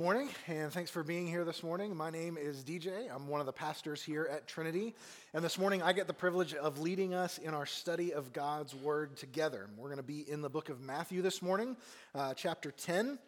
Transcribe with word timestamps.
Morning, 0.00 0.30
and 0.46 0.72
thanks 0.72 0.90
for 0.90 1.02
being 1.02 1.26
here 1.26 1.44
this 1.44 1.62
morning. 1.62 1.94
My 1.94 2.08
name 2.08 2.38
is 2.38 2.64
DJ. 2.64 3.14
I'm 3.14 3.28
one 3.28 3.40
of 3.40 3.44
the 3.44 3.52
pastors 3.52 4.02
here 4.02 4.26
at 4.32 4.46
Trinity. 4.46 4.94
And 5.34 5.44
this 5.44 5.58
morning, 5.58 5.82
I 5.82 5.92
get 5.92 6.06
the 6.06 6.14
privilege 6.14 6.54
of 6.54 6.78
leading 6.78 7.12
us 7.12 7.36
in 7.36 7.52
our 7.52 7.66
study 7.66 8.14
of 8.14 8.32
God's 8.32 8.74
Word 8.74 9.18
together. 9.18 9.68
We're 9.76 9.88
going 9.88 9.98
to 9.98 10.02
be 10.02 10.20
in 10.26 10.40
the 10.40 10.48
book 10.48 10.70
of 10.70 10.80
Matthew 10.80 11.20
this 11.20 11.42
morning, 11.42 11.76
uh, 12.14 12.32
chapter 12.32 12.70
10. 12.70 13.18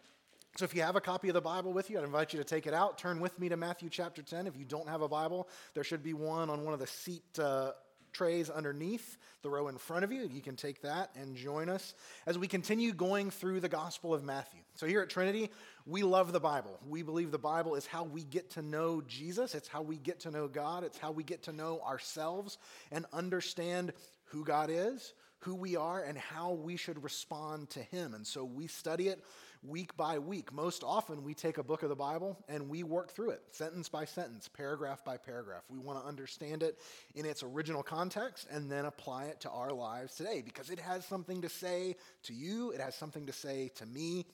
So 0.56 0.64
if 0.64 0.74
you 0.74 0.80
have 0.80 0.96
a 0.96 1.00
copy 1.03 1.29
of 1.29 1.35
the 1.35 1.43
Bible 1.43 1.74
with 1.74 1.90
you, 1.90 1.98
I'd 1.98 2.04
invite 2.04 2.32
you 2.32 2.38
to 2.38 2.44
take 2.44 2.66
it 2.66 2.72
out. 2.72 2.96
Turn 2.96 3.20
with 3.20 3.38
me 3.38 3.50
to 3.50 3.56
Matthew 3.58 3.90
chapter 3.90 4.22
10. 4.22 4.46
If 4.46 4.56
you 4.56 4.64
don't 4.64 4.88
have 4.88 5.02
a 5.02 5.08
Bible, 5.08 5.50
there 5.74 5.84
should 5.84 6.02
be 6.02 6.14
one 6.14 6.48
on 6.48 6.64
one 6.64 6.72
of 6.72 6.80
the 6.80 6.86
seat. 6.86 7.38
Uh, 7.38 7.72
trays 8.13 8.51
underneath 8.51 9.17
the 9.42 9.51
row 9.51 9.69
in 9.69 9.76
front 9.78 10.04
of 10.04 10.13
you. 10.13 10.28
You 10.33 10.40
can 10.40 10.56
take 10.56 10.83
that 10.83 11.10
and 11.17 11.37
join 11.37 11.69
us 11.69 11.95
as 12.27 12.38
we 12.38 12.46
continue 12.46 12.92
going 12.92 13.31
through 13.31 13.60
the 13.60 13.69
Gospel 13.69 14.15
of 14.15 14.22
Matthew. 14.22 14.60
So, 14.74 14.87
here 14.87 15.03
at 15.03 15.10
Trinity, 15.10 15.51
we 15.87 16.02
love 16.02 16.33
the 16.33 16.41
Bible. 16.41 16.78
We 16.88 17.02
believe 17.02 17.30
the 17.30 17.38
Bible 17.38 17.74
is 17.74 17.87
how 17.87 18.05
we 18.05 18.24
get 18.24 18.50
to 18.50 18.62
know 18.62 19.02
Jesus, 19.02 19.55
it's 19.55 19.69
how 19.69 19.83
we 19.83 19.96
get 19.96 20.20
to 20.20 20.30
know 20.30 20.48
God, 20.48 20.84
it's 20.84 20.98
how 20.98 21.10
we 21.10 21.24
get 21.24 21.42
to 21.45 21.52
know 21.52 21.80
ourselves 21.80 22.59
and 22.91 23.06
understand 23.12 23.92
who 24.27 24.44
God 24.44 24.70
is, 24.70 25.14
who 25.41 25.55
we 25.55 25.77
are, 25.77 26.02
and 26.02 26.16
how 26.16 26.52
we 26.52 26.77
should 26.77 27.02
respond 27.02 27.70
to 27.70 27.80
Him. 27.80 28.14
And 28.14 28.27
so, 28.27 28.44
we 28.44 28.66
study 28.66 29.08
it 29.08 29.22
week 29.62 29.96
by 29.96 30.18
week. 30.18 30.52
Most 30.52 30.82
often, 30.82 31.22
we 31.22 31.34
take 31.34 31.58
a 31.58 31.62
book 31.62 31.82
of 31.82 31.88
the 31.88 31.96
Bible 31.96 32.36
and 32.48 32.68
we 32.68 32.82
work 32.82 33.12
through 33.12 33.30
it, 33.30 33.42
sentence 33.50 33.88
by 33.88 34.04
sentence, 34.04 34.48
paragraph 34.48 35.04
by 35.04 35.16
paragraph. 35.16 35.62
We 35.68 35.78
want 35.78 36.00
to 36.00 36.06
understand 36.06 36.62
it 36.62 36.78
in 37.14 37.24
its 37.24 37.42
original 37.42 37.82
context 37.82 38.48
and 38.50 38.70
then 38.70 38.86
apply 38.86 39.26
it 39.26 39.40
to 39.40 39.50
our 39.50 39.72
lives 39.72 40.14
today 40.14 40.42
because 40.44 40.70
it 40.70 40.80
has 40.80 41.04
something 41.04 41.42
to 41.42 41.48
say 41.48 41.96
to 42.24 42.34
you, 42.34 42.70
it 42.72 42.80
has 42.80 42.94
something 42.94 43.26
to 43.26 43.32
say 43.32 43.70
to 43.76 43.86
me. 43.86 44.26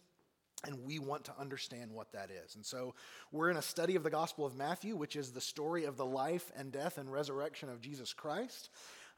And 0.64 0.84
we 0.84 0.98
want 0.98 1.24
to 1.26 1.32
understand 1.38 1.92
what 1.92 2.10
that 2.14 2.30
is. 2.32 2.56
And 2.56 2.66
so 2.66 2.96
we're 3.30 3.48
in 3.48 3.58
a 3.58 3.62
study 3.62 3.94
of 3.94 4.02
the 4.02 4.10
Gospel 4.10 4.44
of 4.44 4.56
Matthew, 4.56 4.96
which 4.96 5.14
is 5.14 5.30
the 5.30 5.40
story 5.40 5.84
of 5.84 5.96
the 5.96 6.04
life 6.04 6.50
and 6.56 6.72
death 6.72 6.98
and 6.98 7.12
resurrection 7.12 7.68
of 7.68 7.80
Jesus 7.80 8.12
Christ. 8.12 8.68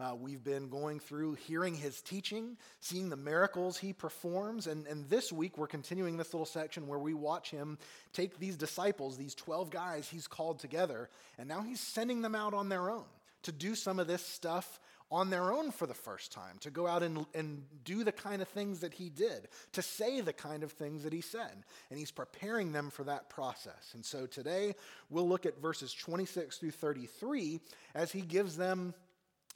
Uh, 0.01 0.15
we've 0.15 0.43
been 0.43 0.71
going 0.71 0.99
through 0.99 1.35
hearing 1.35 1.75
his 1.75 2.01
teaching, 2.01 2.57
seeing 2.81 3.11
the 3.11 3.17
miracles 3.17 3.77
he 3.77 3.93
performs. 3.93 4.67
And, 4.67 4.87
and 4.87 5.07
this 5.11 5.31
week, 5.31 5.59
we're 5.59 5.67
continuing 5.67 6.17
this 6.17 6.33
little 6.33 6.47
section 6.47 6.87
where 6.87 6.99
we 6.99 7.13
watch 7.13 7.51
him 7.51 7.77
take 8.15 8.39
these 8.39 8.57
disciples, 8.57 9.19
these 9.19 9.35
12 9.35 9.71
guys 9.71 10.09
he's 10.09 10.27
called 10.27 10.59
together, 10.59 11.11
and 11.39 11.47
now 11.47 11.61
he's 11.61 11.81
sending 11.81 12.23
them 12.23 12.35
out 12.35 12.55
on 12.55 12.71
their 12.71 12.91
own 12.91 13.05
to 13.43 13.53
do 13.53 13.75
some 13.75 13.99
of 13.99 14.07
this 14.07 14.25
stuff 14.25 14.81
on 15.13 15.29
their 15.29 15.53
own 15.53 15.71
for 15.73 15.87
the 15.87 15.95
first 15.95 16.33
time, 16.33 16.57
to 16.61 16.71
go 16.71 16.87
out 16.87 17.03
and, 17.03 17.27
and 17.35 17.65
do 17.85 18.05
the 18.05 18.13
kind 18.13 18.41
of 18.41 18.49
things 18.49 18.81
that 18.81 18.95
he 18.95 19.11
did, 19.11 19.49
to 19.73 19.83
say 19.83 20.21
the 20.21 20.33
kind 20.33 20.63
of 20.63 20.73
things 20.73 21.03
that 21.03 21.13
he 21.13 21.21
said. 21.21 21.65
And 21.91 21.99
he's 21.99 22.13
preparing 22.13 22.73
them 22.73 22.91
for 22.91 23.03
that 23.05 23.29
process. 23.29 23.91
And 23.95 24.05
so 24.05 24.27
today 24.27 24.77
we'll 25.11 25.29
look 25.29 25.47
at 25.47 25.61
verses 25.61 25.93
26 25.93 26.59
through 26.59 26.71
33 26.71 27.61
as 27.95 28.13
he 28.13 28.21
gives 28.21 28.57
them 28.57 28.95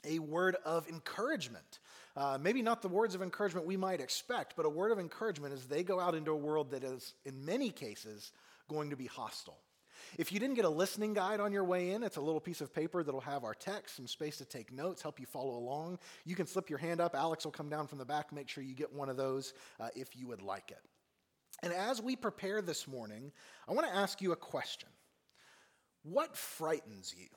a 0.05 0.19
word 0.19 0.57
of 0.65 0.87
encouragement. 0.87 1.79
Uh, 2.15 2.37
maybe 2.39 2.61
not 2.61 2.81
the 2.81 2.87
words 2.87 3.13
of 3.15 3.21
encouragement 3.21 3.65
we 3.65 3.77
might 3.77 3.99
expect, 3.99 4.55
but 4.55 4.65
a 4.65 4.69
word 4.69 4.91
of 4.91 4.99
encouragement 4.99 5.53
as 5.53 5.67
they 5.67 5.83
go 5.83 5.99
out 5.99 6.15
into 6.15 6.31
a 6.31 6.35
world 6.35 6.71
that 6.71 6.83
is, 6.83 7.13
in 7.25 7.43
many 7.43 7.69
cases, 7.69 8.31
going 8.69 8.89
to 8.89 8.95
be 8.95 9.05
hostile. 9.05 9.59
If 10.17 10.31
you 10.31 10.39
didn't 10.39 10.55
get 10.55 10.65
a 10.65 10.69
listening 10.69 11.13
guide 11.13 11.39
on 11.39 11.51
your 11.51 11.63
way 11.63 11.91
in, 11.91 12.03
it's 12.03 12.17
a 12.17 12.21
little 12.21 12.39
piece 12.39 12.61
of 12.61 12.73
paper 12.73 13.03
that'll 13.03 13.21
have 13.21 13.43
our 13.43 13.53
text, 13.53 13.97
some 13.97 14.07
space 14.07 14.37
to 14.37 14.45
take 14.45 14.71
notes, 14.71 15.01
help 15.01 15.19
you 15.19 15.25
follow 15.25 15.57
along. 15.57 15.99
You 16.25 16.35
can 16.35 16.47
slip 16.47 16.69
your 16.69 16.79
hand 16.79 17.01
up. 17.01 17.15
Alex 17.15 17.43
will 17.43 17.51
come 17.51 17.69
down 17.69 17.87
from 17.87 17.97
the 17.97 18.05
back, 18.05 18.31
make 18.31 18.47
sure 18.47 18.63
you 18.63 18.75
get 18.75 18.93
one 18.93 19.09
of 19.09 19.17
those 19.17 19.53
uh, 19.79 19.89
if 19.95 20.15
you 20.15 20.27
would 20.27 20.41
like 20.41 20.71
it. 20.71 20.81
And 21.63 21.73
as 21.73 22.01
we 22.01 22.15
prepare 22.15 22.61
this 22.61 22.87
morning, 22.87 23.31
I 23.67 23.73
want 23.73 23.87
to 23.87 23.95
ask 23.95 24.21
you 24.21 24.31
a 24.31 24.37
question 24.37 24.89
What 26.03 26.35
frightens 26.37 27.13
you? 27.17 27.27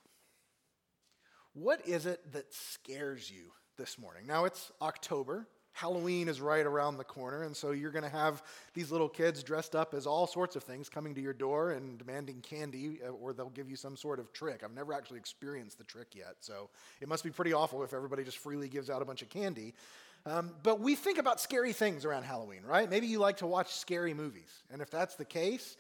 What 1.61 1.89
is 1.89 2.06
it 2.06 2.33
that 2.34 2.55
scares 2.55 3.28
you 3.28 3.51
this 3.77 3.99
morning? 3.99 4.28
Now 4.28 4.44
it's 4.44 4.71
October. 4.81 5.49
Halloween 5.72 6.28
is 6.28 6.41
right 6.41 6.65
around 6.65 6.99
the 6.99 7.05
corner, 7.05 7.43
and 7.43 7.56
so 7.56 7.72
you're 7.72 7.91
going 7.91 8.05
to 8.05 8.09
have 8.09 8.44
these 8.75 8.93
little 8.93 9.09
kids 9.09 9.43
dressed 9.43 9.75
up 9.75 9.93
as 9.93 10.06
all 10.06 10.28
sorts 10.28 10.55
of 10.55 10.62
things 10.62 10.88
coming 10.88 11.16
to 11.16 11.21
your 11.21 11.32
door 11.32 11.72
and 11.72 11.99
demanding 11.99 12.43
candy, 12.43 13.00
uh, 13.05 13.10
or 13.10 13.32
they'll 13.32 13.50
give 13.50 13.69
you 13.69 13.75
some 13.75 13.97
sort 13.97 14.21
of 14.21 14.32
trick. 14.32 14.62
I've 14.62 14.72
never 14.72 14.93
actually 14.93 15.19
experienced 15.19 15.78
the 15.78 15.84
trick 15.84 16.15
yet, 16.15 16.37
so 16.41 16.71
it 17.00 17.09
must 17.09 17.25
be 17.25 17.31
pretty 17.31 17.53
awful 17.53 17.82
if 17.82 17.93
everybody 17.93 18.22
just 18.22 18.38
freely 18.38 18.69
gives 18.69 18.88
out 18.88 19.03
a 19.03 19.05
bunch 19.05 19.22
of 19.22 19.28
candy. 19.28 19.75
Um, 20.27 20.53
but 20.62 20.78
we 20.78 20.94
think 20.94 21.19
about 21.19 21.41
scary 21.41 21.72
things 21.72 22.05
around 22.05 22.22
Halloween, 22.22 22.62
right? 22.65 22.88
Maybe 22.88 23.09
you 23.09 23.19
like 23.19 23.38
to 23.38 23.49
watch 23.49 23.75
scary 23.75 24.15
movies, 24.15 24.62
and 24.71 24.81
if 24.81 24.91
that's 24.91 25.16
the 25.16 25.25
case, 25.25 25.77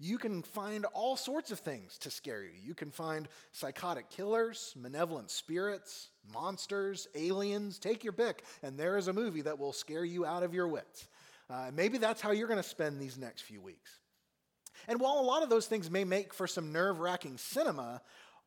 you 0.00 0.16
can 0.16 0.42
find 0.42 0.86
all 0.86 1.14
sorts 1.14 1.50
of 1.50 1.58
things 1.58 1.98
to 1.98 2.10
scare 2.10 2.42
you. 2.42 2.52
You 2.64 2.74
can 2.74 2.90
find 2.90 3.28
psychotic 3.52 4.08
killers, 4.08 4.74
malevolent 4.74 5.30
spirits, 5.30 6.08
monsters, 6.32 7.06
aliens. 7.14 7.78
Take 7.78 8.02
your 8.02 8.14
pick, 8.14 8.42
and 8.62 8.78
there 8.78 8.96
is 8.96 9.08
a 9.08 9.12
movie 9.12 9.42
that 9.42 9.58
will 9.58 9.74
scare 9.74 10.04
you 10.04 10.24
out 10.24 10.42
of 10.42 10.54
your 10.54 10.68
wits. 10.68 11.06
Uh, 11.50 11.70
maybe 11.74 11.98
that's 11.98 12.22
how 12.22 12.30
you're 12.30 12.48
going 12.48 12.62
to 12.62 12.68
spend 12.68 12.98
these 12.98 13.18
next 13.18 13.42
few 13.42 13.60
weeks. 13.60 13.90
And 14.88 15.00
while 15.00 15.18
a 15.18 15.22
lot 15.22 15.42
of 15.42 15.50
those 15.50 15.66
things 15.66 15.90
may 15.90 16.04
make 16.04 16.32
for 16.32 16.46
some 16.46 16.72
nerve 16.72 17.00
wracking 17.00 17.36
cinema, 17.36 18.00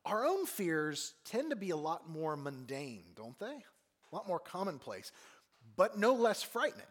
our 0.04 0.26
own 0.26 0.46
fears 0.46 1.14
tend 1.24 1.50
to 1.50 1.56
be 1.56 1.70
a 1.70 1.76
lot 1.76 2.10
more 2.10 2.36
mundane, 2.36 3.04
don't 3.14 3.38
they? 3.38 3.46
A 3.46 4.14
lot 4.14 4.26
more 4.26 4.40
commonplace, 4.40 5.12
but 5.76 5.96
no 5.96 6.14
less 6.14 6.42
frightening 6.42 6.84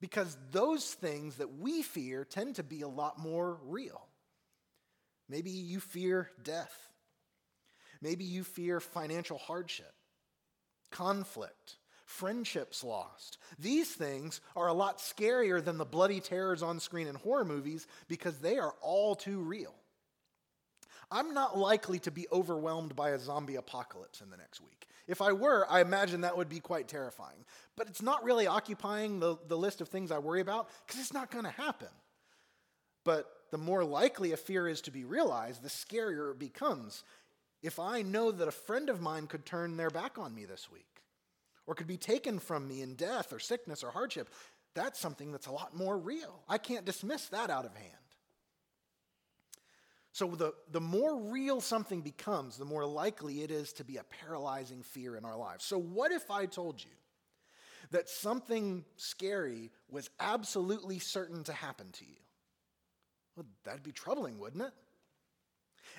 because 0.00 0.36
those 0.50 0.84
things 0.84 1.36
that 1.36 1.58
we 1.58 1.82
fear 1.82 2.24
tend 2.24 2.56
to 2.56 2.62
be 2.62 2.82
a 2.82 2.88
lot 2.88 3.18
more 3.18 3.58
real. 3.64 4.06
Maybe 5.28 5.50
you 5.50 5.80
fear 5.80 6.30
death. 6.42 6.74
Maybe 8.02 8.24
you 8.24 8.44
fear 8.44 8.80
financial 8.80 9.36
hardship, 9.36 9.92
conflict, 10.90 11.76
friendships 12.06 12.82
lost. 12.82 13.38
These 13.58 13.90
things 13.92 14.40
are 14.56 14.68
a 14.68 14.72
lot 14.72 14.98
scarier 14.98 15.62
than 15.62 15.78
the 15.78 15.84
bloody 15.84 16.20
terrors 16.20 16.62
on 16.62 16.80
screen 16.80 17.06
in 17.06 17.14
horror 17.14 17.44
movies 17.44 17.86
because 18.08 18.38
they 18.38 18.58
are 18.58 18.74
all 18.80 19.14
too 19.14 19.38
real. 19.40 19.74
I'm 21.10 21.34
not 21.34 21.58
likely 21.58 21.98
to 22.00 22.10
be 22.10 22.26
overwhelmed 22.32 22.96
by 22.96 23.10
a 23.10 23.18
zombie 23.18 23.56
apocalypse 23.56 24.20
in 24.20 24.30
the 24.30 24.36
next 24.36 24.60
week. 24.60 24.86
If 25.10 25.20
I 25.20 25.32
were, 25.32 25.66
I 25.68 25.80
imagine 25.80 26.20
that 26.20 26.36
would 26.36 26.48
be 26.48 26.60
quite 26.60 26.86
terrifying. 26.86 27.44
But 27.76 27.88
it's 27.88 28.00
not 28.00 28.22
really 28.22 28.46
occupying 28.46 29.18
the, 29.18 29.36
the 29.48 29.58
list 29.58 29.80
of 29.80 29.88
things 29.88 30.12
I 30.12 30.18
worry 30.18 30.40
about 30.40 30.68
because 30.86 31.00
it's 31.00 31.12
not 31.12 31.32
going 31.32 31.44
to 31.44 31.50
happen. 31.50 31.88
But 33.04 33.26
the 33.50 33.58
more 33.58 33.82
likely 33.82 34.30
a 34.30 34.36
fear 34.36 34.68
is 34.68 34.80
to 34.82 34.92
be 34.92 35.04
realized, 35.04 35.64
the 35.64 35.68
scarier 35.68 36.30
it 36.30 36.38
becomes. 36.38 37.02
If 37.60 37.80
I 37.80 38.02
know 38.02 38.30
that 38.30 38.46
a 38.46 38.52
friend 38.52 38.88
of 38.88 39.00
mine 39.00 39.26
could 39.26 39.44
turn 39.44 39.76
their 39.76 39.90
back 39.90 40.16
on 40.16 40.32
me 40.32 40.44
this 40.44 40.70
week, 40.70 41.02
or 41.66 41.74
could 41.74 41.88
be 41.88 41.96
taken 41.96 42.38
from 42.38 42.68
me 42.68 42.80
in 42.80 42.94
death 42.94 43.32
or 43.32 43.40
sickness 43.40 43.82
or 43.82 43.90
hardship, 43.90 44.28
that's 44.76 45.00
something 45.00 45.32
that's 45.32 45.48
a 45.48 45.52
lot 45.52 45.76
more 45.76 45.98
real. 45.98 46.44
I 46.48 46.58
can't 46.58 46.84
dismiss 46.84 47.26
that 47.30 47.50
out 47.50 47.64
of 47.64 47.74
hand. 47.74 47.99
So, 50.12 50.26
the, 50.26 50.54
the 50.72 50.80
more 50.80 51.16
real 51.16 51.60
something 51.60 52.00
becomes, 52.00 52.56
the 52.56 52.64
more 52.64 52.84
likely 52.84 53.42
it 53.42 53.50
is 53.50 53.72
to 53.74 53.84
be 53.84 53.96
a 53.96 54.04
paralyzing 54.04 54.82
fear 54.82 55.16
in 55.16 55.24
our 55.24 55.36
lives. 55.36 55.64
So, 55.64 55.78
what 55.78 56.10
if 56.10 56.30
I 56.30 56.46
told 56.46 56.82
you 56.82 56.90
that 57.92 58.08
something 58.08 58.84
scary 58.96 59.70
was 59.88 60.10
absolutely 60.18 60.98
certain 60.98 61.44
to 61.44 61.52
happen 61.52 61.86
to 61.92 62.04
you? 62.04 62.16
Well, 63.36 63.46
that'd 63.64 63.84
be 63.84 63.92
troubling, 63.92 64.38
wouldn't 64.38 64.64
it? 64.64 64.72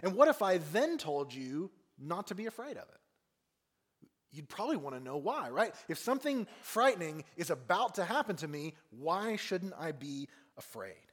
And 0.04 0.16
what 0.16 0.28
if 0.28 0.42
I 0.42 0.58
then 0.58 0.98
told 0.98 1.34
you 1.34 1.72
not 1.98 2.28
to 2.28 2.36
be 2.36 2.48
afraid 2.48 2.78
of 2.78 2.84
it? 2.84 4.08
You'd 4.34 4.50
probably 4.50 4.78
want 4.78 4.96
to 4.96 5.04
know 5.04 5.18
why, 5.18 5.50
right? 5.50 5.74
If 5.90 5.98
something 5.98 6.48
frightening 6.62 7.26
is 7.36 7.50
about 7.50 7.96
to 7.96 8.06
happen 8.06 8.38
to 8.38 8.48
me, 8.48 8.76
why 8.90 9.36
shouldn't 9.36 9.74
I 9.78 9.92
be 9.92 10.30
afraid? 10.58 11.11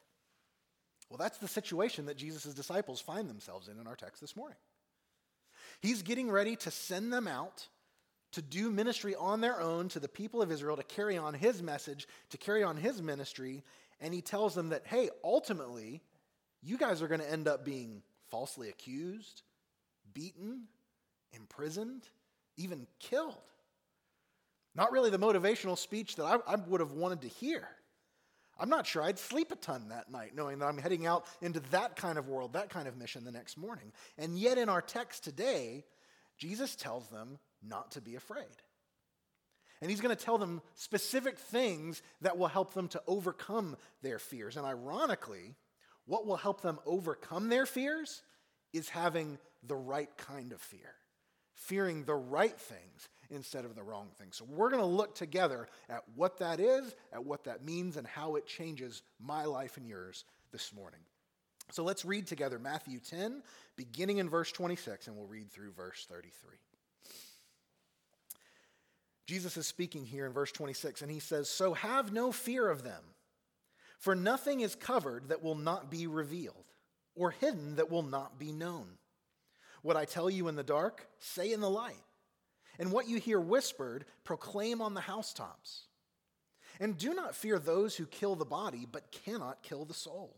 Well, 1.08 1.18
that's 1.18 1.38
the 1.38 1.48
situation 1.48 2.06
that 2.06 2.16
Jesus' 2.16 2.54
disciples 2.54 3.00
find 3.00 3.28
themselves 3.28 3.68
in 3.68 3.78
in 3.78 3.86
our 3.86 3.96
text 3.96 4.20
this 4.20 4.36
morning. 4.36 4.58
He's 5.80 6.02
getting 6.02 6.30
ready 6.30 6.56
to 6.56 6.70
send 6.70 7.12
them 7.12 7.26
out 7.28 7.68
to 8.32 8.42
do 8.42 8.70
ministry 8.70 9.14
on 9.14 9.40
their 9.40 9.60
own 9.60 9.88
to 9.88 10.00
the 10.00 10.08
people 10.08 10.42
of 10.42 10.52
Israel, 10.52 10.76
to 10.76 10.82
carry 10.82 11.16
on 11.16 11.32
his 11.32 11.62
message, 11.62 12.06
to 12.30 12.36
carry 12.38 12.62
on 12.62 12.76
his 12.76 13.00
ministry. 13.00 13.64
And 14.00 14.12
he 14.12 14.20
tells 14.20 14.54
them 14.54 14.68
that, 14.68 14.86
hey, 14.86 15.08
ultimately, 15.24 16.02
you 16.62 16.76
guys 16.76 17.00
are 17.00 17.08
going 17.08 17.20
to 17.20 17.30
end 17.30 17.48
up 17.48 17.64
being 17.64 18.02
falsely 18.30 18.68
accused, 18.68 19.42
beaten, 20.12 20.64
imprisoned, 21.32 22.02
even 22.56 22.86
killed. 23.00 23.34
Not 24.74 24.92
really 24.92 25.10
the 25.10 25.18
motivational 25.18 25.78
speech 25.78 26.16
that 26.16 26.24
I, 26.24 26.38
I 26.46 26.56
would 26.56 26.80
have 26.80 26.92
wanted 26.92 27.22
to 27.22 27.28
hear. 27.28 27.66
I'm 28.58 28.68
not 28.68 28.86
sure 28.86 29.02
I'd 29.02 29.18
sleep 29.18 29.52
a 29.52 29.56
ton 29.56 29.88
that 29.90 30.10
night 30.10 30.34
knowing 30.34 30.58
that 30.58 30.66
I'm 30.66 30.78
heading 30.78 31.06
out 31.06 31.26
into 31.40 31.60
that 31.70 31.96
kind 31.96 32.18
of 32.18 32.28
world, 32.28 32.54
that 32.54 32.70
kind 32.70 32.88
of 32.88 32.96
mission 32.96 33.24
the 33.24 33.30
next 33.30 33.56
morning. 33.56 33.92
And 34.16 34.38
yet, 34.38 34.58
in 34.58 34.68
our 34.68 34.82
text 34.82 35.22
today, 35.22 35.84
Jesus 36.38 36.74
tells 36.74 37.08
them 37.08 37.38
not 37.62 37.92
to 37.92 38.00
be 38.00 38.16
afraid. 38.16 38.46
And 39.80 39.90
he's 39.90 40.00
going 40.00 40.14
to 40.14 40.24
tell 40.24 40.38
them 40.38 40.60
specific 40.74 41.38
things 41.38 42.02
that 42.20 42.36
will 42.36 42.48
help 42.48 42.74
them 42.74 42.88
to 42.88 43.02
overcome 43.06 43.76
their 44.02 44.18
fears. 44.18 44.56
And 44.56 44.66
ironically, 44.66 45.54
what 46.06 46.26
will 46.26 46.36
help 46.36 46.62
them 46.62 46.80
overcome 46.84 47.48
their 47.48 47.66
fears 47.66 48.22
is 48.72 48.88
having 48.88 49.38
the 49.62 49.76
right 49.76 50.10
kind 50.16 50.52
of 50.52 50.60
fear, 50.60 50.94
fearing 51.54 52.04
the 52.04 52.14
right 52.14 52.58
things 52.58 53.08
instead 53.30 53.64
of 53.64 53.74
the 53.74 53.82
wrong 53.82 54.08
thing. 54.18 54.28
So 54.32 54.44
we're 54.48 54.70
going 54.70 54.82
to 54.82 54.86
look 54.86 55.14
together 55.14 55.68
at 55.88 56.02
what 56.14 56.38
that 56.38 56.60
is, 56.60 56.94
at 57.12 57.24
what 57.24 57.44
that 57.44 57.64
means, 57.64 57.96
and 57.96 58.06
how 58.06 58.36
it 58.36 58.46
changes 58.46 59.02
my 59.20 59.44
life 59.44 59.76
and 59.76 59.86
yours 59.86 60.24
this 60.52 60.72
morning. 60.72 61.00
So 61.70 61.82
let's 61.82 62.04
read 62.04 62.26
together 62.26 62.58
Matthew 62.58 62.98
10, 62.98 63.42
beginning 63.76 64.18
in 64.18 64.28
verse 64.28 64.50
26, 64.52 65.06
and 65.06 65.16
we'll 65.16 65.26
read 65.26 65.50
through 65.50 65.72
verse 65.72 66.06
33. 66.08 66.56
Jesus 69.26 69.58
is 69.58 69.66
speaking 69.66 70.06
here 70.06 70.24
in 70.24 70.32
verse 70.32 70.50
26, 70.52 71.02
and 71.02 71.10
he 71.10 71.18
says, 71.18 71.50
So 71.50 71.74
have 71.74 72.12
no 72.12 72.32
fear 72.32 72.70
of 72.70 72.82
them, 72.82 73.02
for 73.98 74.14
nothing 74.14 74.60
is 74.60 74.74
covered 74.74 75.28
that 75.28 75.42
will 75.42 75.54
not 75.54 75.90
be 75.90 76.06
revealed, 76.06 76.64
or 77.14 77.32
hidden 77.32 77.76
that 77.76 77.90
will 77.90 78.02
not 78.02 78.38
be 78.38 78.52
known. 78.52 78.86
What 79.82 79.98
I 79.98 80.06
tell 80.06 80.30
you 80.30 80.48
in 80.48 80.56
the 80.56 80.62
dark, 80.62 81.06
say 81.18 81.52
in 81.52 81.60
the 81.60 81.68
light. 81.68 81.94
And 82.78 82.92
what 82.92 83.08
you 83.08 83.18
hear 83.18 83.40
whispered, 83.40 84.04
proclaim 84.24 84.80
on 84.80 84.94
the 84.94 85.00
housetops. 85.00 85.82
And 86.80 86.96
do 86.96 87.12
not 87.12 87.34
fear 87.34 87.58
those 87.58 87.96
who 87.96 88.06
kill 88.06 88.36
the 88.36 88.44
body, 88.44 88.86
but 88.90 89.10
cannot 89.10 89.62
kill 89.62 89.84
the 89.84 89.94
soul. 89.94 90.36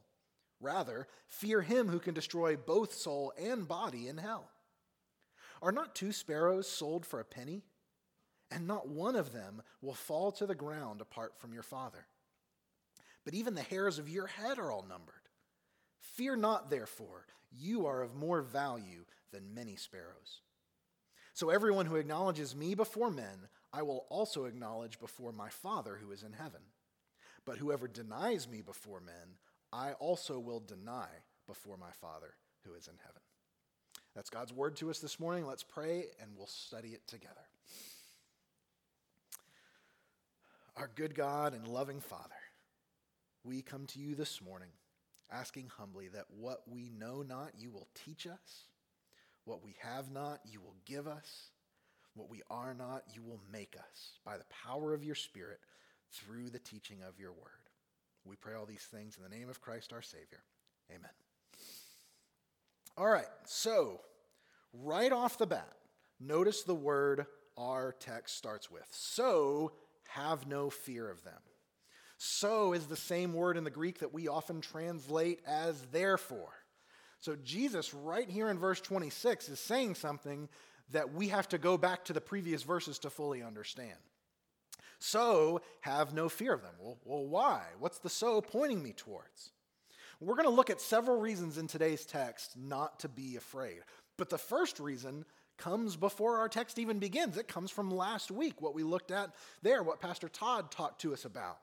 Rather, 0.61 1.07
fear 1.29 1.61
him 1.63 1.89
who 1.89 1.99
can 1.99 2.15
destroy 2.15 2.57
both 2.57 2.95
soul 2.95 3.33
and 3.39 3.69
body 3.69 4.09
in 4.09 4.19
hell. 4.19 4.51
Are 5.63 5.73
not 5.73 5.95
two 5.95 6.13
sparrows 6.13 6.69
sold 6.69 7.05
for 7.05 7.21
a 7.21 7.25
penny? 7.25 7.63
And 8.51 8.67
not 8.67 8.89
one 8.89 9.17
of 9.17 9.33
them 9.33 9.63
will 9.81 9.95
fall 9.95 10.33
to 10.33 10.47
the 10.47 10.55
ground 10.55 11.01
apart 11.01 11.39
from 11.39 11.53
your 11.53 11.63
Father. 11.63 12.07
But 13.25 13.35
even 13.35 13.55
the 13.55 13.63
hairs 13.63 13.99
of 13.99 14.09
your 14.09 14.27
head 14.27 14.59
are 14.59 14.73
all 14.73 14.85
numbered. 14.89 15.15
Fear 16.01 16.37
not, 16.37 16.71
therefore, 16.71 17.27
you 17.53 17.87
are 17.87 18.03
of 18.03 18.15
more 18.15 18.43
value 18.43 19.05
than 19.31 19.55
many 19.55 19.77
sparrows. 19.77 20.41
So 21.41 21.49
everyone 21.49 21.87
who 21.87 21.97
acknowledges 21.97 22.55
me 22.55 22.75
before 22.75 23.11
men, 23.11 23.49
I 23.73 23.81
will 23.81 24.05
also 24.11 24.45
acknowledge 24.45 25.01
before 25.01 25.33
my 25.33 25.49
Father 25.49 25.97
who 25.99 26.13
is 26.13 26.23
in 26.23 26.35
heaven. 26.35 26.61
But 27.47 27.57
whoever 27.57 27.89
denies 27.89 28.47
me 28.47 28.61
before 28.61 29.01
men, 29.01 29.39
I 29.73 29.93
also 29.93 30.39
will 30.39 30.61
deny 30.61 31.07
before 31.47 31.79
my 31.79 31.93
Father 31.99 32.35
who 32.67 32.75
is 32.75 32.89
in 32.89 32.97
heaven. 33.07 33.23
That's 34.15 34.29
God's 34.29 34.53
word 34.53 34.77
to 34.77 34.91
us 34.91 34.99
this 34.99 35.19
morning. 35.19 35.47
Let's 35.47 35.63
pray 35.63 36.09
and 36.21 36.33
we'll 36.37 36.47
study 36.47 36.89
it 36.89 37.07
together. 37.07 37.49
Our 40.77 40.91
good 40.95 41.15
God 41.15 41.55
and 41.55 41.67
loving 41.67 42.01
Father, 42.01 42.35
we 43.45 43.63
come 43.63 43.87
to 43.87 43.99
you 43.99 44.15
this 44.15 44.43
morning 44.43 44.73
asking 45.33 45.71
humbly 45.79 46.09
that 46.09 46.27
what 46.29 46.65
we 46.69 46.91
know 46.91 47.23
not, 47.23 47.53
you 47.57 47.71
will 47.71 47.89
teach 47.95 48.27
us. 48.27 48.67
What 49.51 49.65
we 49.65 49.75
have 49.83 50.13
not, 50.13 50.39
you 50.49 50.61
will 50.61 50.77
give 50.87 51.09
us. 51.09 51.49
What 52.15 52.31
we 52.31 52.41
are 52.53 52.73
not, 52.73 53.03
you 53.13 53.21
will 53.21 53.41
make 53.53 53.75
us 53.77 54.13
by 54.25 54.39
the 54.39 54.45
power 54.65 54.95
of 54.95 55.03
your 55.03 55.17
Spirit 55.17 55.59
through 56.13 56.51
the 56.51 56.61
teaching 56.61 56.99
of 57.03 57.19
your 57.19 57.33
word. 57.33 57.67
We 58.25 58.37
pray 58.37 58.55
all 58.55 58.65
these 58.65 58.85
things 58.85 59.17
in 59.17 59.25
the 59.25 59.37
name 59.37 59.51
of 59.51 59.61
Christ 59.61 59.93
our 59.93 60.03
Savior. 60.03 60.45
Amen. 60.89 61.11
All 62.97 63.09
right, 63.09 63.27
so 63.45 64.03
right 64.73 65.11
off 65.11 65.37
the 65.37 65.49
bat, 65.49 65.75
notice 66.21 66.63
the 66.63 66.73
word 66.73 67.27
our 67.59 67.97
text 67.99 68.37
starts 68.37 68.71
with. 68.71 68.87
So 68.93 69.73
have 70.11 70.47
no 70.47 70.71
fear 70.71 71.11
of 71.11 71.25
them. 71.25 71.43
So 72.19 72.73
is 72.73 72.87
the 72.87 72.95
same 72.95 73.35
word 73.35 73.57
in 73.57 73.65
the 73.65 73.71
Greek 73.71 73.99
that 73.99 74.15
we 74.15 74.29
often 74.29 74.61
translate 74.61 75.41
as 75.45 75.83
therefore. 75.91 76.53
So 77.21 77.37
Jesus, 77.37 77.93
right 77.93 78.29
here 78.29 78.49
in 78.49 78.59
verse 78.59 78.81
26, 78.81 79.49
is 79.51 79.61
saying 79.61 79.95
something 79.95 80.49
that 80.93 81.13
we 81.13 81.29
have 81.29 81.49
to 81.51 81.59
go 81.59 81.77
back 81.77 82.05
to 82.07 82.13
the 82.13 82.21
previous 82.21 82.63
verses 82.63 82.99
to 83.01 83.11
fully 83.11 83.43
understand. 83.43 83.99
So 84.99 85.61
have 85.81 86.13
no 86.13 86.29
fear 86.29 86.53
of 86.53 86.63
them. 86.63 86.75
Well, 86.79 86.99
well 87.05 87.27
why? 87.27 87.63
What's 87.79 87.99
the 87.99 88.11
so 88.11 88.41
pointing 88.41 88.83
me 88.83 88.93
towards? 88.93 89.53
We're 90.21 90.35
going 90.35 90.49
to 90.49 90.55
look 90.55 90.69
at 90.71 90.81
several 90.81 91.19
reasons 91.19 91.57
in 91.57 91.67
today's 91.67 92.05
text 92.05 92.57
not 92.57 93.01
to 93.01 93.09
be 93.09 93.37
afraid. 93.37 93.81
But 94.19 94.29
the 94.29 94.39
first 94.39 94.79
reason 94.79 95.25
comes 95.57 95.97
before 95.97 96.39
our 96.39 96.49
text 96.49 96.79
even 96.79 96.99
begins. 96.99 97.39
It 97.39 97.49
comes 97.49 97.71
from 97.71 97.91
last 97.91 98.31
week, 98.31 98.61
what 98.61 98.75
we 98.75 98.83
looked 98.83 99.11
at 99.11 99.31
there, 99.63 99.83
what 99.83 100.01
Pastor 100.01 100.29
Todd 100.29 100.71
talked 100.71 101.01
to 101.03 101.13
us 101.13 101.25
about. 101.25 101.59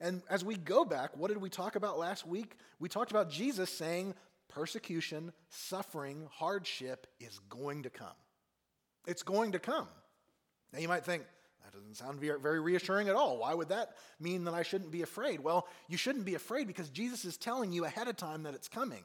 And 0.00 0.22
as 0.30 0.44
we 0.44 0.56
go 0.56 0.84
back, 0.84 1.16
what 1.16 1.28
did 1.28 1.40
we 1.40 1.50
talk 1.50 1.76
about 1.76 1.98
last 1.98 2.26
week? 2.26 2.56
We 2.78 2.88
talked 2.88 3.10
about 3.10 3.30
Jesus 3.30 3.70
saying 3.70 4.14
persecution, 4.56 5.32
suffering, 5.50 6.26
hardship 6.32 7.06
is 7.20 7.38
going 7.50 7.82
to 7.82 7.90
come. 7.90 8.08
It's 9.06 9.22
going 9.22 9.52
to 9.52 9.58
come. 9.58 9.86
Now 10.72 10.78
you 10.78 10.88
might 10.88 11.04
think, 11.04 11.24
that 11.62 11.74
doesn't 11.74 11.96
sound 11.96 12.20
very 12.20 12.60
reassuring 12.60 13.08
at 13.08 13.14
all. 13.14 13.36
Why 13.36 13.52
would 13.52 13.68
that 13.68 13.96
mean 14.18 14.44
that 14.44 14.54
I 14.54 14.62
shouldn't 14.62 14.90
be 14.90 15.02
afraid? 15.02 15.40
Well, 15.40 15.68
you 15.88 15.98
shouldn't 15.98 16.24
be 16.24 16.36
afraid 16.36 16.66
because 16.66 16.88
Jesus 16.88 17.26
is 17.26 17.36
telling 17.36 17.70
you 17.70 17.84
ahead 17.84 18.08
of 18.08 18.16
time 18.16 18.44
that 18.44 18.54
it's 18.54 18.66
coming. 18.66 19.02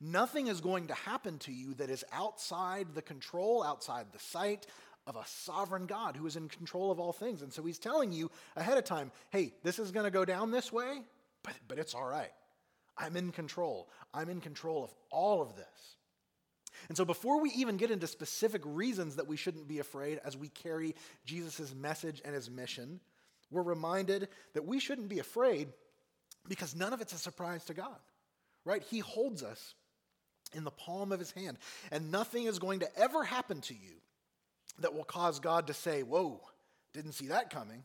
Nothing 0.00 0.46
is 0.46 0.62
going 0.62 0.86
to 0.86 0.94
happen 0.94 1.38
to 1.40 1.52
you 1.52 1.74
that 1.74 1.90
is 1.90 2.02
outside 2.10 2.94
the 2.94 3.02
control, 3.02 3.62
outside 3.62 4.06
the 4.12 4.18
sight 4.18 4.66
of 5.06 5.16
a 5.16 5.26
sovereign 5.26 5.84
God 5.84 6.16
who 6.16 6.26
is 6.26 6.36
in 6.36 6.48
control 6.48 6.90
of 6.90 6.98
all 6.98 7.12
things. 7.12 7.42
And 7.42 7.52
so 7.52 7.62
he's 7.62 7.78
telling 7.78 8.12
you 8.12 8.30
ahead 8.56 8.78
of 8.78 8.84
time, 8.84 9.12
hey, 9.28 9.52
this 9.62 9.78
is 9.78 9.90
going 9.90 10.04
to 10.04 10.10
go 10.10 10.24
down 10.24 10.50
this 10.50 10.72
way, 10.72 11.02
but, 11.42 11.52
but 11.68 11.78
it's 11.78 11.94
all 11.94 12.06
right. 12.06 12.30
I'm 12.96 13.16
in 13.16 13.32
control. 13.32 13.88
I'm 14.12 14.28
in 14.28 14.40
control 14.40 14.84
of 14.84 14.94
all 15.10 15.42
of 15.42 15.56
this. 15.56 15.96
And 16.88 16.96
so, 16.96 17.04
before 17.04 17.40
we 17.40 17.50
even 17.50 17.76
get 17.76 17.90
into 17.90 18.06
specific 18.06 18.62
reasons 18.64 19.16
that 19.16 19.26
we 19.26 19.36
shouldn't 19.36 19.68
be 19.68 19.78
afraid 19.78 20.20
as 20.24 20.36
we 20.36 20.48
carry 20.48 20.94
Jesus' 21.24 21.74
message 21.74 22.20
and 22.24 22.34
his 22.34 22.50
mission, 22.50 23.00
we're 23.50 23.62
reminded 23.62 24.28
that 24.54 24.66
we 24.66 24.80
shouldn't 24.80 25.08
be 25.08 25.18
afraid 25.18 25.68
because 26.48 26.74
none 26.74 26.92
of 26.92 27.00
it's 27.00 27.12
a 27.12 27.18
surprise 27.18 27.64
to 27.66 27.74
God, 27.74 27.98
right? 28.64 28.82
He 28.82 28.98
holds 28.98 29.42
us 29.42 29.74
in 30.52 30.64
the 30.64 30.70
palm 30.70 31.12
of 31.12 31.18
his 31.18 31.32
hand, 31.32 31.58
and 31.90 32.10
nothing 32.10 32.44
is 32.44 32.58
going 32.58 32.80
to 32.80 32.98
ever 32.98 33.24
happen 33.24 33.60
to 33.62 33.74
you 33.74 33.94
that 34.80 34.94
will 34.94 35.04
cause 35.04 35.40
God 35.40 35.68
to 35.68 35.74
say, 35.74 36.02
Whoa, 36.02 36.40
didn't 36.92 37.12
see 37.12 37.28
that 37.28 37.50
coming. 37.50 37.84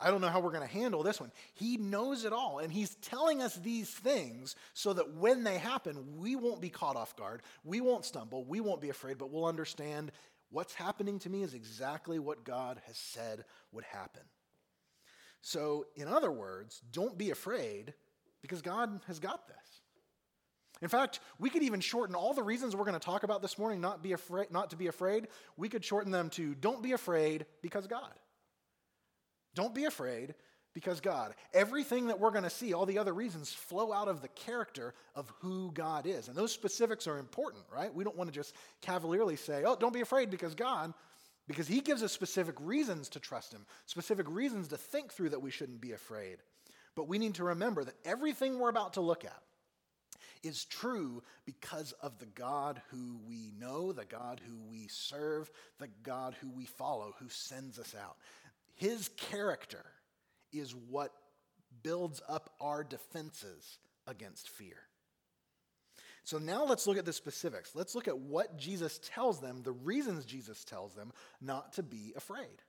I, 0.00 0.10
don't 0.10 0.20
know 0.20 0.28
how 0.28 0.40
we're 0.40 0.52
going 0.52 0.66
to 0.66 0.72
handle 0.72 1.02
this 1.02 1.20
one. 1.20 1.32
He 1.54 1.76
knows 1.76 2.24
it 2.24 2.32
all, 2.32 2.60
and 2.60 2.72
He's 2.72 2.94
telling 2.96 3.42
us 3.42 3.56
these 3.56 3.90
things 3.90 4.54
so 4.74 4.92
that 4.92 5.14
when 5.14 5.42
they 5.42 5.58
happen, 5.58 6.18
we 6.18 6.36
won't 6.36 6.60
be 6.60 6.68
caught 6.68 6.96
off 6.96 7.16
guard. 7.16 7.42
We 7.64 7.80
won't 7.80 8.04
stumble. 8.04 8.44
We 8.44 8.60
won't 8.60 8.80
be 8.80 8.90
afraid, 8.90 9.18
but 9.18 9.30
we'll 9.30 9.46
understand 9.46 10.12
what's 10.50 10.74
happening 10.74 11.18
to 11.20 11.30
me 11.30 11.42
is 11.42 11.54
exactly 11.54 12.18
what 12.18 12.44
God 12.44 12.80
has 12.86 12.96
said 12.96 13.44
would 13.72 13.84
happen. 13.84 14.22
So, 15.40 15.86
in 15.96 16.06
other 16.06 16.30
words, 16.30 16.80
don't 16.92 17.18
be 17.18 17.30
afraid 17.30 17.94
because 18.40 18.62
God 18.62 19.00
has 19.08 19.18
got 19.18 19.48
this. 19.48 19.56
In 20.80 20.88
fact, 20.88 21.20
we 21.38 21.50
could 21.50 21.62
even 21.62 21.80
shorten 21.80 22.14
all 22.14 22.34
the 22.34 22.42
reasons 22.42 22.74
we're 22.74 22.84
going 22.84 22.98
to 22.98 23.04
talk 23.04 23.22
about 23.22 23.42
this 23.42 23.58
morning 23.58 23.80
not, 23.80 24.02
be 24.02 24.12
afraid, 24.12 24.50
not 24.50 24.70
to 24.70 24.76
be 24.76 24.88
afraid. 24.88 25.28
We 25.56 25.68
could 25.68 25.84
shorten 25.84 26.10
them 26.12 26.28
to 26.30 26.54
don't 26.54 26.82
be 26.82 26.92
afraid 26.92 27.46
because 27.62 27.86
God. 27.86 28.12
Don't 29.54 29.74
be 29.74 29.84
afraid 29.84 30.34
because 30.74 31.00
God. 31.00 31.34
Everything 31.52 32.06
that 32.06 32.18
we're 32.18 32.30
going 32.30 32.44
to 32.44 32.50
see, 32.50 32.72
all 32.72 32.86
the 32.86 32.98
other 32.98 33.12
reasons, 33.12 33.52
flow 33.52 33.92
out 33.92 34.08
of 34.08 34.22
the 34.22 34.28
character 34.28 34.94
of 35.14 35.32
who 35.40 35.70
God 35.72 36.06
is. 36.06 36.28
And 36.28 36.36
those 36.36 36.52
specifics 36.52 37.06
are 37.06 37.18
important, 37.18 37.64
right? 37.74 37.94
We 37.94 38.04
don't 38.04 38.16
want 38.16 38.32
to 38.32 38.34
just 38.34 38.54
cavalierly 38.80 39.36
say, 39.36 39.64
oh, 39.66 39.76
don't 39.76 39.92
be 39.92 40.00
afraid 40.00 40.30
because 40.30 40.54
God, 40.54 40.94
because 41.46 41.68
He 41.68 41.80
gives 41.80 42.02
us 42.02 42.12
specific 42.12 42.56
reasons 42.60 43.08
to 43.10 43.20
trust 43.20 43.52
Him, 43.52 43.66
specific 43.86 44.26
reasons 44.28 44.68
to 44.68 44.76
think 44.76 45.12
through 45.12 45.30
that 45.30 45.42
we 45.42 45.50
shouldn't 45.50 45.80
be 45.80 45.92
afraid. 45.92 46.38
But 46.94 47.08
we 47.08 47.18
need 47.18 47.34
to 47.34 47.44
remember 47.44 47.84
that 47.84 47.94
everything 48.04 48.58
we're 48.58 48.68
about 48.68 48.94
to 48.94 49.00
look 49.00 49.24
at, 49.24 49.42
is 50.42 50.64
true 50.64 51.22
because 51.44 51.92
of 52.02 52.18
the 52.18 52.26
God 52.26 52.82
who 52.90 53.18
we 53.26 53.52
know, 53.58 53.92
the 53.92 54.04
God 54.04 54.40
who 54.46 54.58
we 54.68 54.88
serve, 54.88 55.50
the 55.78 55.88
God 56.02 56.34
who 56.40 56.50
we 56.50 56.64
follow, 56.64 57.14
who 57.18 57.28
sends 57.28 57.78
us 57.78 57.94
out. 58.00 58.16
His 58.82 59.10
character 59.10 59.84
is 60.52 60.74
what 60.74 61.12
builds 61.84 62.20
up 62.28 62.50
our 62.60 62.82
defenses 62.82 63.78
against 64.08 64.48
fear. 64.48 64.74
So 66.24 66.38
now 66.38 66.64
let's 66.64 66.88
look 66.88 66.98
at 66.98 67.04
the 67.04 67.12
specifics. 67.12 67.76
Let's 67.76 67.94
look 67.94 68.08
at 68.08 68.18
what 68.18 68.58
Jesus 68.58 68.98
tells 69.14 69.40
them, 69.40 69.62
the 69.62 69.70
reasons 69.70 70.24
Jesus 70.24 70.64
tells 70.64 70.94
them 70.94 71.12
not 71.40 71.74
to 71.74 71.84
be 71.84 72.12
afraid. 72.16 72.60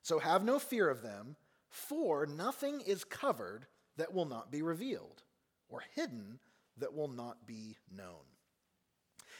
So 0.00 0.18
have 0.18 0.42
no 0.42 0.58
fear 0.58 0.88
of 0.88 1.02
them, 1.02 1.36
for 1.68 2.24
nothing 2.24 2.80
is 2.80 3.04
covered 3.04 3.66
that 3.98 4.14
will 4.14 4.24
not 4.24 4.50
be 4.50 4.62
revealed, 4.62 5.22
or 5.68 5.82
hidden 5.94 6.38
that 6.78 6.94
will 6.94 7.08
not 7.08 7.46
be 7.46 7.76
known. 7.94 8.24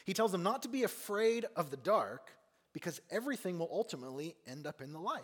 He 0.05 0.13
tells 0.13 0.31
them 0.31 0.43
not 0.43 0.61
to 0.61 0.69
be 0.69 0.83
afraid 0.83 1.47
of 1.55 1.71
the 1.71 1.77
dark 1.77 2.29
because 2.71 3.01
everything 3.09 3.57
will 3.57 3.69
ultimately 3.71 4.35
end 4.45 4.67
up 4.67 4.79
in 4.79 4.93
the 4.93 4.99
light. 4.99 5.23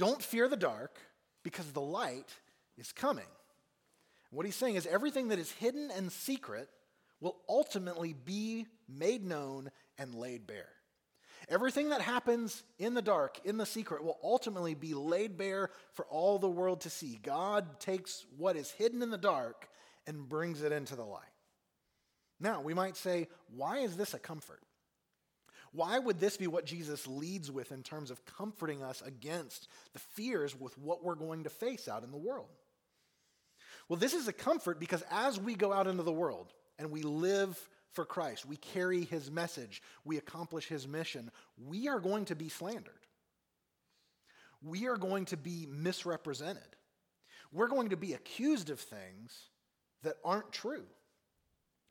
Don't 0.00 0.22
fear 0.22 0.48
the 0.48 0.56
dark 0.56 0.98
because 1.42 1.70
the 1.72 1.80
light 1.82 2.32
is 2.78 2.90
coming. 2.90 3.26
What 4.30 4.46
he's 4.46 4.56
saying 4.56 4.76
is 4.76 4.86
everything 4.86 5.28
that 5.28 5.38
is 5.38 5.52
hidden 5.52 5.90
and 5.94 6.10
secret 6.10 6.70
will 7.20 7.36
ultimately 7.46 8.14
be 8.14 8.66
made 8.88 9.22
known 9.22 9.70
and 9.98 10.14
laid 10.14 10.46
bare. 10.46 10.70
Everything 11.50 11.90
that 11.90 12.00
happens 12.00 12.62
in 12.78 12.94
the 12.94 13.02
dark, 13.02 13.40
in 13.44 13.58
the 13.58 13.66
secret, 13.66 14.02
will 14.02 14.18
ultimately 14.24 14.72
be 14.72 14.94
laid 14.94 15.36
bare 15.36 15.68
for 15.92 16.06
all 16.06 16.38
the 16.38 16.48
world 16.48 16.80
to 16.80 16.88
see. 16.88 17.20
God 17.22 17.78
takes 17.78 18.24
what 18.38 18.56
is 18.56 18.70
hidden 18.70 19.02
in 19.02 19.10
the 19.10 19.18
dark 19.18 19.68
and 20.06 20.30
brings 20.30 20.62
it 20.62 20.72
into 20.72 20.96
the 20.96 21.04
light. 21.04 21.24
Now, 22.40 22.62
we 22.62 22.72
might 22.72 22.96
say, 22.96 23.28
why 23.54 23.80
is 23.80 23.98
this 23.98 24.14
a 24.14 24.18
comfort? 24.18 24.62
Why 25.72 25.98
would 25.98 26.18
this 26.18 26.36
be 26.36 26.48
what 26.48 26.66
Jesus 26.66 27.06
leads 27.06 27.50
with 27.50 27.70
in 27.70 27.82
terms 27.82 28.10
of 28.10 28.24
comforting 28.24 28.82
us 28.82 29.02
against 29.02 29.68
the 29.92 30.00
fears 30.00 30.58
with 30.58 30.76
what 30.78 31.04
we're 31.04 31.14
going 31.14 31.44
to 31.44 31.50
face 31.50 31.86
out 31.86 32.02
in 32.02 32.10
the 32.10 32.16
world? 32.16 32.48
Well, 33.88 33.98
this 33.98 34.14
is 34.14 34.26
a 34.28 34.32
comfort 34.32 34.80
because 34.80 35.04
as 35.10 35.38
we 35.38 35.54
go 35.54 35.72
out 35.72 35.86
into 35.86 36.02
the 36.02 36.12
world 36.12 36.52
and 36.78 36.90
we 36.90 37.02
live 37.02 37.58
for 37.92 38.04
Christ, 38.04 38.46
we 38.46 38.56
carry 38.56 39.04
his 39.04 39.30
message, 39.30 39.82
we 40.04 40.16
accomplish 40.16 40.66
his 40.66 40.88
mission, 40.88 41.30
we 41.66 41.88
are 41.88 42.00
going 42.00 42.24
to 42.26 42.36
be 42.36 42.48
slandered. 42.48 42.94
We 44.62 44.88
are 44.88 44.96
going 44.96 45.24
to 45.26 45.36
be 45.36 45.66
misrepresented. 45.70 46.76
We're 47.52 47.68
going 47.68 47.90
to 47.90 47.96
be 47.96 48.12
accused 48.12 48.70
of 48.70 48.78
things 48.78 49.36
that 50.02 50.16
aren't 50.24 50.52
true. 50.52 50.84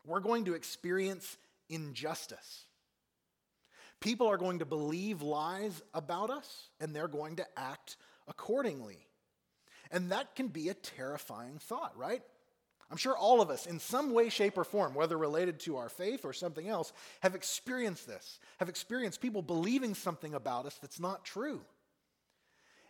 We're 0.06 0.20
going 0.20 0.46
to 0.46 0.54
experience 0.54 1.38
injustice. 1.70 2.66
People 4.00 4.28
are 4.28 4.38
going 4.38 4.60
to 4.60 4.66
believe 4.66 5.22
lies 5.22 5.82
about 5.94 6.30
us 6.30 6.70
and 6.80 6.96
they're 6.96 7.08
going 7.08 7.38
to 7.38 7.46
act 7.58 7.98
accordingly. 8.28 9.06
And 9.92 10.12
that 10.12 10.36
can 10.36 10.48
be 10.48 10.70
a 10.70 10.74
terrifying 10.74 11.58
thought, 11.58 11.98
right? 11.98 12.22
I'm 12.92 12.98
sure 12.98 13.16
all 13.16 13.42
of 13.42 13.50
us, 13.50 13.68
in 13.68 13.80
some 13.80 14.14
way, 14.14 14.30
shape, 14.30 14.58
or 14.58 14.64
form, 14.64 14.96
whether 14.96 15.18
related 15.18 15.60
to 15.62 15.78
our 15.78 15.90
faith 15.90 16.26
or 16.26 16.34
something 16.34 16.68
else, 16.68 16.92
have 17.20 17.36
experienced 17.36 18.08
this, 18.08 18.40
have 18.58 18.70
experienced 18.70 19.22
people 19.22 19.44
believing 19.44 19.94
something 19.94 20.34
about 20.34 20.66
us 20.66 20.78
that's 20.82 21.00
not 21.00 21.24
true. 21.24 21.62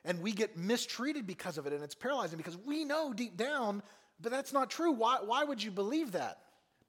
And 0.06 0.22
we 0.22 0.32
get 0.32 0.58
mistreated 0.58 1.28
because 1.28 1.58
of 1.58 1.68
it, 1.68 1.74
and 1.74 1.84
it's 1.84 1.96
paralyzing 1.96 2.38
because 2.38 2.58
we 2.58 2.86
know 2.86 3.12
deep 3.12 3.36
down, 3.36 3.84
but 4.22 4.32
that's 4.32 4.54
not 4.54 4.70
true. 4.70 4.92
Why, 4.92 5.18
why 5.24 5.44
would 5.44 5.62
you 5.62 5.72
believe 5.72 6.14
that? 6.14 6.40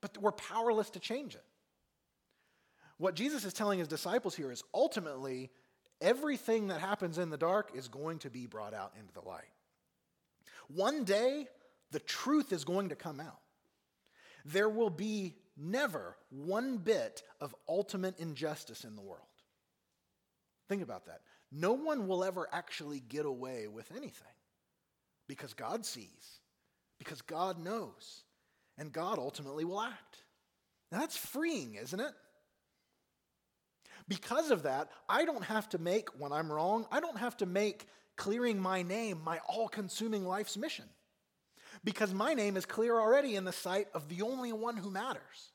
But 0.00 0.16
we're 0.18 0.30
powerless 0.30 0.90
to 0.90 1.00
change 1.00 1.34
it. 1.34 1.44
What 3.00 3.14
Jesus 3.14 3.46
is 3.46 3.54
telling 3.54 3.78
his 3.78 3.88
disciples 3.88 4.34
here 4.34 4.52
is 4.52 4.62
ultimately 4.74 5.48
everything 6.02 6.68
that 6.68 6.82
happens 6.82 7.16
in 7.16 7.30
the 7.30 7.38
dark 7.38 7.70
is 7.74 7.88
going 7.88 8.18
to 8.18 8.28
be 8.28 8.46
brought 8.46 8.74
out 8.74 8.92
into 9.00 9.14
the 9.14 9.26
light. 9.26 9.48
One 10.68 11.04
day, 11.04 11.46
the 11.92 12.00
truth 12.00 12.52
is 12.52 12.62
going 12.62 12.90
to 12.90 12.94
come 12.94 13.18
out. 13.18 13.40
There 14.44 14.68
will 14.68 14.90
be 14.90 15.36
never 15.56 16.14
one 16.28 16.76
bit 16.76 17.22
of 17.40 17.54
ultimate 17.66 18.18
injustice 18.18 18.84
in 18.84 18.96
the 18.96 19.02
world. 19.02 19.24
Think 20.68 20.82
about 20.82 21.06
that. 21.06 21.22
No 21.50 21.72
one 21.72 22.06
will 22.06 22.22
ever 22.22 22.48
actually 22.52 23.00
get 23.00 23.24
away 23.24 23.66
with 23.66 23.90
anything 23.92 24.36
because 25.26 25.54
God 25.54 25.86
sees, 25.86 26.40
because 26.98 27.22
God 27.22 27.64
knows, 27.64 28.24
and 28.76 28.92
God 28.92 29.18
ultimately 29.18 29.64
will 29.64 29.80
act. 29.80 30.18
Now 30.92 30.98
that's 30.98 31.16
freeing, 31.16 31.76
isn't 31.76 31.98
it? 31.98 32.12
Because 34.10 34.50
of 34.50 34.64
that, 34.64 34.90
I 35.08 35.24
don't 35.24 35.44
have 35.44 35.68
to 35.68 35.78
make, 35.78 36.08
when 36.18 36.32
I'm 36.32 36.50
wrong, 36.50 36.84
I 36.90 36.98
don't 36.98 37.18
have 37.18 37.36
to 37.36 37.46
make 37.46 37.86
clearing 38.16 38.58
my 38.58 38.82
name 38.82 39.20
my 39.24 39.38
all 39.46 39.68
consuming 39.68 40.26
life's 40.26 40.56
mission. 40.56 40.86
Because 41.84 42.12
my 42.12 42.34
name 42.34 42.56
is 42.56 42.66
clear 42.66 42.98
already 42.98 43.36
in 43.36 43.44
the 43.44 43.52
sight 43.52 43.86
of 43.94 44.08
the 44.08 44.22
only 44.22 44.52
one 44.52 44.76
who 44.76 44.90
matters. 44.90 45.52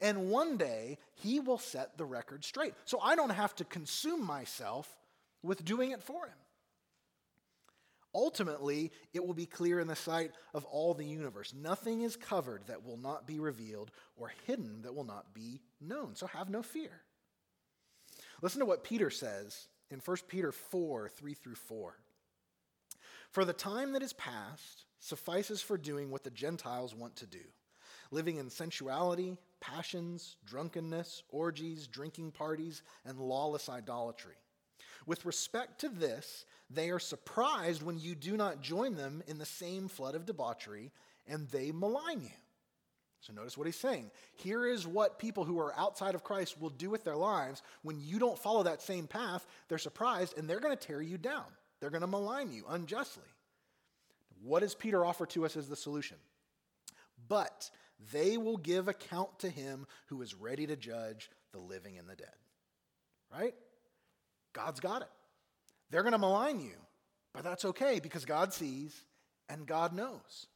And 0.00 0.30
one 0.30 0.56
day, 0.56 0.96
he 1.12 1.40
will 1.40 1.58
set 1.58 1.98
the 1.98 2.06
record 2.06 2.42
straight. 2.42 2.72
So 2.86 2.98
I 3.00 3.16
don't 3.16 3.28
have 3.28 3.54
to 3.56 3.64
consume 3.64 4.26
myself 4.26 4.88
with 5.42 5.62
doing 5.62 5.90
it 5.90 6.02
for 6.02 6.26
him. 6.26 6.38
Ultimately, 8.14 8.92
it 9.12 9.26
will 9.26 9.34
be 9.34 9.44
clear 9.44 9.78
in 9.78 9.88
the 9.88 9.94
sight 9.94 10.30
of 10.54 10.64
all 10.64 10.94
the 10.94 11.04
universe. 11.04 11.52
Nothing 11.54 12.00
is 12.00 12.16
covered 12.16 12.66
that 12.66 12.82
will 12.82 12.96
not 12.96 13.26
be 13.26 13.38
revealed 13.38 13.90
or 14.16 14.32
hidden 14.46 14.80
that 14.82 14.94
will 14.94 15.04
not 15.04 15.34
be 15.34 15.60
known. 15.82 16.14
So 16.14 16.26
have 16.28 16.48
no 16.48 16.62
fear. 16.62 17.02
Listen 18.42 18.60
to 18.60 18.66
what 18.66 18.84
Peter 18.84 19.10
says 19.10 19.68
in 19.90 19.98
1 19.98 20.16
Peter 20.28 20.52
4 20.52 21.08
3 21.08 21.34
through 21.34 21.54
4. 21.54 21.96
For 23.30 23.44
the 23.44 23.52
time 23.52 23.92
that 23.92 24.02
is 24.02 24.12
past 24.14 24.84
suffices 24.98 25.62
for 25.62 25.78
doing 25.78 26.10
what 26.10 26.24
the 26.24 26.30
Gentiles 26.30 26.94
want 26.94 27.16
to 27.16 27.26
do, 27.26 27.38
living 28.10 28.36
in 28.36 28.50
sensuality, 28.50 29.36
passions, 29.60 30.36
drunkenness, 30.44 31.22
orgies, 31.30 31.86
drinking 31.86 32.32
parties, 32.32 32.82
and 33.04 33.18
lawless 33.18 33.68
idolatry. 33.68 34.34
With 35.06 35.24
respect 35.24 35.80
to 35.80 35.88
this, 35.88 36.44
they 36.68 36.90
are 36.90 36.98
surprised 36.98 37.82
when 37.82 37.98
you 37.98 38.14
do 38.14 38.36
not 38.36 38.62
join 38.62 38.94
them 38.94 39.22
in 39.26 39.38
the 39.38 39.46
same 39.46 39.88
flood 39.88 40.14
of 40.14 40.26
debauchery, 40.26 40.92
and 41.26 41.48
they 41.48 41.72
malign 41.72 42.20
you. 42.22 42.30
So 43.20 43.34
notice 43.34 43.58
what 43.58 43.66
he's 43.66 43.76
saying. 43.76 44.10
Here 44.34 44.66
is 44.66 44.86
what 44.86 45.18
people 45.18 45.44
who 45.44 45.58
are 45.58 45.78
outside 45.78 46.14
of 46.14 46.24
Christ 46.24 46.60
will 46.60 46.70
do 46.70 46.88
with 46.88 47.04
their 47.04 47.16
lives. 47.16 47.62
When 47.82 48.00
you 48.00 48.18
don't 48.18 48.38
follow 48.38 48.62
that 48.62 48.80
same 48.80 49.06
path, 49.06 49.46
they're 49.68 49.78
surprised 49.78 50.38
and 50.38 50.48
they're 50.48 50.60
going 50.60 50.76
to 50.76 50.86
tear 50.86 51.02
you 51.02 51.18
down. 51.18 51.44
They're 51.80 51.90
going 51.90 52.00
to 52.00 52.06
malign 52.06 52.52
you 52.52 52.64
unjustly. 52.68 53.28
What 54.42 54.60
does 54.60 54.74
Peter 54.74 55.04
offer 55.04 55.26
to 55.26 55.44
us 55.44 55.56
as 55.56 55.68
the 55.68 55.76
solution? 55.76 56.16
But 57.28 57.70
they 58.12 58.38
will 58.38 58.56
give 58.56 58.88
account 58.88 59.38
to 59.40 59.50
him 59.50 59.86
who 60.06 60.22
is 60.22 60.34
ready 60.34 60.66
to 60.66 60.76
judge 60.76 61.30
the 61.52 61.58
living 61.58 61.98
and 61.98 62.08
the 62.08 62.16
dead. 62.16 62.28
Right? 63.30 63.54
God's 64.54 64.80
got 64.80 65.02
it. 65.02 65.10
They're 65.90 66.02
going 66.02 66.12
to 66.12 66.18
malign 66.18 66.60
you, 66.60 66.76
but 67.34 67.44
that's 67.44 67.66
okay 67.66 68.00
because 68.00 68.24
God 68.24 68.54
sees 68.54 69.04
and 69.48 69.66
God 69.66 69.92
knows. 69.92 70.46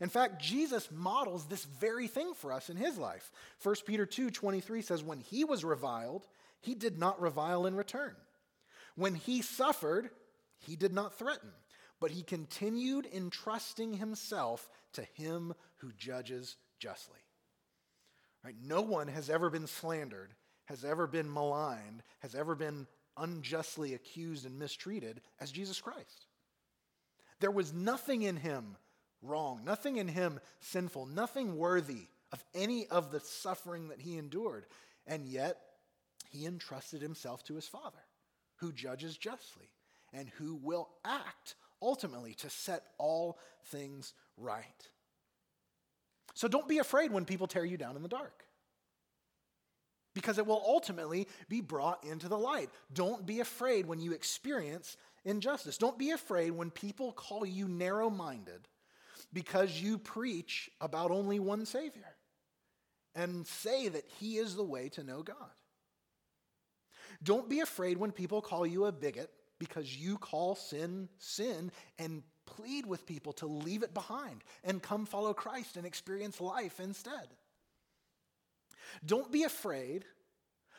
In 0.00 0.08
fact, 0.08 0.42
Jesus 0.42 0.90
models 0.90 1.46
this 1.46 1.64
very 1.64 2.08
thing 2.08 2.34
for 2.34 2.52
us 2.52 2.68
in 2.68 2.76
his 2.76 2.98
life. 2.98 3.30
1 3.62 3.74
Peter 3.86 4.06
2 4.06 4.30
23 4.30 4.82
says, 4.82 5.02
When 5.02 5.20
he 5.20 5.44
was 5.44 5.64
reviled, 5.64 6.26
he 6.60 6.74
did 6.74 6.98
not 6.98 7.20
revile 7.20 7.66
in 7.66 7.76
return. 7.76 8.14
When 8.96 9.14
he 9.14 9.42
suffered, 9.42 10.10
he 10.58 10.76
did 10.76 10.92
not 10.92 11.18
threaten, 11.18 11.50
but 12.00 12.10
he 12.10 12.22
continued 12.22 13.06
entrusting 13.12 13.94
himself 13.94 14.68
to 14.94 15.02
him 15.14 15.54
who 15.76 15.92
judges 15.92 16.56
justly. 16.78 17.18
Right? 18.44 18.56
No 18.62 18.82
one 18.82 19.08
has 19.08 19.30
ever 19.30 19.48
been 19.48 19.66
slandered, 19.66 20.34
has 20.66 20.84
ever 20.84 21.06
been 21.06 21.32
maligned, 21.32 22.02
has 22.20 22.34
ever 22.34 22.54
been 22.54 22.86
unjustly 23.16 23.94
accused 23.94 24.44
and 24.44 24.58
mistreated 24.58 25.20
as 25.40 25.52
Jesus 25.52 25.80
Christ. 25.80 26.26
There 27.40 27.50
was 27.50 27.72
nothing 27.72 28.22
in 28.22 28.36
him 28.36 28.76
wrong, 29.24 29.62
nothing 29.64 29.96
in 29.96 30.08
him 30.08 30.40
sinful, 30.60 31.06
nothing 31.06 31.56
worthy 31.56 32.08
of 32.32 32.44
any 32.54 32.86
of 32.88 33.10
the 33.10 33.20
suffering 33.20 33.88
that 33.88 34.00
he 34.00 34.18
endured. 34.18 34.66
And 35.06 35.26
yet, 35.26 35.58
he 36.30 36.46
entrusted 36.46 37.00
himself 37.00 37.44
to 37.44 37.54
his 37.54 37.68
Father, 37.68 37.98
who 38.56 38.72
judges 38.72 39.16
justly 39.16 39.70
and 40.12 40.28
who 40.30 40.56
will 40.56 40.88
act 41.04 41.54
ultimately 41.80 42.34
to 42.34 42.50
set 42.50 42.84
all 42.98 43.38
things 43.66 44.14
right. 44.36 44.88
So 46.34 46.48
don't 46.48 46.68
be 46.68 46.78
afraid 46.78 47.12
when 47.12 47.24
people 47.24 47.46
tear 47.46 47.64
you 47.64 47.76
down 47.76 47.96
in 47.96 48.02
the 48.02 48.08
dark. 48.08 48.44
Because 50.14 50.38
it 50.38 50.46
will 50.46 50.62
ultimately 50.64 51.28
be 51.48 51.60
brought 51.60 52.04
into 52.04 52.28
the 52.28 52.38
light. 52.38 52.70
Don't 52.92 53.26
be 53.26 53.40
afraid 53.40 53.86
when 53.86 54.00
you 54.00 54.12
experience 54.12 54.96
injustice. 55.24 55.78
Don't 55.78 55.98
be 55.98 56.10
afraid 56.10 56.52
when 56.52 56.70
people 56.70 57.12
call 57.12 57.44
you 57.44 57.68
narrow 57.68 58.10
minded 58.10 58.68
because 59.34 59.82
you 59.82 59.98
preach 59.98 60.70
about 60.80 61.10
only 61.10 61.40
one 61.40 61.66
Savior 61.66 62.14
and 63.14 63.46
say 63.46 63.88
that 63.88 64.04
He 64.18 64.38
is 64.38 64.54
the 64.54 64.64
way 64.64 64.88
to 64.90 65.02
know 65.02 65.22
God. 65.22 65.36
Don't 67.22 67.48
be 67.48 67.60
afraid 67.60 67.98
when 67.98 68.12
people 68.12 68.40
call 68.40 68.66
you 68.66 68.86
a 68.86 68.92
bigot 68.92 69.30
because 69.58 69.96
you 69.96 70.16
call 70.16 70.54
sin 70.54 71.08
sin 71.18 71.70
and 71.98 72.22
plead 72.46 72.86
with 72.86 73.06
people 73.06 73.32
to 73.32 73.46
leave 73.46 73.82
it 73.82 73.94
behind 73.94 74.42
and 74.62 74.82
come 74.82 75.06
follow 75.06 75.34
Christ 75.34 75.76
and 75.76 75.86
experience 75.86 76.40
life 76.40 76.80
instead. 76.80 77.28
Don't 79.04 79.32
be 79.32 79.42
afraid 79.42 80.04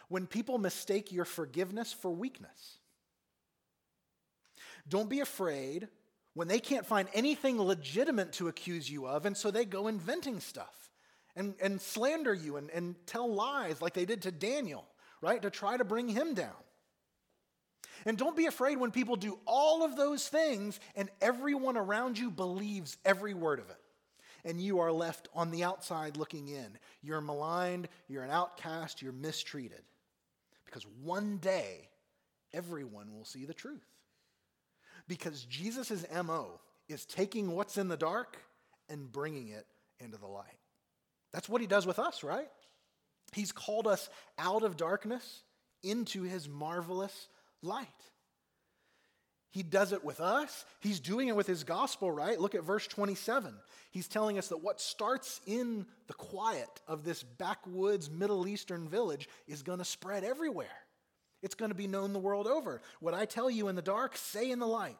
when 0.07 0.27
people 0.27 0.57
mistake 0.57 1.11
your 1.11 1.25
forgiveness 1.25 1.91
for 1.91 2.11
weakness. 2.11 2.77
Don't 4.87 5.09
be 5.09 5.19
afraid 5.19 5.87
when 6.35 6.47
they 6.47 6.59
can't 6.59 6.85
find 6.85 7.09
anything 7.13 7.59
legitimate 7.59 8.33
to 8.33 8.47
accuse 8.49 8.89
you 8.89 9.07
of, 9.07 9.25
and 9.25 9.35
so 9.35 9.49
they 9.49 9.65
go 9.65 9.87
inventing 9.87 10.39
stuff 10.39 10.91
and, 11.35 11.55
and 11.61 11.81
slander 11.81 12.33
you 12.33 12.57
and, 12.57 12.69
and 12.69 12.95
tell 13.07 13.33
lies 13.33 13.81
like 13.81 13.93
they 13.93 14.05
did 14.05 14.21
to 14.21 14.31
Daniel, 14.31 14.85
right, 15.21 15.41
to 15.41 15.49
try 15.49 15.75
to 15.75 15.83
bring 15.83 16.07
him 16.07 16.33
down. 16.33 16.51
And 18.05 18.17
don't 18.17 18.35
be 18.37 18.45
afraid 18.45 18.77
when 18.77 18.91
people 18.91 19.15
do 19.15 19.39
all 19.47 19.83
of 19.83 19.95
those 19.95 20.27
things 20.27 20.79
and 20.95 21.09
everyone 21.21 21.77
around 21.77 22.19
you 22.19 22.29
believes 22.29 22.97
every 23.03 23.33
word 23.33 23.59
of 23.59 23.69
it. 23.69 23.77
and 24.45 24.61
you 24.61 24.79
are 24.79 24.91
left 24.91 25.27
on 25.33 25.51
the 25.51 25.63
outside 25.63 26.15
looking 26.15 26.47
in. 26.47 26.77
You're 27.01 27.19
maligned, 27.19 27.89
you're 28.07 28.23
an 28.23 28.29
outcast, 28.29 29.01
you're 29.01 29.11
mistreated. 29.11 29.81
Because 30.65 30.85
one 31.03 31.37
day, 31.37 31.89
everyone 32.53 33.13
will 33.13 33.25
see 33.25 33.45
the 33.45 33.53
truth. 33.53 33.85
Because 35.07 35.43
Jesus' 35.45 36.05
MO 36.23 36.59
is 36.87 37.05
taking 37.05 37.51
what's 37.51 37.77
in 37.77 37.87
the 37.87 37.97
dark 37.97 38.37
and 38.89 39.11
bringing 39.11 39.49
it 39.49 39.65
into 39.99 40.17
the 40.17 40.27
light. 40.27 40.59
That's 41.31 41.49
what 41.49 41.61
he 41.61 41.67
does 41.67 41.85
with 41.85 41.99
us, 41.99 42.23
right? 42.23 42.47
He's 43.33 43.51
called 43.51 43.87
us 43.87 44.09
out 44.37 44.63
of 44.63 44.77
darkness 44.77 45.43
into 45.83 46.23
his 46.23 46.47
marvelous 46.47 47.27
light. 47.61 47.87
He 49.51 49.63
does 49.63 49.93
it 49.93 50.03
with 50.03 50.19
us. 50.19 50.65
He's 50.81 50.99
doing 50.99 51.29
it 51.29 51.35
with 51.35 51.47
his 51.47 51.63
gospel, 51.63 52.11
right? 52.11 52.39
Look 52.39 52.55
at 52.55 52.63
verse 52.63 52.87
27. 52.87 53.53
He's 53.91 54.09
telling 54.09 54.37
us 54.37 54.49
that 54.49 54.61
what 54.61 54.81
starts 54.81 55.39
in 55.45 55.85
the 56.07 56.13
quiet 56.13 56.67
of 56.89 57.05
this 57.05 57.23
backwoods 57.23 58.09
Middle 58.09 58.47
Eastern 58.49 58.89
village 58.89 59.29
is 59.47 59.63
going 59.63 59.79
to 59.79 59.85
spread 59.85 60.25
everywhere. 60.25 60.67
It's 61.45 61.53
going 61.53 61.69
to 61.69 61.75
be 61.75 61.85
known 61.85 62.11
the 62.11 62.17
world 62.17 62.47
over. 62.47 62.81
What 63.01 63.13
I 63.13 63.25
tell 63.25 63.51
you 63.51 63.67
in 63.67 63.75
the 63.75 63.81
dark, 63.83 64.17
say 64.17 64.49
in 64.49 64.57
the 64.57 64.65
light. 64.65 64.97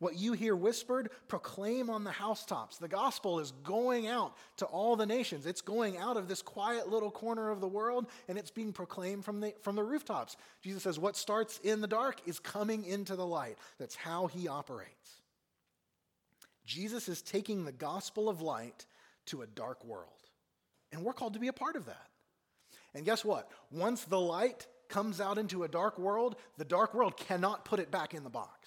What 0.00 0.18
you 0.18 0.34
hear 0.34 0.54
whispered, 0.54 1.08
proclaim 1.28 1.88
on 1.88 2.04
the 2.04 2.10
housetops. 2.10 2.76
The 2.76 2.88
gospel 2.88 3.40
is 3.40 3.52
going 3.64 4.06
out 4.06 4.36
to 4.58 4.66
all 4.66 4.96
the 4.96 5.06
nations. 5.06 5.46
It's 5.46 5.62
going 5.62 5.96
out 5.96 6.18
of 6.18 6.28
this 6.28 6.42
quiet 6.42 6.90
little 6.90 7.10
corner 7.10 7.50
of 7.50 7.62
the 7.62 7.66
world 7.66 8.06
and 8.28 8.36
it's 8.36 8.50
being 8.50 8.70
proclaimed 8.70 9.24
from 9.24 9.40
the, 9.40 9.54
from 9.62 9.76
the 9.76 9.82
rooftops. 9.82 10.36
Jesus 10.60 10.82
says, 10.82 10.98
What 10.98 11.16
starts 11.16 11.58
in 11.64 11.80
the 11.80 11.86
dark 11.86 12.20
is 12.26 12.38
coming 12.38 12.84
into 12.84 13.16
the 13.16 13.26
light. 13.26 13.56
That's 13.78 13.96
how 13.96 14.26
he 14.26 14.46
operates. 14.46 15.22
Jesus 16.66 17.08
is 17.08 17.22
taking 17.22 17.64
the 17.64 17.72
gospel 17.72 18.28
of 18.28 18.42
light 18.42 18.84
to 19.26 19.40
a 19.40 19.46
dark 19.46 19.82
world. 19.86 20.12
And 20.92 21.02
we're 21.02 21.14
called 21.14 21.32
to 21.32 21.40
be 21.40 21.48
a 21.48 21.52
part 21.54 21.76
of 21.76 21.86
that. 21.86 22.08
And 22.94 23.06
guess 23.06 23.24
what? 23.24 23.50
Once 23.70 24.04
the 24.04 24.20
light 24.20 24.66
comes 24.88 25.20
out 25.20 25.38
into 25.38 25.64
a 25.64 25.68
dark 25.68 25.98
world, 25.98 26.36
the 26.56 26.64
dark 26.64 26.94
world 26.94 27.16
cannot 27.16 27.64
put 27.64 27.80
it 27.80 27.90
back 27.90 28.14
in 28.14 28.24
the 28.24 28.30
box 28.30 28.58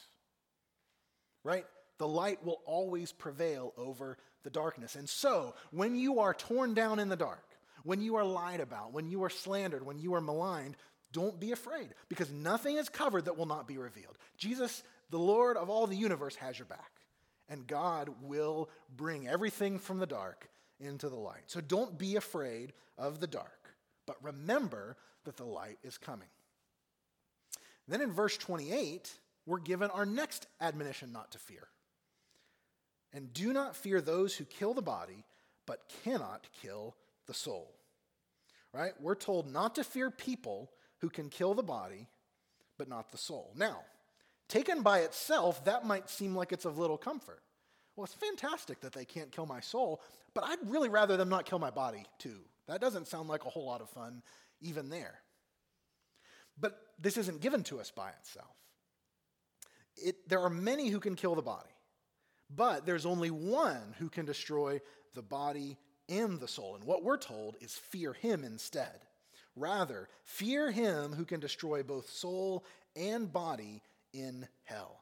right? 1.43 1.65
The 1.97 2.07
light 2.07 2.43
will 2.45 2.61
always 2.65 3.11
prevail 3.11 3.73
over 3.77 4.17
the 4.43 4.49
darkness. 4.49 4.95
And 4.95 5.07
so, 5.07 5.53
when 5.71 5.95
you 5.95 6.19
are 6.19 6.33
torn 6.33 6.73
down 6.73 6.99
in 6.99 7.09
the 7.09 7.15
dark, 7.15 7.45
when 7.83 8.01
you 8.01 8.15
are 8.15 8.25
lied 8.25 8.59
about, 8.59 8.93
when 8.93 9.09
you 9.09 9.23
are 9.23 9.29
slandered, 9.29 9.85
when 9.85 9.99
you 9.99 10.13
are 10.15 10.21
maligned, 10.21 10.77
don't 11.11 11.39
be 11.39 11.51
afraid 11.51 11.89
because 12.09 12.31
nothing 12.31 12.77
is 12.77 12.89
covered 12.89 13.25
that 13.25 13.37
will 13.37 13.45
not 13.45 13.67
be 13.67 13.77
revealed. 13.77 14.17
Jesus, 14.37 14.81
the 15.09 15.19
Lord 15.19 15.57
of 15.57 15.69
all 15.69 15.87
the 15.87 15.95
universe, 15.95 16.35
has 16.37 16.57
your 16.57 16.67
back. 16.67 16.91
And 17.49 17.67
God 17.67 18.09
will 18.21 18.69
bring 18.95 19.27
everything 19.27 19.77
from 19.77 19.99
the 19.99 20.05
dark 20.05 20.47
into 20.79 21.09
the 21.09 21.17
light. 21.17 21.43
So 21.47 21.59
don't 21.59 21.97
be 21.97 22.15
afraid 22.15 22.71
of 22.97 23.19
the 23.19 23.27
dark, 23.27 23.75
but 24.07 24.15
remember 24.23 24.95
that 25.25 25.37
the 25.37 25.45
light 25.45 25.77
is 25.83 25.97
coming. 25.97 26.27
Then 27.87 28.01
in 28.01 28.11
verse 28.11 28.37
28, 28.37 29.11
we're 29.45 29.59
given 29.59 29.89
our 29.91 30.05
next 30.05 30.47
admonition 30.59 31.11
not 31.11 31.31
to 31.31 31.39
fear. 31.39 31.67
And 33.13 33.33
do 33.33 33.51
not 33.51 33.75
fear 33.75 33.99
those 33.99 34.35
who 34.35 34.45
kill 34.45 34.73
the 34.73 34.81
body, 34.81 35.25
but 35.65 35.91
cannot 36.03 36.47
kill 36.61 36.95
the 37.27 37.33
soul. 37.33 37.73
Right? 38.73 38.93
We're 39.01 39.15
told 39.15 39.51
not 39.51 39.75
to 39.75 39.83
fear 39.83 40.09
people 40.09 40.71
who 40.99 41.09
can 41.09 41.29
kill 41.29 41.53
the 41.53 41.63
body, 41.63 42.07
but 42.77 42.87
not 42.87 43.11
the 43.11 43.17
soul. 43.17 43.51
Now, 43.57 43.81
taken 44.47 44.81
by 44.81 44.99
itself, 44.99 45.65
that 45.65 45.85
might 45.85 46.09
seem 46.09 46.35
like 46.35 46.53
it's 46.53 46.65
of 46.65 46.77
little 46.77 46.97
comfort. 46.97 47.41
Well, 47.95 48.05
it's 48.05 48.13
fantastic 48.13 48.79
that 48.81 48.93
they 48.93 49.03
can't 49.03 49.31
kill 49.31 49.45
my 49.45 49.59
soul, 49.59 50.01
but 50.33 50.45
I'd 50.45 50.59
really 50.65 50.87
rather 50.89 51.17
them 51.17 51.29
not 51.29 51.45
kill 51.45 51.59
my 51.59 51.71
body, 51.71 52.05
too. 52.17 52.39
That 52.67 52.79
doesn't 52.79 53.07
sound 53.07 53.27
like 53.27 53.45
a 53.45 53.49
whole 53.49 53.65
lot 53.65 53.81
of 53.81 53.89
fun, 53.89 54.23
even 54.61 54.89
there. 54.89 55.19
But 56.59 56.77
this 56.99 57.17
isn't 57.17 57.41
given 57.41 57.63
to 57.63 57.79
us 57.79 57.91
by 57.91 58.09
itself 58.19 58.55
it, 59.97 60.27
there 60.27 60.41
are 60.41 60.49
many 60.49 60.89
who 60.89 60.99
can 60.99 61.15
kill 61.15 61.35
the 61.35 61.41
body, 61.41 61.69
but 62.49 62.85
there's 62.85 63.05
only 63.05 63.31
one 63.31 63.95
who 63.99 64.09
can 64.09 64.25
destroy 64.25 64.81
the 65.13 65.21
body 65.21 65.77
and 66.09 66.39
the 66.39 66.47
soul. 66.47 66.75
And 66.75 66.83
what 66.83 67.03
we're 67.03 67.17
told 67.17 67.55
is 67.61 67.73
fear 67.73 68.13
him 68.13 68.43
instead. 68.43 69.05
Rather, 69.55 70.07
fear 70.23 70.71
him 70.71 71.13
who 71.13 71.25
can 71.25 71.39
destroy 71.39 71.83
both 71.83 72.09
soul 72.09 72.65
and 72.95 73.31
body 73.31 73.81
in 74.13 74.47
hell. 74.63 75.01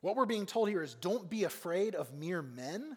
What 0.00 0.16
we're 0.16 0.26
being 0.26 0.46
told 0.46 0.68
here 0.68 0.82
is 0.82 0.94
don't 0.94 1.28
be 1.28 1.44
afraid 1.44 1.94
of 1.94 2.14
mere 2.14 2.42
men, 2.42 2.96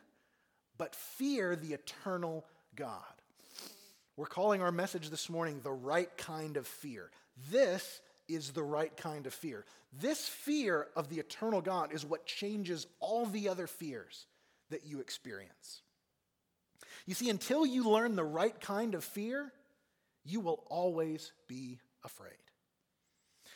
but 0.77 0.95
fear 0.95 1.55
the 1.55 1.73
eternal 1.73 2.45
God. 2.75 3.20
We're 4.21 4.27
calling 4.27 4.61
our 4.61 4.71
message 4.71 5.09
this 5.09 5.31
morning 5.31 5.61
the 5.63 5.71
right 5.71 6.15
kind 6.15 6.55
of 6.55 6.67
fear. 6.67 7.09
This 7.49 8.01
is 8.27 8.51
the 8.51 8.61
right 8.61 8.95
kind 8.95 9.25
of 9.25 9.33
fear. 9.33 9.65
This 9.99 10.27
fear 10.27 10.89
of 10.95 11.09
the 11.09 11.17
eternal 11.17 11.59
God 11.59 11.91
is 11.91 12.05
what 12.05 12.27
changes 12.27 12.85
all 12.99 13.25
the 13.25 13.49
other 13.49 13.65
fears 13.65 14.27
that 14.69 14.85
you 14.85 14.99
experience. 14.99 15.81
You 17.07 17.15
see, 17.15 17.31
until 17.31 17.65
you 17.65 17.89
learn 17.89 18.15
the 18.15 18.23
right 18.23 18.61
kind 18.61 18.93
of 18.93 19.03
fear, 19.03 19.51
you 20.23 20.39
will 20.39 20.65
always 20.69 21.31
be 21.47 21.79
afraid. 22.05 22.35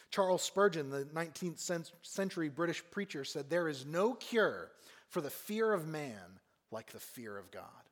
Charles 0.10 0.42
Spurgeon, 0.42 0.90
the 0.90 1.06
19th 1.14 1.92
century 2.02 2.50
British 2.50 2.84
preacher, 2.90 3.24
said, 3.24 3.52
There 3.52 3.70
is 3.70 3.86
no 3.86 4.16
cure 4.16 4.72
for 5.10 5.22
the 5.22 5.30
fear 5.30 5.72
of 5.72 5.88
man 5.88 6.40
like 6.72 6.92
the 6.92 7.00
fear 7.00 7.38
of 7.38 7.52
God. 7.52 7.85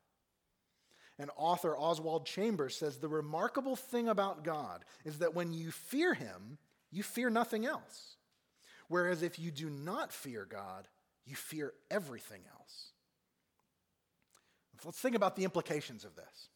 And 1.20 1.30
author 1.36 1.78
Oswald 1.78 2.26
Chambers 2.26 2.76
says, 2.76 2.98
The 2.98 3.08
remarkable 3.08 3.76
thing 3.76 4.10
about 4.10 4.44
God 4.44 4.84
is 5.06 5.20
that 5.20 5.36
when 5.36 5.54
you 5.54 5.72
fear 5.72 6.14
him, 6.14 6.58
you 6.92 7.04
fear 7.04 7.30
nothing 7.30 7.66
else. 7.66 8.16
Whereas 8.88 9.22
if 9.22 9.40
you 9.40 9.52
do 9.52 9.70
not 9.70 10.12
fear 10.12 10.46
God, 10.50 10.88
you 11.26 11.36
fear 11.36 11.74
everything 11.90 12.42
else. 12.60 12.92
Let's 14.84 15.00
think 15.00 15.16
about 15.16 15.36
the 15.36 15.46
implications 15.46 16.04
of 16.04 16.16
this. 16.16 16.50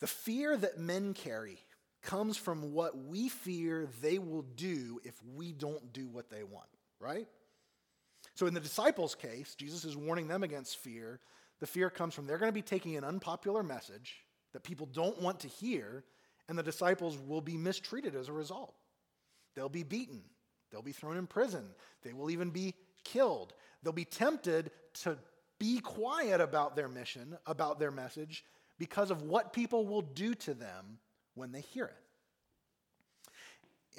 The 0.00 0.06
fear 0.06 0.56
that 0.56 0.78
men 0.78 1.14
carry 1.14 1.58
comes 2.02 2.36
from 2.36 2.72
what 2.72 2.96
we 2.96 3.28
fear 3.28 3.88
they 4.00 4.18
will 4.18 4.42
do 4.42 5.00
if 5.04 5.14
we 5.34 5.52
don't 5.52 5.92
do 5.92 6.08
what 6.08 6.30
they 6.30 6.42
want, 6.42 6.68
right? 6.98 7.28
So 8.34 8.46
in 8.46 8.54
the 8.54 8.60
disciples' 8.60 9.14
case, 9.14 9.54
Jesus 9.54 9.84
is 9.84 9.96
warning 9.96 10.26
them 10.26 10.42
against 10.42 10.78
fear. 10.78 11.20
The 11.62 11.68
fear 11.68 11.88
comes 11.90 12.12
from 12.12 12.26
they're 12.26 12.38
going 12.38 12.48
to 12.48 12.52
be 12.52 12.60
taking 12.60 12.96
an 12.96 13.04
unpopular 13.04 13.62
message 13.62 14.16
that 14.52 14.64
people 14.64 14.84
don't 14.84 15.22
want 15.22 15.38
to 15.40 15.48
hear, 15.48 16.02
and 16.48 16.58
the 16.58 16.62
disciples 16.64 17.16
will 17.16 17.40
be 17.40 17.56
mistreated 17.56 18.16
as 18.16 18.28
a 18.28 18.32
result. 18.32 18.74
They'll 19.54 19.68
be 19.68 19.84
beaten. 19.84 20.22
They'll 20.72 20.82
be 20.82 20.90
thrown 20.90 21.16
in 21.16 21.28
prison. 21.28 21.64
They 22.02 22.14
will 22.14 22.32
even 22.32 22.50
be 22.50 22.74
killed. 23.04 23.52
They'll 23.80 23.92
be 23.92 24.04
tempted 24.04 24.72
to 25.04 25.16
be 25.60 25.78
quiet 25.78 26.40
about 26.40 26.74
their 26.74 26.88
mission, 26.88 27.38
about 27.46 27.78
their 27.78 27.92
message, 27.92 28.44
because 28.76 29.12
of 29.12 29.22
what 29.22 29.52
people 29.52 29.86
will 29.86 30.02
do 30.02 30.34
to 30.34 30.54
them 30.54 30.98
when 31.36 31.52
they 31.52 31.60
hear 31.60 31.84
it. 31.84 33.22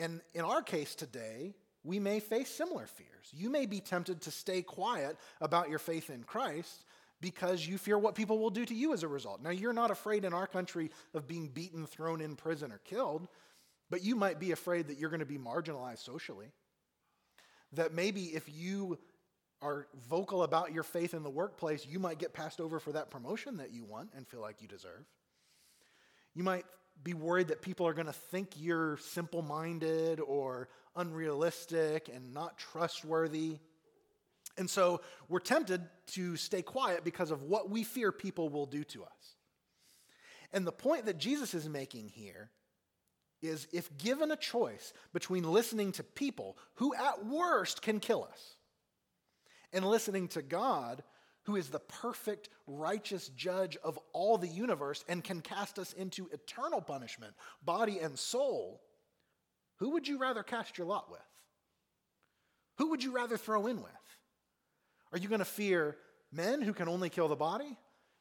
And 0.03 0.19
in 0.33 0.41
our 0.41 0.61
case 0.61 0.95
today, 0.95 1.53
we 1.85 1.97
may 1.97 2.19
face 2.19 2.49
similar 2.49 2.87
fears. 2.87 3.31
You 3.31 3.49
may 3.49 3.65
be 3.65 3.79
tempted 3.79 4.19
to 4.23 4.31
stay 4.31 4.61
quiet 4.61 5.17
about 5.39 5.69
your 5.69 5.79
faith 5.79 6.09
in 6.09 6.23
Christ 6.23 6.83
because 7.23 7.65
you 7.65 7.77
fear 7.77 7.97
what 7.97 8.15
people 8.15 8.37
will 8.37 8.49
do 8.49 8.65
to 8.65 8.75
you 8.75 8.91
as 8.91 9.01
a 9.01 9.07
result. 9.07 9.41
Now, 9.41 9.49
you're 9.49 9.71
not 9.71 9.91
afraid 9.91 10.25
in 10.25 10.33
our 10.33 10.45
country 10.45 10.91
of 11.13 11.25
being 11.25 11.47
beaten, 11.47 11.87
thrown 11.87 12.19
in 12.19 12.35
prison, 12.35 12.69
or 12.69 12.79
killed, 12.79 13.29
but 13.89 14.03
you 14.03 14.17
might 14.17 14.41
be 14.41 14.51
afraid 14.51 14.89
that 14.89 14.97
you're 14.97 15.09
going 15.09 15.21
to 15.21 15.25
be 15.25 15.37
marginalized 15.37 15.99
socially. 16.03 16.47
That 17.71 17.93
maybe 17.93 18.23
if 18.23 18.49
you 18.53 18.99
are 19.61 19.87
vocal 20.09 20.43
about 20.43 20.73
your 20.73 20.83
faith 20.83 21.13
in 21.13 21.23
the 21.23 21.29
workplace, 21.29 21.87
you 21.89 21.97
might 21.97 22.19
get 22.19 22.33
passed 22.33 22.59
over 22.59 22.77
for 22.81 22.91
that 22.91 23.09
promotion 23.09 23.55
that 23.57 23.71
you 23.71 23.85
want 23.85 24.09
and 24.17 24.27
feel 24.27 24.41
like 24.41 24.61
you 24.61 24.67
deserve. 24.67 25.05
You 26.35 26.43
might 26.43 26.65
be 27.05 27.13
worried 27.13 27.47
that 27.47 27.61
people 27.61 27.87
are 27.87 27.93
going 27.93 28.07
to 28.07 28.11
think 28.11 28.49
you're 28.57 28.97
simple 28.97 29.41
minded 29.41 30.19
or 30.19 30.67
unrealistic 30.97 32.09
and 32.13 32.33
not 32.33 32.57
trustworthy. 32.57 33.59
And 34.57 34.69
so 34.69 35.01
we're 35.29 35.39
tempted 35.39 35.81
to 36.07 36.35
stay 36.35 36.61
quiet 36.61 37.03
because 37.03 37.31
of 37.31 37.43
what 37.43 37.69
we 37.69 37.83
fear 37.83 38.11
people 38.11 38.49
will 38.49 38.65
do 38.65 38.83
to 38.85 39.03
us. 39.03 39.35
And 40.51 40.67
the 40.67 40.71
point 40.71 41.05
that 41.05 41.17
Jesus 41.17 41.53
is 41.53 41.67
making 41.67 42.09
here 42.09 42.51
is 43.41 43.67
if 43.73 43.95
given 43.97 44.31
a 44.31 44.37
choice 44.37 44.93
between 45.11 45.43
listening 45.43 45.91
to 45.93 46.03
people 46.03 46.57
who 46.75 46.93
at 46.93 47.25
worst 47.25 47.81
can 47.81 47.99
kill 47.99 48.23
us 48.23 48.55
and 49.73 49.85
listening 49.85 50.27
to 50.29 50.41
God, 50.41 51.03
who 51.43 51.55
is 51.55 51.69
the 51.69 51.79
perfect, 51.79 52.49
righteous 52.67 53.27
judge 53.29 53.75
of 53.83 53.99
all 54.13 54.37
the 54.37 54.47
universe 54.47 55.03
and 55.09 55.23
can 55.23 55.41
cast 55.41 55.77
us 55.77 55.91
into 55.93 56.29
eternal 56.31 56.81
punishment, 56.81 57.33
body 57.65 57.99
and 57.99 58.17
soul, 58.17 58.81
who 59.77 59.89
would 59.91 60.07
you 60.07 60.19
rather 60.19 60.43
cast 60.43 60.77
your 60.77 60.87
lot 60.87 61.11
with? 61.11 61.19
Who 62.77 62.91
would 62.91 63.03
you 63.03 63.11
rather 63.11 63.37
throw 63.37 63.67
in 63.67 63.81
with? 63.81 63.91
Are 65.13 65.19
you 65.19 65.29
going 65.29 65.39
to 65.39 65.45
fear 65.45 65.95
men 66.31 66.61
who 66.61 66.73
can 66.73 66.89
only 66.89 67.09
kill 67.09 67.27
the 67.27 67.35
body? 67.35 67.77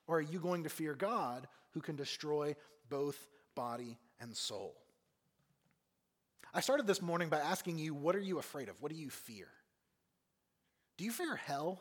Or 0.07 0.19
are 0.19 0.23
you 0.23 0.39
going 0.39 0.65
to 0.65 0.69
fear 0.69 0.95
God 0.95 1.49
who 1.71 1.81
can 1.81 1.97
destroy 1.97 2.55
both 2.91 3.17
body 3.55 3.99
and 4.21 4.37
soul? 4.37 4.77
I 6.53 6.61
started 6.61 6.87
this 6.87 7.01
morning 7.01 7.31
by 7.31 7.39
asking 7.39 7.79
you, 7.79 7.95
what 7.95 8.15
are 8.15 8.21
you 8.21 8.39
afraid 8.39 8.69
of? 8.69 8.81
What 8.81 8.93
do 8.93 8.99
you 8.99 9.09
fear? 9.09 9.49
Do 10.99 11.05
you 11.05 11.13
fear 11.13 11.35
hell? 11.35 11.81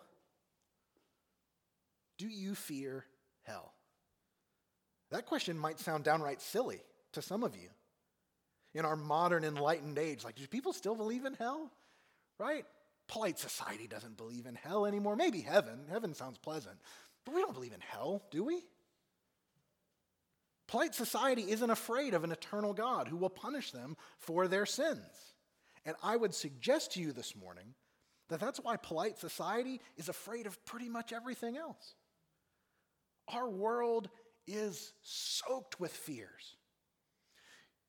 Do 2.18 2.28
you 2.28 2.56
fear 2.56 3.06
hell? 3.44 3.74
That 5.10 5.26
question 5.26 5.58
might 5.58 5.80
sound 5.80 6.06
downright 6.06 6.42
silly 6.42 6.82
to 7.12 7.22
some 7.22 7.44
of 7.44 7.56
you. 7.56 7.68
In 8.74 8.86
our 8.86 8.96
modern 8.96 9.44
enlightened 9.44 9.98
age, 9.98 10.24
like, 10.24 10.36
do 10.36 10.48
people 10.48 10.72
still 10.72 10.96
believe 10.96 11.26
in 11.26 11.34
hell? 11.34 11.70
Right? 12.38 12.66
Polite 13.12 13.38
society 13.38 13.88
doesn't 13.88 14.16
believe 14.16 14.46
in 14.46 14.56
hell 14.56 14.86
anymore. 14.86 15.18
Maybe 15.18 15.42
heaven. 15.42 15.82
Heaven 15.92 16.14
sounds 16.14 16.38
pleasant. 16.38 16.78
But 17.26 17.36
we 17.36 17.42
don't 17.42 17.54
believe 17.54 17.74
in 17.74 17.82
hell, 17.82 18.24
do 18.32 18.46
we? 18.46 18.64
Polite 20.68 20.96
society 20.96 21.52
isn't 21.52 21.70
afraid 21.70 22.14
of 22.14 22.24
an 22.24 22.32
eternal 22.32 22.74
God 22.74 23.10
who 23.10 23.18
will 23.18 23.30
punish 23.30 23.72
them 23.72 23.98
for 24.18 24.48
their 24.48 24.66
sins. 24.66 25.34
And 25.86 25.98
I 26.02 26.16
would 26.16 26.34
suggest 26.34 26.94
to 26.94 27.02
you 27.02 27.12
this 27.12 27.36
morning 27.36 27.74
that 28.30 28.40
that's 28.40 28.62
why 28.62 28.78
polite 28.78 29.18
society 29.18 29.82
is 29.98 30.08
afraid 30.08 30.48
of 30.48 30.64
pretty 30.64 30.88
much 30.88 31.12
everything 31.12 31.58
else. 31.58 31.96
Our 33.28 33.50
world 33.50 34.08
is 34.48 34.94
soaked 35.02 35.82
with 35.82 35.92
fears. 35.92 36.56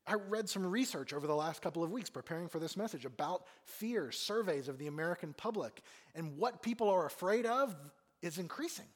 I 0.06 0.14
read 0.14 0.48
some 0.48 0.66
research 0.66 1.12
over 1.12 1.26
the 1.26 1.34
last 1.34 1.62
couple 1.62 1.84
of 1.84 1.92
weeks 1.92 2.10
preparing 2.10 2.48
for 2.48 2.58
this 2.58 2.76
message 2.76 3.04
about 3.04 3.44
fears, 3.64 4.18
surveys 4.18 4.68
of 4.68 4.78
the 4.78 4.88
American 4.88 5.32
public, 5.32 5.82
and 6.14 6.36
what 6.36 6.62
people 6.62 6.88
are 6.88 7.06
afraid 7.06 7.46
of 7.46 7.74
is 8.20 8.38
increasing. 8.38 8.88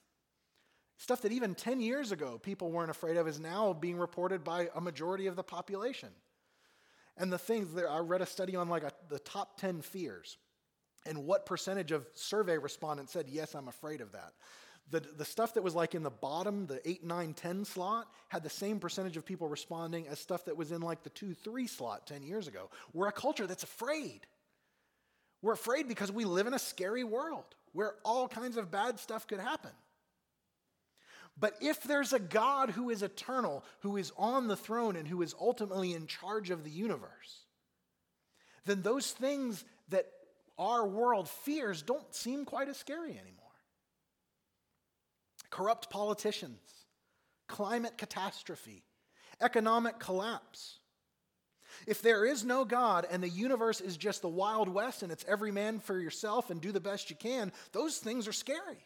Stuff 0.99 1.23
that 1.23 1.33
even 1.33 1.55
10 1.55 1.81
years 1.81 2.11
ago 2.11 2.39
people 2.43 2.73
weren't 2.73 2.91
afraid 2.91 3.17
of 3.17 3.29
is 3.29 3.39
now 3.39 3.73
being 3.73 3.99
reported 3.99 4.43
by 4.43 4.69
a 4.75 4.81
majority 4.81 5.27
of 5.27 5.37
the 5.37 5.45
population. 5.45 6.09
And 7.17 7.33
the 7.33 7.39
things 7.39 7.73
that 7.75 7.87
I 7.87 7.99
read 7.99 8.21
a 8.21 8.27
study 8.27 8.57
on 8.57 8.69
like 8.69 8.83
a, 8.83 8.93
the 9.09 9.19
top 9.21 9.59
10 9.61 9.83
fears 9.83 10.39
and 11.07 11.25
what 11.25 11.47
percentage 11.47 11.93
of 11.93 12.07
survey 12.15 12.59
respondents 12.59 13.13
said, 13.13 13.27
Yes, 13.29 13.55
I'm 13.55 13.69
afraid 13.69 14.01
of 14.01 14.13
that. 14.13 14.33
The, 14.91 15.01
the 15.01 15.25
stuff 15.25 15.55
that 15.55 15.63
was 15.63 15.75
like 15.75 15.97
in 15.97 16.05
the 16.05 16.11
bottom, 16.11 16.67
the 16.67 16.87
8, 16.89 17.05
9, 17.05 17.35
10 17.35 17.65
slot, 17.65 18.07
had 18.29 18.45
the 18.45 18.51
same 18.51 18.79
percentage 18.79 19.17
of 19.17 19.27
people 19.27 19.49
responding 19.49 20.07
as 20.07 20.21
stuff 20.21 20.45
that 20.45 20.57
was 20.57 20.71
in 20.71 20.81
like 20.81 21.03
the 21.03 21.11
2, 21.11 21.35
3 21.35 21.67
slot 21.67 22.07
10 22.07 22.23
years 22.23 22.47
ago. 22.47 22.71
We're 22.93 23.09
a 23.09 23.13
culture 23.13 23.47
that's 23.47 23.65
afraid. 23.65 24.21
We're 25.43 25.55
afraid 25.55 25.89
because 25.89 26.13
we 26.13 26.25
live 26.25 26.47
in 26.47 26.55
a 26.55 26.59
scary 26.59 27.05
world 27.05 27.45
where 27.73 27.95
all 28.05 28.29
kinds 28.29 28.57
of 28.57 28.71
bad 28.71 28.99
stuff 29.01 29.27
could 29.27 29.41
happen. 29.41 29.73
But 31.39 31.57
if 31.61 31.83
there's 31.83 32.13
a 32.13 32.19
God 32.19 32.71
who 32.71 32.89
is 32.91 33.03
eternal, 33.03 33.65
who 33.81 33.97
is 33.97 34.13
on 34.17 34.49
the 34.49 34.57
throne, 34.57 34.97
and 34.97 35.07
who 35.07 35.21
is 35.21 35.35
ultimately 35.39 35.93
in 35.93 36.07
charge 36.07 36.51
of 36.51 36.65
the 36.65 36.71
universe, 36.71 37.45
then 38.65 38.83
those 38.83 39.13
things 39.13 39.65
that 39.91 40.07
our 40.59 40.87
world 40.87 41.29
fears 41.29 41.83
don't 41.83 42.15
seem 42.15 42.45
quite 42.45 42.69
as 42.69 42.79
scary 42.79 43.11
anymore. 43.11 43.46
Corrupt 45.57 45.89
politicians, 45.89 46.61
climate 47.49 47.97
catastrophe, 47.97 48.83
economic 49.41 49.99
collapse. 49.99 50.81
If 51.87 52.03
there 52.03 52.27
is 52.27 52.45
no 52.45 52.67
God 52.67 53.07
and 53.11 53.23
the 53.23 53.29
universe 53.31 53.81
is 53.81 53.97
just 53.97 54.21
the 54.21 54.29
Wild 54.29 54.69
West 54.69 55.03
and 55.03 55.11
it's 55.11 55.25
every 55.27 55.51
man 55.51 55.79
for 55.79 55.99
yourself 55.99 56.51
and 56.51 56.61
do 56.61 56.73
the 56.73 56.81
best 56.81 57.09
you 57.09 57.17
can, 57.17 57.53
those 57.73 57.97
things 57.97 58.29
are 58.29 58.35
scary. 58.35 58.85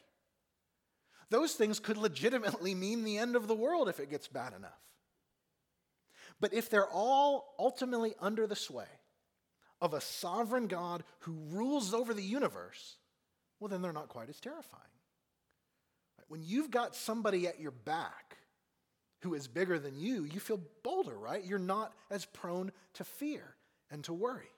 Those 1.28 1.54
things 1.54 1.80
could 1.80 1.96
legitimately 1.98 2.76
mean 2.76 3.02
the 3.02 3.18
end 3.18 3.34
of 3.34 3.48
the 3.48 3.54
world 3.56 3.88
if 3.88 3.98
it 3.98 4.08
gets 4.08 4.28
bad 4.28 4.52
enough. 4.52 4.70
But 6.38 6.54
if 6.54 6.70
they're 6.70 6.88
all 6.88 7.56
ultimately 7.58 8.14
under 8.20 8.46
the 8.46 8.54
sway 8.54 9.00
of 9.80 9.92
a 9.92 10.00
sovereign 10.00 10.68
God 10.68 11.02
who 11.22 11.32
rules 11.50 11.92
over 11.92 12.14
the 12.14 12.22
universe, 12.22 12.94
well, 13.58 13.70
then 13.70 13.82
they're 13.82 13.92
not 13.92 14.08
quite 14.08 14.28
as 14.28 14.38
terrifying. 14.38 14.84
When 16.30 16.44
you've 16.44 16.70
got 16.70 16.94
somebody 16.94 17.48
at 17.48 17.58
your 17.58 17.72
back 17.72 18.36
who 19.22 19.34
is 19.34 19.48
bigger 19.48 19.80
than 19.80 19.98
you, 19.98 20.22
you 20.22 20.38
feel 20.38 20.60
bolder, 20.84 21.18
right? 21.18 21.44
You're 21.44 21.58
not 21.58 21.92
as 22.08 22.24
prone 22.24 22.70
to 22.94 23.02
fear 23.02 23.56
and 23.90 24.04
to 24.04 24.12
worry. 24.12 24.52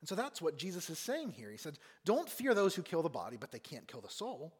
And 0.00 0.08
so 0.10 0.14
that's 0.14 0.42
what 0.42 0.58
Jesus 0.58 0.90
is 0.90 0.98
saying 0.98 1.30
here. 1.30 1.50
He 1.50 1.56
said, 1.56 1.78
Don't 2.04 2.28
fear 2.28 2.52
those 2.52 2.74
who 2.74 2.82
kill 2.82 3.00
the 3.00 3.08
body, 3.08 3.38
but 3.40 3.50
they 3.50 3.60
can't 3.60 3.88
kill 3.88 4.02
the 4.02 4.10
soul. 4.10 4.52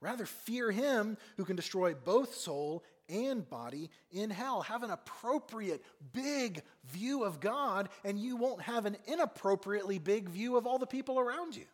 Rather, 0.00 0.24
fear 0.24 0.70
him 0.70 1.18
who 1.36 1.44
can 1.44 1.54
destroy 1.54 1.92
both 1.92 2.34
soul 2.34 2.82
and 3.10 3.46
body 3.50 3.90
in 4.10 4.30
hell. 4.30 4.62
Have 4.62 4.84
an 4.84 4.90
appropriate, 4.90 5.84
big 6.14 6.62
view 6.86 7.24
of 7.24 7.40
God, 7.40 7.90
and 8.06 8.18
you 8.18 8.36
won't 8.36 8.62
have 8.62 8.86
an 8.86 8.96
inappropriately 9.04 9.98
big 9.98 10.30
view 10.30 10.56
of 10.56 10.66
all 10.66 10.78
the 10.78 10.86
people 10.86 11.18
around 11.20 11.54
you, 11.54 11.66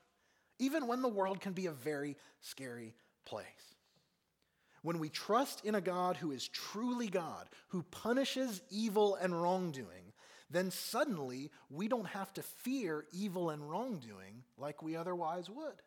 even 0.58 0.88
when 0.88 1.00
the 1.00 1.06
world 1.06 1.40
can 1.40 1.52
be 1.52 1.66
a 1.66 1.72
very 1.72 2.16
scary 2.40 2.96
place. 3.24 3.46
When 4.82 4.98
we 4.98 5.08
trust 5.08 5.64
in 5.64 5.74
a 5.74 5.80
God 5.80 6.16
who 6.16 6.32
is 6.32 6.48
truly 6.48 7.08
God, 7.08 7.48
who 7.68 7.82
punishes 7.84 8.60
evil 8.70 9.14
and 9.14 9.40
wrongdoing, 9.40 10.12
then 10.50 10.70
suddenly 10.70 11.50
we 11.70 11.88
don't 11.88 12.08
have 12.08 12.32
to 12.34 12.42
fear 12.42 13.06
evil 13.12 13.50
and 13.50 13.68
wrongdoing 13.68 14.42
like 14.58 14.82
we 14.82 14.96
otherwise 14.96 15.48
would. 15.48 15.80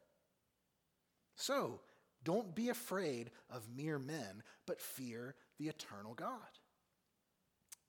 So, 1.35 1.81
don't 2.23 2.55
be 2.55 2.69
afraid 2.69 3.29
of 3.51 3.67
mere 3.75 3.99
men, 3.99 4.41
but 4.65 4.81
fear 4.81 5.35
the 5.59 5.67
eternal 5.67 6.13
God. 6.13 6.39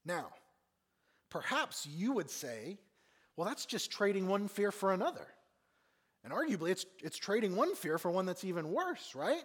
Now, 0.05 0.27
perhaps 1.31 1.87
you 1.87 2.13
would 2.13 2.31
say, 2.31 2.79
well, 3.37 3.49
that's 3.49 3.65
just 3.65 3.91
trading 3.91 4.29
one 4.29 4.49
fear 4.49 4.71
for 4.71 4.93
another. 4.93 5.27
And 6.27 6.35
arguably, 6.35 6.71
it's, 6.71 6.85
it's 7.05 7.17
trading 7.17 7.55
one 7.55 7.77
fear 7.77 7.99
for 7.99 8.11
one 8.11 8.27
that's 8.27 8.43
even 8.43 8.73
worse, 8.73 9.15
right? 9.15 9.45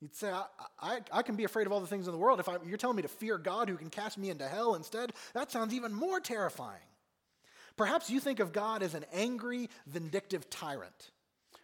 You'd 0.00 0.14
say, 0.14 0.30
I, 0.30 0.44
I, 0.80 1.00
I, 1.10 1.22
can 1.22 1.34
be 1.34 1.42
afraid 1.42 1.66
of 1.66 1.72
all 1.72 1.80
the 1.80 1.88
things 1.88 2.06
in 2.06 2.12
the 2.12 2.18
world. 2.18 2.38
If 2.38 2.48
I, 2.48 2.58
you're 2.64 2.78
telling 2.78 2.94
me 2.94 3.02
to 3.02 3.08
fear 3.08 3.36
God 3.36 3.68
who 3.68 3.76
can 3.76 3.90
cast 3.90 4.16
me 4.16 4.30
into 4.30 4.46
hell 4.46 4.76
instead, 4.76 5.12
that 5.34 5.50
sounds 5.50 5.74
even 5.74 5.92
more 5.92 6.20
terrifying. 6.20 6.84
Perhaps 7.76 8.10
you 8.10 8.20
think 8.20 8.38
of 8.38 8.52
God 8.52 8.84
as 8.84 8.94
an 8.94 9.04
angry, 9.12 9.68
vindictive 9.88 10.48
tyrant 10.48 11.10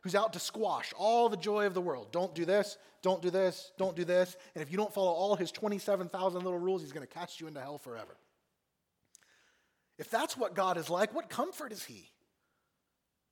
who's 0.02 0.16
out 0.16 0.32
to 0.32 0.40
squash 0.40 0.92
all 0.98 1.28
the 1.28 1.36
joy 1.36 1.66
of 1.66 1.74
the 1.74 1.80
world. 1.80 2.10
Don't 2.10 2.34
do 2.34 2.44
this, 2.44 2.76
don't 3.02 3.22
do 3.22 3.30
this, 3.30 3.70
don't 3.78 3.94
do 3.94 4.04
this. 4.04 4.36
And 4.56 4.62
if 4.62 4.72
you 4.72 4.78
don't 4.78 4.92
follow 4.92 5.12
all 5.12 5.36
his 5.36 5.52
27,000 5.52 6.42
little 6.42 6.58
rules, 6.58 6.82
he's 6.82 6.92
going 6.92 7.06
to 7.06 7.14
cast 7.14 7.40
you 7.40 7.46
into 7.46 7.60
hell 7.60 7.78
forever. 7.78 8.16
If 9.96 10.10
that's 10.10 10.36
what 10.36 10.56
God 10.56 10.76
is 10.76 10.90
like, 10.90 11.14
what 11.14 11.28
comfort 11.28 11.70
is 11.70 11.84
he? 11.84 12.10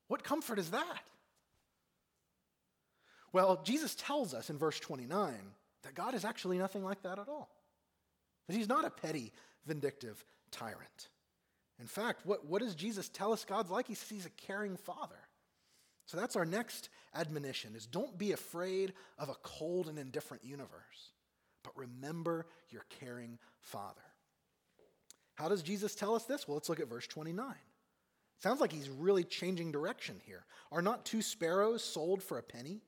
What 0.07 0.23
comfort 0.23 0.59
is 0.59 0.71
that? 0.71 1.01
Well, 3.33 3.61
Jesus 3.63 3.95
tells 3.95 4.33
us 4.33 4.49
in 4.49 4.57
verse 4.57 4.79
29 4.79 5.33
that 5.83 5.95
God 5.95 6.13
is 6.13 6.25
actually 6.25 6.57
nothing 6.57 6.83
like 6.83 7.03
that 7.03 7.19
at 7.19 7.27
all. 7.27 7.49
That 8.47 8.55
he's 8.55 8.69
not 8.69 8.85
a 8.85 8.89
petty, 8.89 9.31
vindictive 9.65 10.23
tyrant. 10.51 11.09
In 11.79 11.87
fact, 11.87 12.25
what, 12.25 12.45
what 12.45 12.61
does 12.61 12.73
Jesus 12.73 13.09
tell 13.09 13.33
us 13.33 13.45
God's 13.45 13.69
like? 13.69 13.87
He 13.87 13.93
says 13.93 14.09
he's 14.09 14.25
a 14.25 14.31
caring 14.31 14.77
father. 14.77 15.19
So 16.07 16.15
that's 16.15 16.37
our 16.37 16.45
next 16.45 16.89
admonition 17.13 17.75
is 17.75 17.85
don't 17.85 18.17
be 18.17 18.31
afraid 18.31 18.93
of 19.19 19.29
a 19.29 19.35
cold 19.43 19.89
and 19.89 19.99
indifferent 19.99 20.43
universe, 20.43 21.11
but 21.63 21.77
remember 21.77 22.47
your 22.69 22.85
caring 23.01 23.37
Father. 23.59 24.01
How 25.35 25.49
does 25.49 25.61
Jesus 25.61 25.93
tell 25.93 26.15
us 26.15 26.23
this? 26.23 26.47
Well, 26.47 26.55
let's 26.55 26.69
look 26.69 26.79
at 26.79 26.87
verse 26.87 27.07
29. 27.07 27.45
Sounds 28.39 28.61
like 28.61 28.71
he's 28.71 28.89
really 28.89 29.23
changing 29.23 29.71
direction 29.71 30.21
here. 30.25 30.45
Are 30.71 30.81
not 30.81 31.05
two 31.05 31.21
sparrows 31.21 31.83
sold 31.83 32.21
for 32.21 32.37
a 32.37 32.43
penny? 32.43 32.81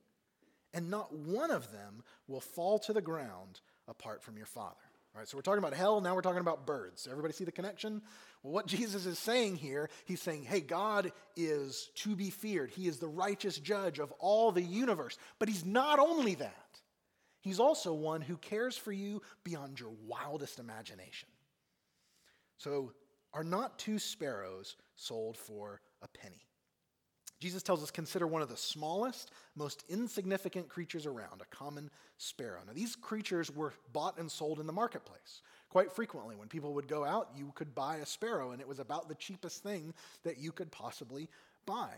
And 0.74 0.92
not 0.92 1.14
one 1.14 1.50
of 1.50 1.72
them 1.72 2.04
will 2.28 2.42
fall 2.42 2.78
to 2.80 2.94
the 2.94 3.02
ground 3.02 3.62
apart 3.88 4.22
from 4.22 4.38
your 4.38 4.46
Father. 4.46 4.76
All 5.16 5.20
right, 5.20 5.28
so 5.28 5.36
we're 5.36 5.42
talking 5.42 5.58
about 5.58 5.74
hell, 5.74 6.02
now 6.02 6.14
we're 6.14 6.22
talking 6.22 6.40
about 6.40 6.68
birds. 6.68 7.08
Everybody 7.10 7.34
see 7.34 7.44
the 7.44 7.52
connection? 7.52 8.04
Well, 8.44 8.54
what 8.54 8.68
Jesus 8.68 9.08
is 9.08 9.18
saying 9.18 9.56
here, 9.56 9.90
he's 10.06 10.22
saying, 10.22 10.44
hey, 10.44 10.62
God 10.62 11.12
is 11.36 11.90
to 11.96 12.16
be 12.16 12.30
feared. 12.30 12.70
He 12.70 12.88
is 12.88 13.00
the 13.00 13.08
righteous 13.08 13.58
judge 13.58 13.98
of 13.98 14.12
all 14.20 14.52
the 14.52 14.62
universe. 14.62 15.18
But 15.40 15.50
he's 15.50 15.66
not 15.66 15.98
only 15.98 16.36
that, 16.36 16.80
he's 17.42 17.60
also 17.60 17.92
one 17.92 18.22
who 18.22 18.38
cares 18.38 18.78
for 18.78 18.92
you 18.92 19.24
beyond 19.44 19.80
your 19.80 19.92
wildest 20.06 20.60
imagination. 20.60 21.30
So, 22.58 22.92
are 23.34 23.44
not 23.44 23.78
two 23.80 24.00
sparrows 24.00 24.76
sold 24.96 25.38
for 25.38 25.82
a 26.02 26.08
penny? 26.08 26.46
Jesus 27.40 27.64
tells 27.64 27.82
us 27.82 27.90
consider 27.90 28.28
one 28.28 28.42
of 28.42 28.50
the 28.50 28.58
smallest, 28.58 29.32
most 29.56 29.86
insignificant 29.88 30.68
creatures 30.68 31.06
around, 31.06 31.42
a 31.42 31.56
common 31.56 31.90
sparrow. 32.18 32.60
Now, 32.68 32.74
these 32.74 32.98
creatures 32.98 33.50
were 33.50 33.74
bought 33.94 34.18
and 34.18 34.30
sold 34.30 34.60
in 34.60 34.68
the 34.68 34.74
marketplace. 34.74 35.42
Quite 35.70 35.92
frequently, 35.92 36.36
when 36.36 36.50
people 36.50 36.74
would 36.74 36.88
go 36.88 37.06
out, 37.06 37.30
you 37.38 37.54
could 37.56 37.74
buy 37.74 37.98
a 37.98 38.06
sparrow, 38.06 38.52
and 38.52 38.60
it 38.60 38.68
was 38.68 38.80
about 38.80 39.08
the 39.08 39.16
cheapest 39.16 39.64
thing 39.64 39.94
that 40.24 40.38
you 40.38 40.52
could 40.52 40.70
possibly 40.70 41.30
buy. 41.66 41.92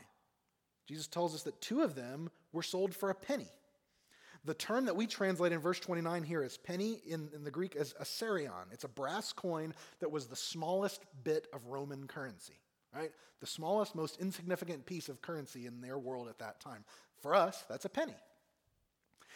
Jesus 0.88 1.08
tells 1.08 1.34
us 1.34 1.44
that 1.44 1.60
two 1.62 1.82
of 1.82 1.96
them 1.96 2.30
were 2.52 2.62
sold 2.62 2.94
for 2.94 3.10
a 3.10 3.15
penny. 3.15 3.50
The 4.43 4.54
term 4.56 4.86
that 4.86 4.95
we 4.95 5.06
translate 5.06 5.51
in 5.51 5.60
verse 5.60 5.80
29 5.80 6.23
here 6.23 6.41
is 6.41 6.58
penny 6.58 6.99
in, 7.06 7.30
in 7.36 7.43
the 7.43 7.51
Greek 7.51 7.75
as 7.75 7.93
assarion. 8.01 8.71
It's 8.71 8.84
a 8.84 8.89
brass 8.89 9.32
coin 9.34 9.73
that 9.99 10.12
was 10.12 10.25
the 10.25 10.36
smallest 10.36 11.04
bit 11.23 11.47
of 11.54 11.67
Roman 11.67 12.08
currency, 12.08 12.60
right? 12.95 13.12
The 13.39 13.45
smallest, 13.45 13.93
most 13.93 14.19
insignificant 14.19 14.86
piece 14.86 15.10
of 15.10 15.21
currency 15.21 15.67
in 15.67 15.80
their 15.80 15.99
world 15.99 16.27
at 16.27 16.39
that 16.39 16.60
time. 16.60 16.84
For 17.21 17.36
us, 17.36 17.63
that's 17.69 17.86
a 17.86 17.89
penny. 17.89 18.15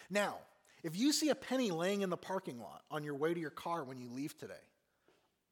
Now, 0.10 0.38
if 0.84 0.98
you 0.98 1.12
see 1.12 1.30
a 1.30 1.36
penny 1.36 1.70
laying 1.70 2.02
in 2.02 2.10
the 2.10 2.18
parking 2.18 2.60
lot 2.60 2.82
on 2.90 3.04
your 3.04 3.16
way 3.16 3.34
to 3.34 3.40
your 3.40 3.52
car 3.52 3.84
when 3.84 4.00
you 4.00 4.10
leave 4.10 4.36
today, 4.38 4.54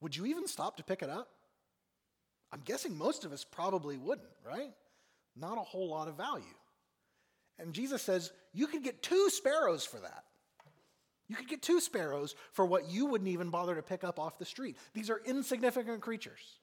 would 0.02 0.16
you 0.16 0.26
even 0.26 0.48
stop 0.48 0.78
to 0.78 0.84
pick 0.84 1.04
it 1.04 1.10
up? 1.10 1.30
I'm 2.52 2.62
guessing 2.66 2.98
most 2.98 3.24
of 3.24 3.32
us 3.32 3.44
probably 3.44 3.98
wouldn't, 3.98 4.28
right? 4.46 4.74
Not 5.36 5.58
a 5.58 5.62
whole 5.62 5.90
lot 5.90 6.08
of 6.08 6.18
value. 6.18 6.44
And 7.60 7.74
Jesus 7.74 8.02
says, 8.02 8.32
you 8.54 8.68
could 8.68 8.84
get 8.84 9.04
two 9.04 9.30
sparrows 9.30 9.86
for 9.86 9.98
that. 9.98 10.24
You 11.28 11.36
could 11.36 11.48
get 11.48 11.62
two 11.62 11.80
sparrows 11.80 12.36
for 12.52 12.66
what 12.66 12.90
you 12.90 13.06
wouldn't 13.06 13.30
even 13.30 13.50
bother 13.50 13.76
to 13.76 13.82
pick 13.82 14.04
up 14.04 14.20
off 14.20 14.38
the 14.38 14.46
street. 14.46 14.78
These 14.94 15.10
are 15.10 15.22
insignificant 15.26 16.02
creatures. 16.02 16.60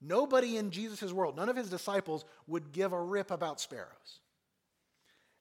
Nobody 0.00 0.56
in 0.56 0.70
Jesus' 0.70 1.12
world, 1.12 1.36
none 1.36 1.48
of 1.48 1.56
his 1.56 1.68
disciples, 1.68 2.24
would 2.46 2.72
give 2.72 2.92
a 2.92 3.02
rip 3.02 3.30
about 3.30 3.60
sparrows. 3.60 4.20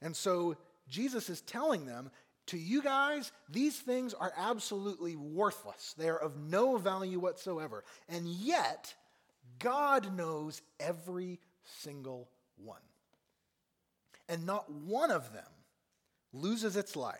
And 0.01 0.15
so 0.15 0.57
Jesus 0.87 1.29
is 1.29 1.41
telling 1.41 1.85
them, 1.85 2.11
to 2.47 2.57
you 2.57 2.81
guys, 2.81 3.31
these 3.47 3.77
things 3.77 4.15
are 4.15 4.33
absolutely 4.35 5.15
worthless. 5.15 5.93
They 5.97 6.09
are 6.09 6.17
of 6.17 6.35
no 6.35 6.77
value 6.77 7.19
whatsoever. 7.19 7.83
And 8.09 8.27
yet, 8.27 8.93
God 9.59 10.17
knows 10.17 10.61
every 10.79 11.39
single 11.81 12.27
one. 12.57 12.81
And 14.29 14.45
not 14.45 14.71
one 14.71 15.11
of 15.11 15.33
them 15.33 15.43
loses 16.31 16.77
its 16.77 16.95
life. 16.95 17.19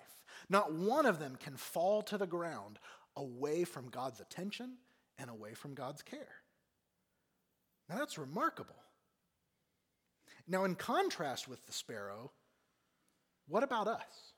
Not 0.50 0.72
one 0.72 1.06
of 1.06 1.20
them 1.20 1.36
can 1.36 1.58
fall 1.58 2.02
to 2.04 2.18
the 2.18 2.28
ground 2.28 2.80
away 3.18 3.66
from 3.66 3.90
God's 3.90 4.22
attention 4.22 4.78
and 5.18 5.30
away 5.30 5.54
from 5.54 5.74
God's 5.74 6.02
care. 6.02 6.42
Now 7.90 7.98
that's 7.98 8.18
remarkable. 8.18 8.76
Now, 10.48 10.64
in 10.64 10.76
contrast 10.76 11.48
with 11.48 11.64
the 11.68 11.74
sparrow, 11.74 12.32
what 13.48 13.64
about 13.64 13.88
us? 13.88 14.34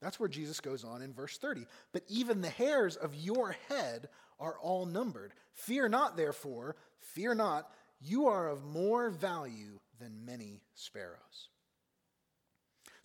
That's 0.00 0.18
where 0.18 0.28
Jesus 0.28 0.60
goes 0.60 0.84
on 0.84 1.02
in 1.02 1.12
verse 1.12 1.38
30. 1.38 1.66
But 1.92 2.02
even 2.08 2.40
the 2.40 2.50
hairs 2.50 2.96
of 2.96 3.14
your 3.14 3.56
head 3.68 4.08
are 4.40 4.58
all 4.60 4.86
numbered. 4.86 5.32
Fear 5.52 5.90
not, 5.90 6.16
therefore, 6.16 6.76
fear 6.98 7.34
not, 7.34 7.70
you 8.00 8.26
are 8.26 8.48
of 8.48 8.64
more 8.64 9.10
value 9.10 9.80
than 10.00 10.24
many 10.24 10.62
sparrows. 10.74 11.50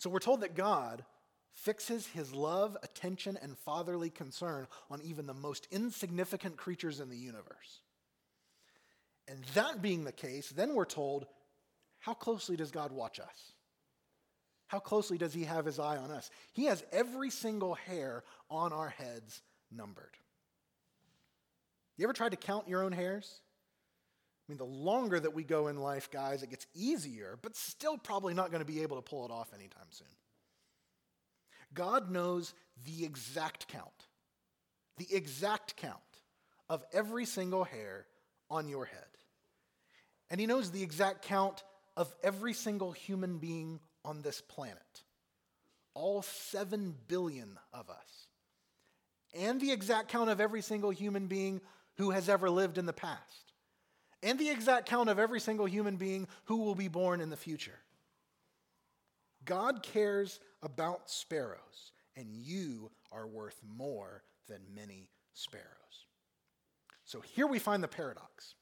So 0.04 0.10
we're 0.10 0.18
told 0.18 0.42
that 0.42 0.54
God 0.54 1.02
fixes 1.54 2.06
his 2.06 2.34
love, 2.34 2.76
attention, 2.82 3.38
and 3.40 3.56
fatherly 3.56 4.10
concern 4.10 4.66
on 4.90 5.00
even 5.00 5.26
the 5.26 5.32
most 5.32 5.66
insignificant 5.70 6.58
creatures 6.58 7.00
in 7.00 7.08
the 7.08 7.16
universe. 7.16 7.80
And 9.26 9.42
that 9.54 9.80
being 9.80 10.04
the 10.04 10.12
case, 10.12 10.50
then 10.50 10.74
we're 10.74 10.84
told 10.84 11.24
how 12.00 12.12
closely 12.12 12.54
does 12.54 12.70
God 12.70 12.92
watch 12.92 13.18
us? 13.18 13.54
How 14.66 14.78
closely 14.78 15.16
does 15.16 15.32
he 15.32 15.44
have 15.44 15.64
his 15.64 15.78
eye 15.78 15.96
on 15.96 16.10
us? 16.10 16.28
He 16.52 16.66
has 16.66 16.84
every 16.92 17.30
single 17.30 17.72
hair 17.72 18.24
on 18.50 18.74
our 18.74 18.90
heads 18.90 19.40
numbered. 19.74 20.18
You 21.96 22.04
ever 22.04 22.12
tried 22.12 22.32
to 22.32 22.36
count 22.36 22.68
your 22.68 22.82
own 22.82 22.92
hairs? 22.92 23.40
I 24.46 24.52
mean, 24.52 24.58
the 24.58 24.64
longer 24.64 25.18
that 25.18 25.32
we 25.32 25.42
go 25.42 25.68
in 25.68 25.78
life, 25.78 26.10
guys, 26.10 26.42
it 26.42 26.50
gets 26.50 26.66
easier, 26.74 27.38
but 27.40 27.56
still 27.56 27.96
probably 27.96 28.34
not 28.34 28.50
going 28.50 28.60
to 28.60 28.70
be 28.70 28.82
able 28.82 28.96
to 28.96 29.02
pull 29.02 29.24
it 29.24 29.30
off 29.30 29.54
anytime 29.54 29.86
soon. 29.90 30.06
God 31.72 32.10
knows 32.10 32.52
the 32.84 33.04
exact 33.04 33.68
count, 33.68 34.08
the 34.98 35.12
exact 35.14 35.76
count 35.76 35.98
of 36.68 36.84
every 36.92 37.24
single 37.24 37.64
hair 37.64 38.06
on 38.50 38.68
your 38.68 38.84
head. 38.84 38.98
And 40.30 40.38
He 40.38 40.46
knows 40.46 40.70
the 40.70 40.82
exact 40.82 41.22
count 41.22 41.64
of 41.96 42.14
every 42.22 42.52
single 42.52 42.92
human 42.92 43.38
being 43.38 43.80
on 44.04 44.20
this 44.20 44.42
planet, 44.42 45.02
all 45.94 46.20
seven 46.20 46.94
billion 47.08 47.58
of 47.72 47.88
us, 47.88 48.28
and 49.34 49.58
the 49.58 49.72
exact 49.72 50.08
count 50.08 50.28
of 50.28 50.40
every 50.40 50.60
single 50.60 50.90
human 50.90 51.28
being 51.28 51.62
who 51.96 52.10
has 52.10 52.28
ever 52.28 52.50
lived 52.50 52.76
in 52.76 52.84
the 52.84 52.92
past 52.92 53.43
and 54.24 54.38
the 54.38 54.50
exact 54.50 54.88
count 54.88 55.08
of 55.08 55.20
every 55.20 55.38
single 55.38 55.66
human 55.66 55.96
being 55.96 56.26
who 56.46 56.56
will 56.56 56.74
be 56.74 56.88
born 56.88 57.20
in 57.20 57.30
the 57.30 57.36
future. 57.36 57.78
God 59.44 59.82
cares 59.82 60.40
about 60.62 61.10
sparrows, 61.10 61.92
and 62.16 62.26
you 62.32 62.90
are 63.12 63.26
worth 63.26 63.60
more 63.76 64.22
than 64.48 64.60
many 64.74 65.10
sparrows. 65.34 65.68
So 67.04 67.20
here 67.20 67.46
we 67.46 67.58
find 67.58 67.82
the 67.82 67.88
paradox. 67.88 68.54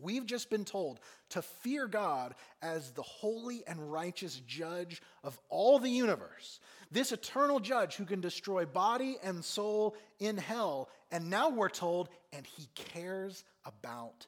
We've 0.00 0.24
just 0.24 0.48
been 0.48 0.64
told 0.64 1.00
to 1.30 1.42
fear 1.42 1.86
God 1.86 2.34
as 2.62 2.92
the 2.92 3.02
holy 3.02 3.64
and 3.66 3.92
righteous 3.92 4.40
judge 4.46 5.02
of 5.24 5.38
all 5.48 5.78
the 5.78 5.90
universe, 5.90 6.60
this 6.90 7.10
eternal 7.12 7.58
judge 7.58 7.96
who 7.96 8.04
can 8.04 8.20
destroy 8.20 8.64
body 8.64 9.16
and 9.22 9.44
soul 9.44 9.96
in 10.20 10.38
hell. 10.38 10.88
And 11.10 11.28
now 11.28 11.50
we're 11.50 11.68
told, 11.68 12.08
and 12.32 12.46
he 12.46 12.68
cares 12.74 13.44
about 13.64 14.26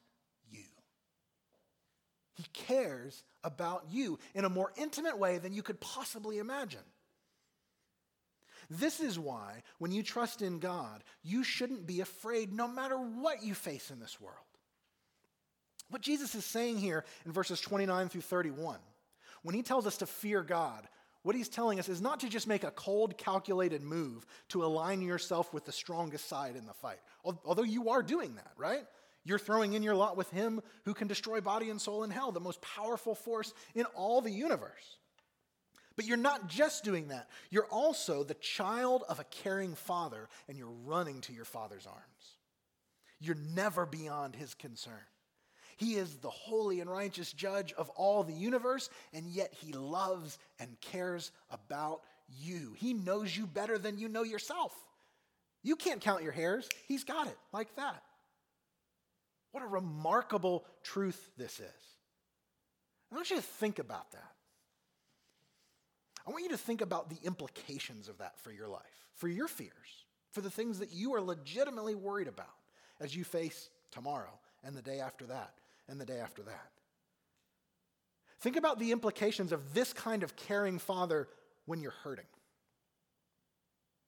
he 2.41 2.47
cares 2.53 3.23
about 3.43 3.85
you 3.91 4.17
in 4.33 4.45
a 4.45 4.49
more 4.49 4.71
intimate 4.77 5.17
way 5.17 5.37
than 5.37 5.53
you 5.53 5.61
could 5.61 5.79
possibly 5.79 6.39
imagine. 6.39 6.81
This 8.69 8.99
is 8.99 9.19
why, 9.19 9.63
when 9.79 9.91
you 9.91 10.01
trust 10.01 10.41
in 10.41 10.59
God, 10.59 11.03
you 11.23 11.43
shouldn't 11.43 11.85
be 11.85 12.01
afraid 12.01 12.53
no 12.53 12.67
matter 12.67 12.95
what 12.95 13.43
you 13.43 13.53
face 13.53 13.91
in 13.91 13.99
this 13.99 14.19
world. 14.19 14.37
What 15.89 16.01
Jesus 16.01 16.35
is 16.35 16.45
saying 16.45 16.77
here 16.77 17.03
in 17.25 17.33
verses 17.33 17.59
29 17.59 18.09
through 18.09 18.21
31, 18.21 18.77
when 19.43 19.55
he 19.55 19.61
tells 19.61 19.85
us 19.85 19.97
to 19.97 20.05
fear 20.05 20.41
God, 20.41 20.87
what 21.23 21.35
he's 21.35 21.49
telling 21.49 21.79
us 21.79 21.89
is 21.89 22.01
not 22.01 22.21
to 22.21 22.29
just 22.29 22.47
make 22.47 22.63
a 22.63 22.71
cold, 22.71 23.17
calculated 23.17 23.83
move 23.83 24.25
to 24.49 24.63
align 24.63 25.01
yourself 25.01 25.53
with 25.53 25.65
the 25.65 25.71
strongest 25.71 26.27
side 26.27 26.55
in 26.55 26.65
the 26.65 26.73
fight. 26.73 26.99
Although 27.23 27.63
you 27.63 27.89
are 27.89 28.01
doing 28.01 28.35
that, 28.35 28.53
right? 28.57 28.85
You're 29.23 29.39
throwing 29.39 29.73
in 29.73 29.83
your 29.83 29.95
lot 29.95 30.17
with 30.17 30.29
him 30.31 30.61
who 30.85 30.93
can 30.93 31.07
destroy 31.07 31.41
body 31.41 31.69
and 31.69 31.79
soul 31.79 32.03
in 32.03 32.09
hell, 32.09 32.31
the 32.31 32.39
most 32.39 32.61
powerful 32.61 33.13
force 33.13 33.53
in 33.75 33.85
all 33.95 34.21
the 34.21 34.31
universe. 34.31 34.97
But 35.95 36.05
you're 36.05 36.17
not 36.17 36.47
just 36.47 36.83
doing 36.83 37.09
that, 37.09 37.29
you're 37.49 37.65
also 37.65 38.23
the 38.23 38.33
child 38.35 39.03
of 39.07 39.19
a 39.19 39.25
caring 39.25 39.75
father, 39.75 40.29
and 40.47 40.57
you're 40.57 40.73
running 40.85 41.21
to 41.21 41.33
your 41.33 41.45
father's 41.45 41.85
arms. 41.85 42.37
You're 43.19 43.37
never 43.53 43.85
beyond 43.85 44.35
his 44.35 44.55
concern. 44.55 44.93
He 45.77 45.95
is 45.95 46.15
the 46.17 46.29
holy 46.29 46.79
and 46.79 46.89
righteous 46.89 47.33
judge 47.33 47.73
of 47.73 47.89
all 47.89 48.23
the 48.23 48.33
universe, 48.33 48.89
and 49.13 49.25
yet 49.27 49.53
he 49.53 49.73
loves 49.73 50.37
and 50.59 50.79
cares 50.79 51.31
about 51.49 52.01
you. 52.39 52.73
He 52.77 52.93
knows 52.93 53.35
you 53.35 53.45
better 53.45 53.77
than 53.77 53.97
you 53.97 54.07
know 54.07 54.23
yourself. 54.23 54.73
You 55.63 55.75
can't 55.75 56.01
count 56.01 56.23
your 56.23 56.31
hairs, 56.31 56.67
he's 56.87 57.03
got 57.03 57.27
it 57.27 57.37
like 57.51 57.75
that. 57.75 58.01
What 59.51 59.63
a 59.63 59.67
remarkable 59.67 60.65
truth 60.83 61.29
this 61.37 61.59
is. 61.59 61.95
I 63.11 63.15
want 63.15 63.29
you 63.29 63.35
to 63.35 63.41
think 63.41 63.79
about 63.79 64.11
that. 64.11 64.31
I 66.25 66.31
want 66.31 66.43
you 66.43 66.49
to 66.49 66.57
think 66.57 66.81
about 66.81 67.09
the 67.09 67.17
implications 67.23 68.07
of 68.07 68.19
that 68.19 68.39
for 68.39 68.51
your 68.51 68.67
life, 68.67 68.81
for 69.15 69.27
your 69.27 69.47
fears, 69.47 70.05
for 70.31 70.41
the 70.41 70.51
things 70.51 70.79
that 70.79 70.93
you 70.93 71.13
are 71.15 71.21
legitimately 71.21 71.95
worried 71.95 72.27
about 72.27 72.47
as 72.99 73.15
you 73.15 73.23
face 73.23 73.69
tomorrow 73.91 74.39
and 74.63 74.75
the 74.75 74.81
day 74.81 74.99
after 74.99 75.25
that 75.25 75.53
and 75.89 75.99
the 75.99 76.05
day 76.05 76.19
after 76.19 76.43
that. 76.43 76.69
Think 78.39 78.55
about 78.55 78.79
the 78.79 78.91
implications 78.91 79.51
of 79.51 79.73
this 79.73 79.93
kind 79.93 80.23
of 80.23 80.35
caring 80.35 80.79
father 80.79 81.27
when 81.65 81.81
you're 81.81 81.91
hurting, 81.91 82.25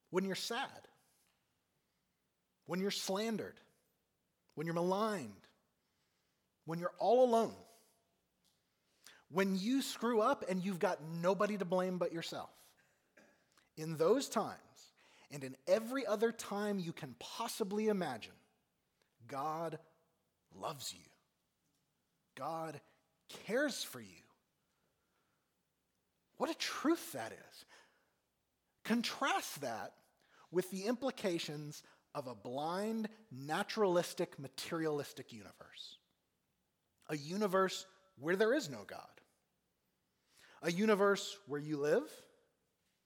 when 0.09 0.23
you're 0.23 0.35
sad, 0.35 0.87
when 2.65 2.79
you're 2.79 2.91
slandered, 2.91 3.59
when 4.55 4.67
you're 4.67 4.73
maligned, 4.73 5.47
when 6.65 6.79
you're 6.79 6.93
all 6.99 7.23
alone, 7.23 7.55
when 9.29 9.57
you 9.57 9.81
screw 9.81 10.21
up 10.21 10.45
and 10.47 10.63
you've 10.63 10.79
got 10.79 10.99
nobody 11.21 11.57
to 11.57 11.65
blame 11.65 11.97
but 11.97 12.13
yourself. 12.13 12.51
In 13.75 13.97
those 13.97 14.29
times, 14.29 14.57
and 15.31 15.43
in 15.43 15.55
every 15.67 16.05
other 16.05 16.31
time 16.31 16.77
you 16.77 16.93
can 16.93 17.15
possibly 17.19 17.87
imagine, 17.87 18.33
God 19.27 19.79
loves 20.61 20.93
you. 20.93 21.05
God 22.35 22.79
cares 23.47 23.83
for 23.83 23.99
you. 23.99 24.23
What 26.37 26.51
a 26.51 26.55
truth 26.55 27.13
that 27.13 27.31
is. 27.31 27.65
Contrast 28.83 29.61
that 29.61 29.93
with 30.51 30.69
the 30.69 30.85
implications 30.85 31.81
of 32.15 32.27
a 32.27 32.35
blind, 32.35 33.09
naturalistic, 33.31 34.37
materialistic 34.39 35.33
universe. 35.33 35.97
A 37.09 37.17
universe 37.17 37.85
where 38.19 38.35
there 38.35 38.53
is 38.53 38.69
no 38.69 38.83
God. 38.85 38.99
A 40.61 40.71
universe 40.71 41.37
where 41.47 41.59
you 41.59 41.77
live, 41.77 42.03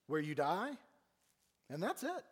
where 0.07 0.19
you 0.19 0.35
die, 0.35 0.71
and 1.69 1.81
that's 1.81 2.03
it. 2.03 2.23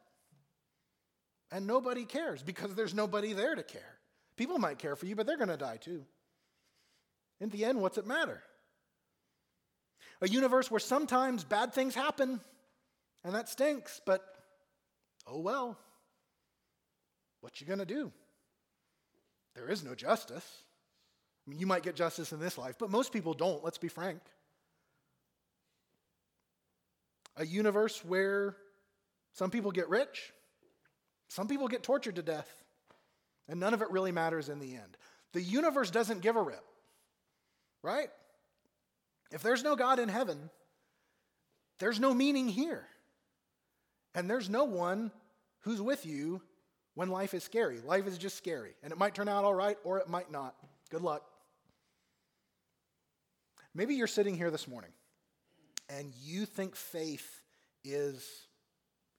And 1.52 1.66
nobody 1.66 2.06
cares 2.06 2.44
because 2.44 2.76
there's 2.76 2.94
nobody 2.94 3.34
there 3.34 3.56
to 3.56 3.64
care. 3.64 3.98
People 4.38 4.60
might 4.60 4.78
care 4.78 4.96
for 4.96 5.06
you, 5.06 5.16
but 5.16 5.26
they're 5.26 5.38
going 5.38 5.50
to 5.50 5.58
die 5.58 5.78
too. 5.78 6.04
In 7.40 7.50
the 7.50 7.66
end, 7.66 7.82
what's 7.82 7.98
it 7.98 8.06
matter? 8.06 8.42
A 10.22 10.28
universe 10.28 10.72
where 10.72 10.80
sometimes 10.80 11.44
bad 11.44 11.74
things 11.74 11.96
happen, 11.96 12.40
and 13.24 13.36
that 13.36 13.50
stinks, 13.50 14.02
but 14.06 14.24
oh 15.28 15.40
well. 15.40 15.78
What 17.46 17.62
you 17.62 17.68
going 17.68 17.78
to 17.78 17.86
do? 17.86 18.12
There 19.54 19.70
is 19.70 19.84
no 19.84 19.94
justice. 19.94 20.64
I 21.46 21.50
mean, 21.52 21.60
you 21.60 21.68
might 21.68 21.84
get 21.84 21.96
justice 21.96 22.32
in 22.34 22.40
this 22.40 22.58
life, 22.58 22.78
but 22.80 22.90
most 22.90 23.14
people 23.14 23.36
don't, 23.36 23.64
let's 23.64 23.78
be 23.78 23.88
frank. 23.88 24.20
A 27.38 27.46
universe 27.46 28.04
where 28.04 28.58
some 29.34 29.52
people 29.52 29.70
get 29.70 29.90
rich, 29.90 30.34
some 31.28 31.48
people 31.48 31.68
get 31.68 31.84
tortured 31.84 32.16
to 32.16 32.24
death, 32.24 32.52
and 33.48 33.60
none 33.60 33.76
of 33.76 33.84
it 33.84 33.92
really 33.92 34.12
matters 34.12 34.50
in 34.50 34.58
the 34.58 34.74
end. 34.74 34.98
The 35.34 35.42
universe 35.44 35.92
doesn't 35.92 36.22
give 36.22 36.38
a 36.38 36.42
rip, 36.42 36.66
right? 37.84 38.10
If 39.32 39.44
there's 39.44 39.64
no 39.64 39.76
God 39.76 40.00
in 40.00 40.10
heaven, 40.10 40.50
there's 41.78 42.00
no 42.00 42.12
meaning 42.12 42.48
here. 42.48 42.88
And 44.16 44.28
there's 44.28 44.50
no 44.50 44.64
one 44.64 45.12
who's 45.60 45.80
with 45.80 46.08
you 46.08 46.42
when 46.96 47.10
life 47.10 47.34
is 47.34 47.44
scary. 47.44 47.80
Life 47.82 48.08
is 48.08 48.18
just 48.18 48.38
scary, 48.38 48.74
and 48.82 48.92
it 48.92 48.98
might 48.98 49.14
turn 49.14 49.28
out 49.28 49.44
all 49.44 49.54
right 49.54 49.78
or 49.84 50.00
it 50.00 50.10
might 50.10 50.32
not. 50.32 50.56
Good 50.90 51.02
luck. 51.02 51.24
Maybe 53.74 53.96
you're 53.96 54.08
sitting 54.08 54.36
here 54.36 54.50
this 54.50 54.68
morning 54.68 54.92
and 55.90 56.12
you 56.24 56.46
think 56.46 56.76
faith 56.76 57.42
is 57.84 58.26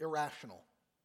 irrational. 0.01 0.62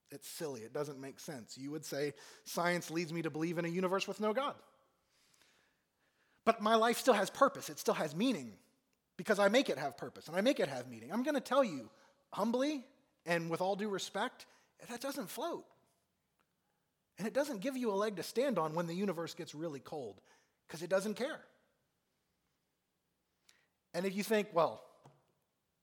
It's 0.09 0.27
silly. 0.27 0.61
It 0.61 0.73
doesn't 0.73 0.99
make 0.99 1.19
sense. 1.19 1.57
You 1.57 1.71
would 1.71 1.85
say, 1.85 2.13
science 2.45 2.89
leads 2.89 3.13
me 3.13 3.21
to 3.21 3.29
believe 3.29 3.57
in 3.57 3.65
a 3.65 3.69
universe 3.69 4.07
with 4.07 4.19
no 4.19 4.33
God. 4.33 4.55
But 6.45 6.61
my 6.61 6.75
life 6.75 6.97
still 6.97 7.13
has 7.13 7.29
purpose, 7.29 7.69
it 7.69 7.77
still 7.77 7.93
has 7.93 8.15
meaning 8.15 8.53
because 9.17 9.37
I 9.37 9.49
make 9.49 9.69
it 9.69 9.77
have 9.77 9.97
purpose 9.97 10.27
and 10.27 10.35
I 10.35 10.41
make 10.41 10.59
it 10.59 10.67
have 10.67 10.87
meaning. 10.87 11.11
I'm 11.11 11.23
going 11.23 11.35
to 11.35 11.41
tell 11.41 11.63
you 11.63 11.89
humbly 12.31 12.83
and 13.25 13.49
with 13.49 13.61
all 13.61 13.75
due 13.75 13.89
respect, 13.89 14.45
that 14.89 15.01
doesn't 15.01 15.29
float. 15.29 15.65
And 17.21 17.27
it 17.27 17.35
doesn't 17.35 17.61
give 17.61 17.77
you 17.77 17.91
a 17.91 17.93
leg 17.93 18.15
to 18.15 18.23
stand 18.23 18.57
on 18.57 18.73
when 18.73 18.87
the 18.87 18.95
universe 18.95 19.35
gets 19.35 19.53
really 19.53 19.79
cold 19.79 20.19
because 20.65 20.81
it 20.81 20.89
doesn't 20.89 21.13
care. 21.13 21.39
And 23.93 24.07
if 24.07 24.15
you 24.15 24.23
think, 24.23 24.47
well, 24.53 24.81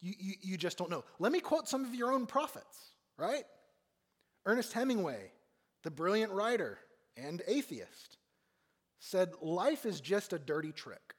you, 0.00 0.14
you, 0.18 0.34
you 0.42 0.56
just 0.56 0.78
don't 0.78 0.90
know, 0.90 1.04
let 1.20 1.30
me 1.30 1.38
quote 1.38 1.68
some 1.68 1.84
of 1.84 1.94
your 1.94 2.10
own 2.10 2.26
prophets, 2.26 2.76
right? 3.16 3.44
Ernest 4.46 4.72
Hemingway, 4.72 5.30
the 5.84 5.92
brilliant 5.92 6.32
writer 6.32 6.76
and 7.16 7.40
atheist, 7.46 8.16
said, 8.98 9.30
Life 9.40 9.86
is 9.86 10.00
just 10.00 10.32
a 10.32 10.40
dirty 10.40 10.72
trick, 10.72 11.14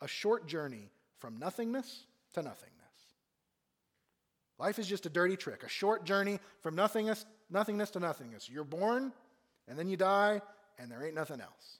a 0.00 0.08
short 0.08 0.48
journey 0.48 0.90
from 1.20 1.38
nothingness 1.38 2.06
to 2.34 2.42
nothingness. 2.42 2.72
Life 4.58 4.80
is 4.80 4.88
just 4.88 5.06
a 5.06 5.08
dirty 5.08 5.36
trick, 5.36 5.62
a 5.62 5.68
short 5.68 6.04
journey 6.04 6.40
from 6.62 6.74
nothingness, 6.74 7.26
nothingness 7.48 7.90
to 7.92 8.00
nothingness. 8.00 8.50
You're 8.50 8.64
born, 8.64 9.12
and 9.68 9.78
then 9.78 9.88
you 9.88 9.96
die, 9.96 10.40
and 10.78 10.90
there 10.90 11.04
ain't 11.04 11.14
nothing 11.14 11.40
else. 11.40 11.78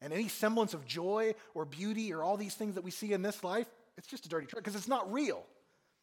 And 0.00 0.12
any 0.12 0.28
semblance 0.28 0.72
of 0.72 0.86
joy 0.86 1.34
or 1.54 1.64
beauty 1.64 2.12
or 2.12 2.22
all 2.22 2.36
these 2.36 2.54
things 2.54 2.74
that 2.74 2.84
we 2.84 2.90
see 2.90 3.12
in 3.12 3.22
this 3.22 3.44
life, 3.44 3.66
it's 3.98 4.06
just 4.06 4.26
a 4.26 4.28
dirty 4.28 4.46
trick 4.46 4.64
because 4.64 4.76
it's 4.76 4.88
not 4.88 5.12
real. 5.12 5.44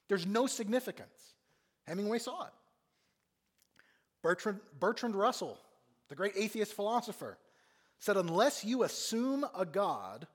There's 0.08 0.26
no 0.26 0.48
significance. 0.48 1.34
Hemingway 1.88 2.20
saw 2.20 2.44
it. 2.44 2.54
Bertrand, 4.22 4.60
Bertrand 4.80 5.16
Russell, 5.16 5.58
the 6.10 6.16
great 6.16 6.34
atheist 6.36 6.74
philosopher, 6.74 7.38
said, 8.00 8.18
Unless 8.18 8.64
you 8.64 8.84
assume 8.84 9.46
a 9.58 9.66
God, 9.66 10.28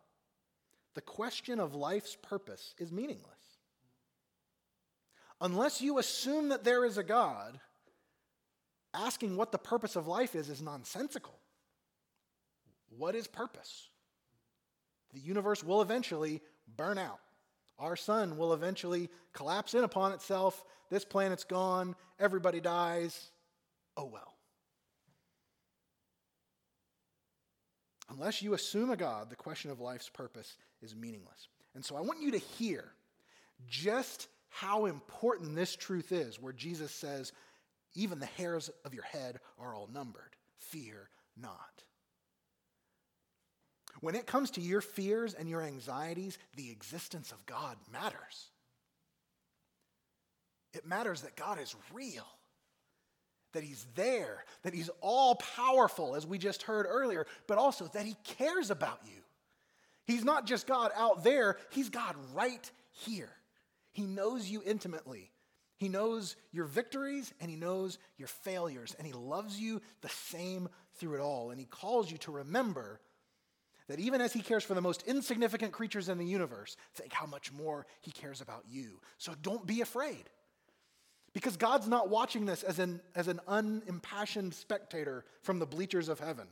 the 0.94 1.00
question 1.00 1.60
of 1.60 1.74
life's 1.74 2.16
purpose 2.20 2.74
is 2.78 2.90
meaningless. 2.90 3.28
Unless 5.40 5.80
you 5.80 5.98
assume 5.98 6.50
that 6.50 6.64
there 6.64 6.84
is 6.84 6.98
a 6.98 7.02
God, 7.02 7.58
asking 8.94 9.36
what 9.36 9.52
the 9.52 9.58
purpose 9.58 9.96
of 9.96 10.06
life 10.06 10.34
is 10.34 10.48
is 10.48 10.62
nonsensical. 10.62 11.38
What 12.96 13.14
is 13.14 13.26
purpose? 13.26 13.88
The 15.14 15.20
universe 15.20 15.62
will 15.62 15.82
eventually 15.82 16.40
burn 16.76 16.98
out. 16.98 17.20
Our 17.78 17.96
sun 17.96 18.36
will 18.36 18.52
eventually 18.52 19.08
collapse 19.32 19.74
in 19.74 19.84
upon 19.84 20.12
itself. 20.12 20.64
This 20.90 21.04
planet's 21.04 21.44
gone. 21.44 21.96
Everybody 22.20 22.60
dies. 22.60 23.30
Oh 23.96 24.04
well. 24.04 24.34
Unless 28.10 28.42
you 28.42 28.52
assume 28.52 28.90
a 28.90 28.96
God, 28.96 29.30
the 29.30 29.36
question 29.36 29.70
of 29.70 29.80
life's 29.80 30.10
purpose 30.10 30.56
is 30.82 30.94
meaningless. 30.94 31.48
And 31.74 31.84
so 31.84 31.96
I 31.96 32.02
want 32.02 32.20
you 32.20 32.30
to 32.32 32.38
hear 32.38 32.92
just 33.66 34.28
how 34.50 34.84
important 34.84 35.54
this 35.54 35.74
truth 35.74 36.12
is, 36.12 36.38
where 36.38 36.52
Jesus 36.52 36.92
says, 36.92 37.32
even 37.94 38.18
the 38.18 38.26
hairs 38.26 38.70
of 38.84 38.94
your 38.94 39.04
head 39.04 39.38
are 39.58 39.74
all 39.74 39.88
numbered. 39.92 40.36
Fear 40.58 41.08
not. 41.40 41.84
When 44.00 44.14
it 44.14 44.26
comes 44.26 44.50
to 44.52 44.60
your 44.60 44.80
fears 44.80 45.34
and 45.34 45.48
your 45.48 45.62
anxieties, 45.62 46.38
the 46.56 46.70
existence 46.70 47.30
of 47.32 47.44
God 47.46 47.76
matters. 47.92 48.50
It 50.72 50.86
matters 50.86 51.22
that 51.22 51.36
God 51.36 51.60
is 51.60 51.74
real, 51.92 52.26
that 53.52 53.62
He's 53.62 53.86
there, 53.94 54.44
that 54.62 54.72
He's 54.72 54.90
all 55.00 55.34
powerful, 55.34 56.14
as 56.14 56.26
we 56.26 56.38
just 56.38 56.62
heard 56.62 56.86
earlier, 56.88 57.26
but 57.46 57.58
also 57.58 57.86
that 57.88 58.06
He 58.06 58.16
cares 58.24 58.70
about 58.70 59.00
you. 59.04 59.20
He's 60.06 60.24
not 60.24 60.46
just 60.46 60.66
God 60.66 60.90
out 60.96 61.22
there, 61.22 61.58
He's 61.70 61.90
God 61.90 62.16
right 62.32 62.70
here. 62.90 63.30
He 63.92 64.02
knows 64.02 64.48
you 64.48 64.62
intimately. 64.64 65.31
He 65.82 65.88
knows 65.88 66.36
your 66.52 66.66
victories 66.66 67.34
and 67.40 67.50
He 67.50 67.56
knows 67.56 67.98
your 68.16 68.28
failures, 68.28 68.94
and 68.96 69.06
He 69.06 69.12
loves 69.12 69.58
you 69.58 69.82
the 70.00 70.08
same 70.08 70.68
through 70.94 71.16
it 71.16 71.20
all. 71.20 71.50
And 71.50 71.58
He 71.58 71.66
calls 71.66 72.08
you 72.08 72.18
to 72.18 72.30
remember 72.30 73.00
that 73.88 73.98
even 73.98 74.20
as 74.20 74.32
he 74.32 74.40
cares 74.40 74.62
for 74.62 74.74
the 74.74 74.80
most 74.80 75.02
insignificant 75.02 75.72
creatures 75.72 76.08
in 76.08 76.16
the 76.16 76.24
universe, 76.24 76.76
think 76.94 77.12
how 77.12 77.26
much 77.26 77.52
more 77.52 77.84
he 78.00 78.12
cares 78.12 78.40
about 78.40 78.64
you. 78.70 79.00
So 79.18 79.34
don't 79.42 79.66
be 79.66 79.80
afraid. 79.80 80.30
Because 81.34 81.56
God's 81.56 81.88
not 81.88 82.08
watching 82.08 82.46
this 82.46 82.62
as 82.62 82.78
an, 82.78 83.00
as 83.16 83.26
an 83.26 83.40
unimpassioned 83.48 84.54
spectator 84.54 85.24
from 85.42 85.58
the 85.58 85.66
bleachers 85.66 86.08
of 86.08 86.20
heaven. 86.20 86.46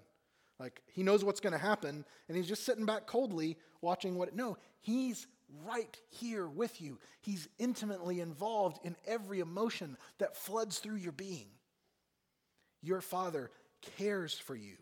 Like 0.58 0.82
he 0.92 1.04
knows 1.04 1.24
what's 1.24 1.40
going 1.40 1.52
to 1.52 1.58
happen 1.58 2.04
and 2.28 2.36
he's 2.36 2.48
just 2.48 2.66
sitting 2.66 2.84
back 2.84 3.06
coldly 3.06 3.56
watching 3.80 4.16
what. 4.16 4.34
No, 4.34 4.58
he's 4.80 5.28
right 5.64 5.96
here 6.08 6.46
with 6.46 6.80
you. 6.80 6.98
He's 7.20 7.48
intimately 7.58 8.20
involved 8.20 8.78
in 8.84 8.96
every 9.06 9.40
emotion 9.40 9.96
that 10.18 10.36
floods 10.36 10.78
through 10.78 10.96
your 10.96 11.12
being. 11.12 11.48
Your 12.82 13.00
Father 13.00 13.50
cares 13.98 14.34
for 14.34 14.54
you. 14.54 14.76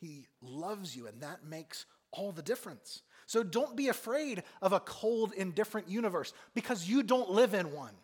He 0.00 0.26
loves 0.42 0.94
you, 0.94 1.06
and 1.06 1.22
that 1.22 1.44
makes 1.44 1.86
all 2.12 2.32
the 2.32 2.42
difference. 2.42 3.02
So 3.26 3.42
don't 3.42 3.76
be 3.76 3.88
afraid 3.88 4.42
of 4.62 4.72
a 4.72 4.80
cold, 4.80 5.32
indifferent 5.32 5.88
universe 5.88 6.32
because 6.54 6.88
you 6.88 7.02
don't 7.02 7.30
live 7.30 7.54
in 7.54 7.72
one. 7.72 7.94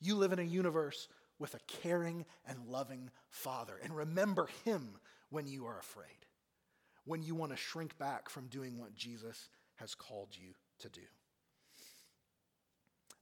You 0.00 0.16
live 0.16 0.32
in 0.32 0.38
a 0.38 0.42
universe 0.42 1.08
with 1.38 1.54
a 1.54 1.60
caring 1.66 2.24
and 2.46 2.66
loving 2.68 3.10
Father. 3.28 3.74
And 3.82 3.96
remember 3.96 4.48
Him 4.64 4.96
when 5.30 5.46
you 5.46 5.66
are 5.66 5.78
afraid, 5.78 6.26
when 7.04 7.22
you 7.22 7.34
want 7.34 7.52
to 7.52 7.56
shrink 7.56 7.98
back 7.98 8.28
from 8.28 8.46
doing 8.46 8.78
what 8.78 8.94
Jesus 8.94 9.48
has 9.80 9.94
called 9.94 10.28
you 10.32 10.54
to 10.78 10.88
do. 10.88 11.00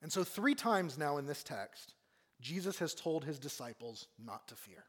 And 0.02 0.12
so, 0.12 0.22
three 0.22 0.54
times 0.54 0.98
now 0.98 1.16
in 1.16 1.26
this 1.26 1.42
text, 1.42 1.94
Jesus 2.40 2.78
has 2.78 2.94
told 2.94 3.24
his 3.24 3.38
disciples 3.38 4.06
not 4.24 4.46
to 4.48 4.54
fear. 4.54 4.84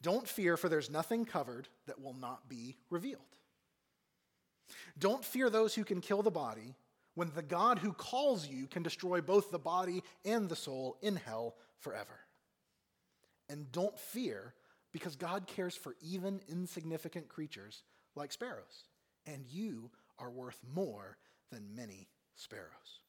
Don't 0.00 0.26
fear, 0.26 0.56
for 0.56 0.68
there's 0.68 0.90
nothing 0.90 1.24
covered 1.24 1.68
that 1.86 2.00
will 2.00 2.14
not 2.14 2.48
be 2.48 2.76
revealed. 2.90 3.20
Don't 4.98 5.24
fear 5.24 5.48
those 5.48 5.74
who 5.74 5.84
can 5.84 6.00
kill 6.00 6.22
the 6.22 6.30
body, 6.30 6.74
when 7.14 7.30
the 7.34 7.42
God 7.42 7.78
who 7.78 7.92
calls 7.92 8.48
you 8.48 8.66
can 8.66 8.82
destroy 8.82 9.20
both 9.20 9.50
the 9.50 9.58
body 9.58 10.02
and 10.24 10.48
the 10.48 10.56
soul 10.56 10.96
in 11.02 11.16
hell 11.16 11.54
forever. 11.78 12.18
And 13.48 13.70
don't 13.70 13.98
fear, 13.98 14.54
because 14.92 15.14
God 15.14 15.46
cares 15.46 15.76
for 15.76 15.94
even 16.00 16.40
insignificant 16.48 17.28
creatures 17.28 17.84
like 18.16 18.32
sparrows, 18.32 18.86
and 19.26 19.44
you 19.46 19.90
are 20.18 20.30
worth 20.30 20.58
more 20.74 21.16
than 21.50 21.74
many 21.74 22.08
sparrows. 22.36 23.00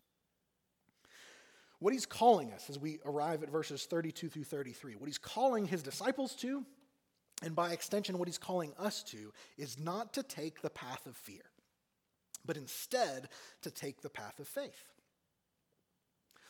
What 1.80 1.94
he's 1.94 2.06
calling 2.06 2.54
us 2.54 2.70
as 2.70 2.80
we 2.80 3.00
arrive 3.06 3.44
at 3.44 3.50
verses 3.50 3.86
32 3.86 4.30
through 4.30 4.44
33, 4.46 4.96
what 4.96 5.08
he's 5.08 5.18
calling 5.18 5.66
his 5.66 5.84
disciples 5.84 6.36
to 6.36 6.66
and 7.44 7.56
by 7.56 7.72
extension, 7.72 8.18
what 8.18 8.28
he's 8.28 8.38
calling 8.38 8.74
us 8.80 9.04
to 9.04 9.34
is 9.58 9.78
not 9.78 10.14
to 10.14 10.24
take 10.24 10.62
the 10.62 10.70
path 10.70 11.06
of 11.06 11.18
fear, 11.18 11.44
but 12.46 12.58
instead 12.58 13.28
to 13.64 13.72
take 13.72 14.02
the 14.02 14.10
path 14.10 14.40
of 14.40 14.48
faith. 14.48 14.86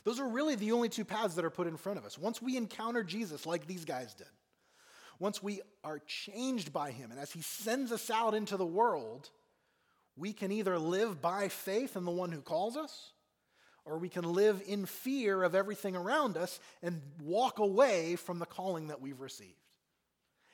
Those 0.04 0.20
are 0.20 0.28
really 0.28 0.54
the 0.54 0.72
only 0.72 0.88
two 0.88 1.04
paths 1.04 1.34
that 1.34 1.44
are 1.44 1.50
put 1.50 1.66
in 1.66 1.76
front 1.76 1.98
of 1.98 2.04
us. 2.04 2.18
Once 2.18 2.40
we 2.40 2.56
encounter 2.56 3.02
Jesus, 3.02 3.46
like 3.46 3.66
these 3.66 3.84
guys 3.84 4.14
did, 4.14 4.28
once 5.18 5.42
we 5.42 5.62
are 5.82 6.00
changed 6.00 6.72
by 6.72 6.90
him, 6.90 7.10
and 7.10 7.18
as 7.18 7.32
he 7.32 7.40
sends 7.40 7.90
us 7.90 8.10
out 8.10 8.34
into 8.34 8.56
the 8.56 8.66
world, 8.66 9.30
we 10.16 10.32
can 10.32 10.52
either 10.52 10.78
live 10.78 11.20
by 11.20 11.48
faith 11.48 11.96
in 11.96 12.04
the 12.04 12.10
one 12.10 12.30
who 12.32 12.40
calls 12.40 12.76
us, 12.76 13.12
or 13.84 13.98
we 13.98 14.08
can 14.08 14.24
live 14.24 14.62
in 14.66 14.86
fear 14.86 15.42
of 15.42 15.54
everything 15.54 15.96
around 15.96 16.36
us 16.36 16.58
and 16.82 17.02
walk 17.22 17.58
away 17.58 18.16
from 18.16 18.38
the 18.38 18.46
calling 18.46 18.88
that 18.88 19.00
we've 19.00 19.20
received. 19.20 19.50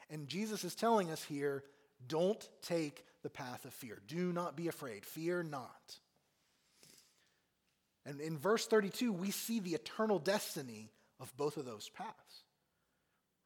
And 0.08 0.26
Jesus 0.26 0.64
is 0.64 0.74
telling 0.74 1.10
us 1.10 1.22
here 1.22 1.62
don't 2.06 2.48
take 2.62 3.04
the 3.22 3.30
path 3.30 3.64
of 3.64 3.74
fear. 3.74 4.00
Do 4.06 4.32
not 4.32 4.56
be 4.56 4.68
afraid. 4.68 5.04
Fear 5.04 5.44
not. 5.44 5.98
And 8.06 8.20
in 8.20 8.38
verse 8.38 8.66
32, 8.66 9.12
we 9.12 9.30
see 9.30 9.60
the 9.60 9.74
eternal 9.74 10.18
destiny 10.18 10.90
of 11.20 11.36
both 11.36 11.58
of 11.58 11.66
those 11.66 11.90
paths. 11.90 12.44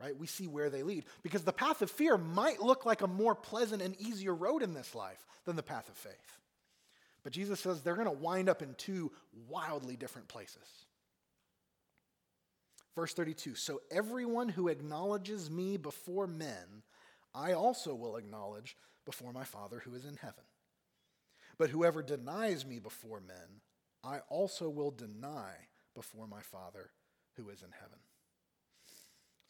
Right? 0.05 0.19
We 0.19 0.27
see 0.27 0.47
where 0.47 0.69
they 0.69 0.83
lead. 0.83 1.07
Because 1.23 1.45
the 1.45 1.53
path 1.53 1.81
of 1.81 1.91
fear 1.91 2.19
might 2.19 2.61
look 2.61 2.85
like 2.85 3.01
a 3.01 3.07
more 3.07 3.35
pleasant 3.35 3.81
and 3.81 3.99
easier 3.99 4.35
road 4.35 4.63
in 4.63 4.75
this 4.75 4.95
life 4.95 5.25
than 5.47 5.57
the 5.57 5.63
path 5.63 5.89
of 5.89 5.97
faith. 5.97 6.39
But 7.23 7.33
Jesus 7.33 7.61
says 7.61 7.81
they're 7.81 7.95
going 7.95 8.07
to 8.07 8.13
wind 8.13 8.51
up 8.51 8.61
in 8.61 8.75
two 8.75 9.13
wildly 9.49 9.97
different 9.97 10.29
places. 10.29 10.85
Verse 12.95 13.15
32 13.15 13.55
So 13.55 13.81
everyone 13.91 14.51
who 14.51 14.69
acknowledges 14.69 15.51
me 15.51 15.79
before 15.79 16.27
men, 16.27 16.83
I 17.35 17.55
also 17.55 17.95
will 17.95 18.17
acknowledge 18.17 18.77
before 19.07 19.33
my 19.33 19.45
Father 19.45 19.81
who 19.87 19.95
is 19.95 20.05
in 20.05 20.17
heaven. 20.17 20.45
But 21.57 21.71
whoever 21.71 22.03
denies 22.03 22.67
me 22.67 22.79
before 22.79 23.21
men, 23.21 23.63
I 24.03 24.19
also 24.29 24.69
will 24.69 24.91
deny 24.91 25.53
before 25.95 26.27
my 26.27 26.43
Father 26.43 26.91
who 27.37 27.49
is 27.49 27.63
in 27.63 27.71
heaven. 27.73 28.01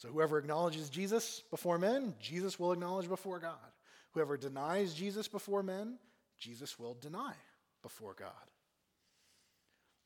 So 0.04 0.10
whoever 0.10 0.36
acknowledges 0.36 0.90
Jesus 0.90 1.42
before 1.50 1.78
men, 1.78 2.14
Jesus 2.20 2.60
will 2.60 2.72
acknowledge 2.72 3.08
before 3.08 3.38
God. 3.38 3.56
Whoever 4.12 4.36
denies 4.36 4.92
Jesus 4.92 5.28
before 5.28 5.62
men, 5.62 5.96
Jesus 6.38 6.78
will 6.78 6.94
deny 7.00 7.32
before 7.82 8.12
God. 8.12 8.28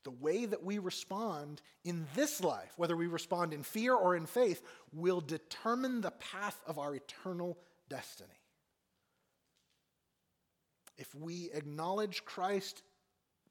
The 0.05 0.11
way 0.11 0.45
that 0.45 0.63
we 0.63 0.79
respond 0.79 1.61
in 1.83 2.07
this 2.15 2.41
life, 2.41 2.71
whether 2.77 2.95
we 2.95 3.07
respond 3.07 3.53
in 3.53 3.61
fear 3.61 3.93
or 3.93 4.15
in 4.15 4.25
faith, 4.25 4.63
will 4.93 5.19
determine 5.19 5.99
the 5.99 6.11
path 6.11 6.57
of 6.65 6.79
our 6.79 6.95
eternal 6.95 7.57
destiny. 7.89 8.29
If 10.97 11.13
we 11.13 11.49
acknowledge 11.53 12.23
Christ 12.23 12.83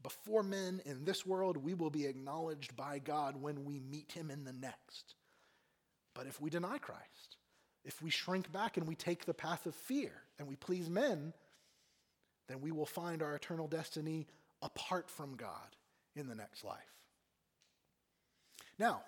before 0.03 0.43
men 0.43 0.81
in 0.87 1.05
this 1.05 1.27
world, 1.27 1.59
we 1.59 1.75
will 1.75 1.91
be 1.91 2.07
acknowledged 2.07 2.75
by 2.75 3.01
God 3.01 3.37
when 3.37 3.67
we 3.67 3.81
meet 3.81 4.13
him 4.13 4.31
in 4.31 4.45
the 4.45 4.55
next. 4.55 5.15
But 6.19 6.27
if 6.27 6.41
we 6.41 6.51
deny 6.51 6.79
Christ, 6.79 7.37
if 7.85 8.03
we 8.03 8.11
shrink 8.11 8.51
back 8.51 8.77
and 8.77 8.89
we 8.89 8.97
take 8.97 9.25
the 9.25 9.33
path 9.33 9.67
of 9.67 9.75
fear 9.77 10.11
and 10.41 10.49
we 10.49 10.57
please 10.57 10.91
men, 10.91 11.33
then 12.49 12.61
we 12.61 12.73
will 12.73 12.87
find 12.87 13.23
our 13.23 13.37
eternal 13.37 13.69
destiny 13.69 14.27
apart 14.61 15.09
from 15.09 15.37
God 15.37 15.77
in 16.17 16.27
the 16.27 16.35
next 16.35 16.65
life. 16.65 16.97
Now, 18.81 19.03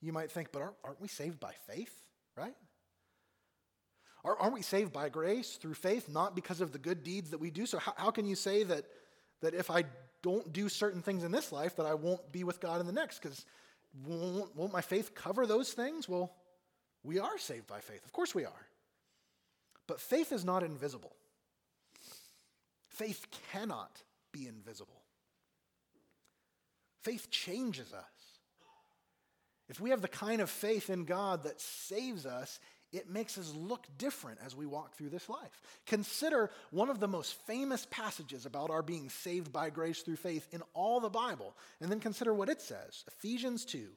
you 0.00 0.12
might 0.12 0.30
think, 0.30 0.52
but 0.52 0.62
aren't, 0.84 1.00
we 1.00 1.08
saved 1.08 1.40
by 1.40 1.52
faith, 1.66 1.92
right? 2.36 2.54
Aren't 4.24 4.54
we 4.54 4.62
saved 4.62 4.92
by 4.92 5.08
grace 5.08 5.56
through 5.56 5.74
faith, 5.74 6.08
not 6.08 6.36
because 6.36 6.60
of 6.60 6.70
the 6.70 6.78
good 6.78 7.02
deeds 7.02 7.30
that 7.30 7.40
we 7.40 7.50
do? 7.50 7.66
So, 7.66 7.78
how, 7.78 7.94
how 7.96 8.10
can 8.12 8.24
you 8.24 8.36
say 8.36 8.62
that, 8.62 8.84
that 9.40 9.54
if 9.54 9.68
I 9.68 9.82
don't 10.22 10.52
do 10.52 10.68
certain 10.68 11.02
things 11.02 11.24
in 11.24 11.32
this 11.32 11.50
life, 11.50 11.74
that 11.74 11.86
I 11.86 11.94
won't 11.94 12.30
be 12.30 12.44
with 12.44 12.60
God 12.60 12.80
in 12.80 12.86
the 12.86 12.92
next? 12.92 13.18
Because 13.20 13.44
won't, 14.04 14.54
won't 14.56 14.72
my 14.72 14.80
faith 14.80 15.14
cover 15.14 15.46
those 15.46 15.72
things? 15.72 16.08
Well, 16.08 16.32
we 17.02 17.18
are 17.18 17.38
saved 17.38 17.66
by 17.66 17.80
faith. 17.80 18.04
Of 18.04 18.12
course 18.12 18.34
we 18.34 18.44
are. 18.44 18.66
But 19.86 20.00
faith 20.00 20.32
is 20.32 20.44
not 20.44 20.62
invisible. 20.62 21.12
Faith 22.88 23.26
cannot 23.52 24.02
be 24.32 24.48
invisible. 24.48 25.02
Faith 27.02 27.30
changes 27.30 27.92
us. 27.92 28.04
If 29.68 29.80
we 29.80 29.90
have 29.90 30.02
the 30.02 30.08
kind 30.08 30.40
of 30.40 30.50
faith 30.50 30.90
in 30.90 31.04
God 31.04 31.44
that 31.44 31.60
saves 31.60 32.26
us, 32.26 32.60
it 32.92 33.10
makes 33.10 33.36
us 33.36 33.52
look 33.54 33.86
different 33.98 34.38
as 34.44 34.54
we 34.54 34.66
walk 34.66 34.94
through 34.94 35.10
this 35.10 35.28
life. 35.28 35.60
Consider 35.86 36.50
one 36.70 36.88
of 36.88 37.00
the 37.00 37.08
most 37.08 37.34
famous 37.46 37.86
passages 37.90 38.46
about 38.46 38.70
our 38.70 38.82
being 38.82 39.08
saved 39.08 39.52
by 39.52 39.70
grace 39.70 40.02
through 40.02 40.16
faith 40.16 40.46
in 40.52 40.62
all 40.72 41.00
the 41.00 41.10
Bible, 41.10 41.56
and 41.80 41.90
then 41.90 42.00
consider 42.00 42.32
what 42.32 42.48
it 42.48 42.60
says 42.60 43.04
Ephesians 43.08 43.64
2 43.64 43.88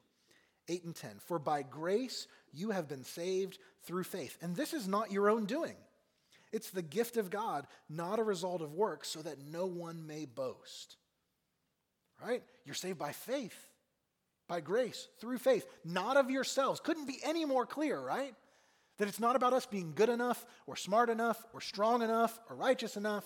8 0.68 0.84
and 0.84 0.94
10. 0.94 1.10
For 1.26 1.38
by 1.38 1.62
grace 1.62 2.26
you 2.52 2.70
have 2.70 2.88
been 2.88 3.04
saved 3.04 3.58
through 3.84 4.04
faith. 4.04 4.36
And 4.42 4.54
this 4.54 4.72
is 4.72 4.86
not 4.86 5.12
your 5.12 5.30
own 5.30 5.46
doing, 5.46 5.76
it's 6.52 6.70
the 6.70 6.82
gift 6.82 7.16
of 7.16 7.30
God, 7.30 7.66
not 7.88 8.18
a 8.18 8.24
result 8.24 8.60
of 8.60 8.74
works, 8.74 9.08
so 9.08 9.22
that 9.22 9.38
no 9.40 9.66
one 9.66 10.06
may 10.06 10.24
boast. 10.24 10.96
Right? 12.22 12.42
You're 12.66 12.74
saved 12.74 12.98
by 12.98 13.12
faith, 13.12 13.56
by 14.46 14.60
grace, 14.60 15.08
through 15.20 15.38
faith, 15.38 15.64
not 15.84 16.18
of 16.18 16.28
yourselves. 16.28 16.80
Couldn't 16.80 17.06
be 17.06 17.18
any 17.24 17.46
more 17.46 17.64
clear, 17.64 17.98
right? 17.98 18.34
That 19.00 19.08
it's 19.08 19.18
not 19.18 19.34
about 19.34 19.54
us 19.54 19.64
being 19.64 19.94
good 19.94 20.10
enough 20.10 20.44
or 20.66 20.76
smart 20.76 21.08
enough 21.08 21.42
or 21.54 21.62
strong 21.62 22.02
enough 22.02 22.38
or 22.50 22.56
righteous 22.56 22.98
enough. 22.98 23.24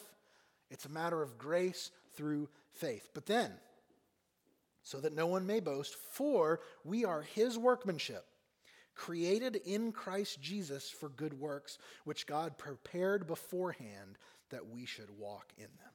It's 0.70 0.84
a 0.84 0.88
matter 0.88 1.20
of 1.20 1.36
grace 1.36 1.90
through 2.16 2.48
faith. 2.74 3.08
But 3.12 3.26
then, 3.26 3.50
so 4.84 5.00
that 5.00 5.16
no 5.16 5.26
one 5.26 5.48
may 5.48 5.58
boast, 5.58 5.96
for 6.12 6.60
we 6.84 7.04
are 7.04 7.22
his 7.22 7.58
workmanship, 7.58 8.24
created 8.94 9.56
in 9.66 9.90
Christ 9.90 10.40
Jesus 10.40 10.90
for 10.90 11.08
good 11.08 11.40
works, 11.40 11.78
which 12.04 12.28
God 12.28 12.56
prepared 12.56 13.26
beforehand 13.26 14.16
that 14.50 14.68
we 14.68 14.86
should 14.86 15.10
walk 15.18 15.52
in 15.56 15.64
them. 15.64 15.92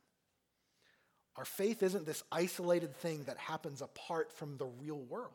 Our 1.37 1.45
faith 1.45 1.83
isn't 1.83 2.05
this 2.05 2.23
isolated 2.33 2.97
thing 2.97 3.23
that 3.27 3.37
happens 3.37 3.81
apart 3.81 4.33
from 4.33 4.57
the 4.57 4.65
real 4.65 4.99
world. 4.99 5.31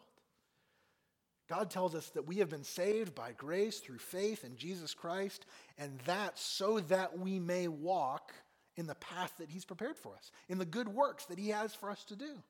God 1.49 1.71
tells 1.71 1.95
us 1.95 2.09
that 2.11 2.27
we 2.27 2.37
have 2.37 2.49
been 2.49 2.65
saved 2.65 3.15
by 3.15 3.33
grace 3.33 3.79
through 3.79 3.99
faith 3.99 4.45
in 4.45 4.57
Jesus 4.57 4.95
Christ, 4.95 5.45
and 5.79 5.99
that 6.07 6.39
so 6.39 6.81
that 6.81 7.19
we 7.19 7.39
may 7.39 7.69
walk 7.69 8.33
in 8.77 8.87
the 8.87 8.95
path 8.95 9.33
that 9.39 9.51
He's 9.51 9.65
prepared 9.65 9.97
for 9.97 10.15
us, 10.17 10.31
in 10.49 10.59
the 10.59 10.65
good 10.65 10.89
works 10.89 11.27
that 11.27 11.39
He 11.39 11.51
has 11.51 11.75
for 11.75 11.91
us 11.91 12.03
to 12.05 12.17
do. 12.17 12.43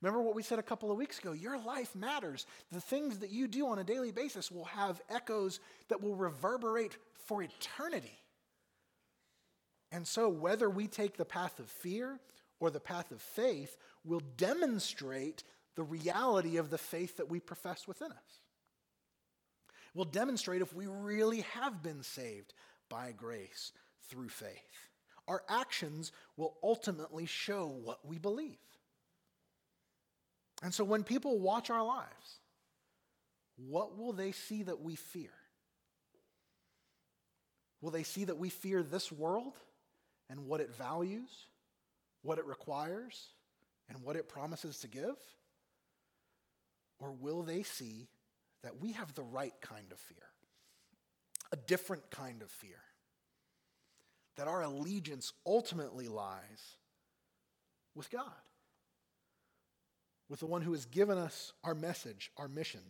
Remember 0.00 0.22
what 0.22 0.34
we 0.34 0.42
said 0.42 0.58
a 0.58 0.64
couple 0.64 0.90
of 0.90 0.98
weeks 0.98 1.18
ago? 1.18 1.32
Your 1.32 1.58
life 1.58 1.94
matters. 1.94 2.46
The 2.70 2.80
things 2.80 3.18
that 3.18 3.30
you 3.30 3.48
do 3.48 3.66
on 3.68 3.80
a 3.80 3.84
daily 3.84 4.12
basis 4.12 4.50
will 4.50 4.66
have 4.66 5.00
echoes 5.10 5.58
that 5.88 6.00
will 6.00 6.14
reverberate 6.14 6.96
for 7.26 7.42
eternity. 7.42 8.18
And 9.90 10.06
so, 10.06 10.28
whether 10.28 10.68
we 10.70 10.86
take 10.86 11.16
the 11.16 11.24
path 11.24 11.58
of 11.58 11.68
fear 11.68 12.20
or 12.60 12.70
the 12.70 12.80
path 12.80 13.10
of 13.10 13.20
faith 13.20 13.76
will 14.04 14.22
demonstrate 14.36 15.42
the 15.78 15.84
reality 15.84 16.56
of 16.56 16.70
the 16.70 16.76
faith 16.76 17.18
that 17.18 17.30
we 17.30 17.38
profess 17.38 17.86
within 17.86 18.10
us. 18.10 18.40
We'll 19.94 20.06
demonstrate 20.06 20.60
if 20.60 20.74
we 20.74 20.88
really 20.88 21.42
have 21.52 21.84
been 21.84 22.02
saved 22.02 22.52
by 22.88 23.12
grace 23.16 23.70
through 24.10 24.30
faith. 24.30 24.88
Our 25.28 25.44
actions 25.48 26.10
will 26.36 26.56
ultimately 26.64 27.26
show 27.26 27.68
what 27.68 28.04
we 28.04 28.18
believe. 28.18 28.58
And 30.64 30.74
so 30.74 30.82
when 30.82 31.04
people 31.04 31.38
watch 31.38 31.70
our 31.70 31.84
lives, 31.84 32.40
what 33.56 33.96
will 33.96 34.12
they 34.12 34.32
see 34.32 34.64
that 34.64 34.80
we 34.80 34.96
fear? 34.96 35.30
Will 37.80 37.92
they 37.92 38.02
see 38.02 38.24
that 38.24 38.36
we 38.38 38.48
fear 38.48 38.82
this 38.82 39.12
world 39.12 39.54
and 40.28 40.48
what 40.48 40.60
it 40.60 40.74
values, 40.74 41.30
what 42.22 42.38
it 42.38 42.46
requires, 42.46 43.28
and 43.88 44.02
what 44.02 44.16
it 44.16 44.28
promises 44.28 44.80
to 44.80 44.88
give? 44.88 45.14
Or 46.98 47.12
will 47.12 47.42
they 47.42 47.62
see 47.62 48.08
that 48.62 48.80
we 48.80 48.92
have 48.92 49.14
the 49.14 49.22
right 49.22 49.54
kind 49.60 49.92
of 49.92 49.98
fear, 49.98 50.16
a 51.52 51.56
different 51.56 52.10
kind 52.10 52.42
of 52.42 52.50
fear? 52.50 52.80
That 54.36 54.48
our 54.48 54.62
allegiance 54.62 55.32
ultimately 55.46 56.08
lies 56.08 56.76
with 57.94 58.10
God, 58.10 58.24
with 60.28 60.40
the 60.40 60.46
one 60.46 60.62
who 60.62 60.72
has 60.72 60.86
given 60.86 61.18
us 61.18 61.52
our 61.64 61.74
message, 61.74 62.30
our 62.36 62.48
mission. 62.48 62.80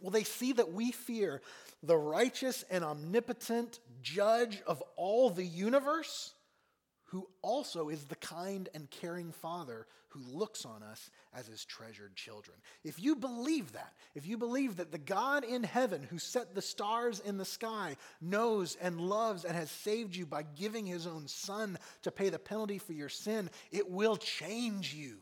Will 0.00 0.10
they 0.10 0.24
see 0.24 0.52
that 0.54 0.72
we 0.72 0.92
fear 0.92 1.42
the 1.82 1.96
righteous 1.96 2.64
and 2.70 2.82
omnipotent 2.82 3.80
judge 4.02 4.62
of 4.66 4.82
all 4.96 5.28
the 5.30 5.44
universe? 5.44 6.32
Who 7.10 7.28
also 7.42 7.88
is 7.88 8.04
the 8.04 8.16
kind 8.16 8.68
and 8.72 8.88
caring 8.88 9.32
Father 9.32 9.86
who 10.10 10.20
looks 10.32 10.64
on 10.64 10.82
us 10.84 11.10
as 11.34 11.48
his 11.48 11.64
treasured 11.64 12.14
children. 12.14 12.56
If 12.84 13.00
you 13.02 13.16
believe 13.16 13.72
that, 13.72 13.92
if 14.14 14.28
you 14.28 14.38
believe 14.38 14.76
that 14.76 14.92
the 14.92 14.98
God 14.98 15.42
in 15.42 15.64
heaven 15.64 16.06
who 16.08 16.20
set 16.20 16.54
the 16.54 16.62
stars 16.62 17.18
in 17.18 17.36
the 17.36 17.44
sky 17.44 17.96
knows 18.20 18.76
and 18.80 19.00
loves 19.00 19.44
and 19.44 19.56
has 19.56 19.72
saved 19.72 20.14
you 20.14 20.24
by 20.24 20.42
giving 20.42 20.86
his 20.86 21.04
own 21.04 21.26
Son 21.26 21.78
to 22.02 22.12
pay 22.12 22.28
the 22.28 22.38
penalty 22.38 22.78
for 22.78 22.92
your 22.92 23.08
sin, 23.08 23.50
it 23.72 23.90
will 23.90 24.16
change 24.16 24.94
you. 24.94 25.18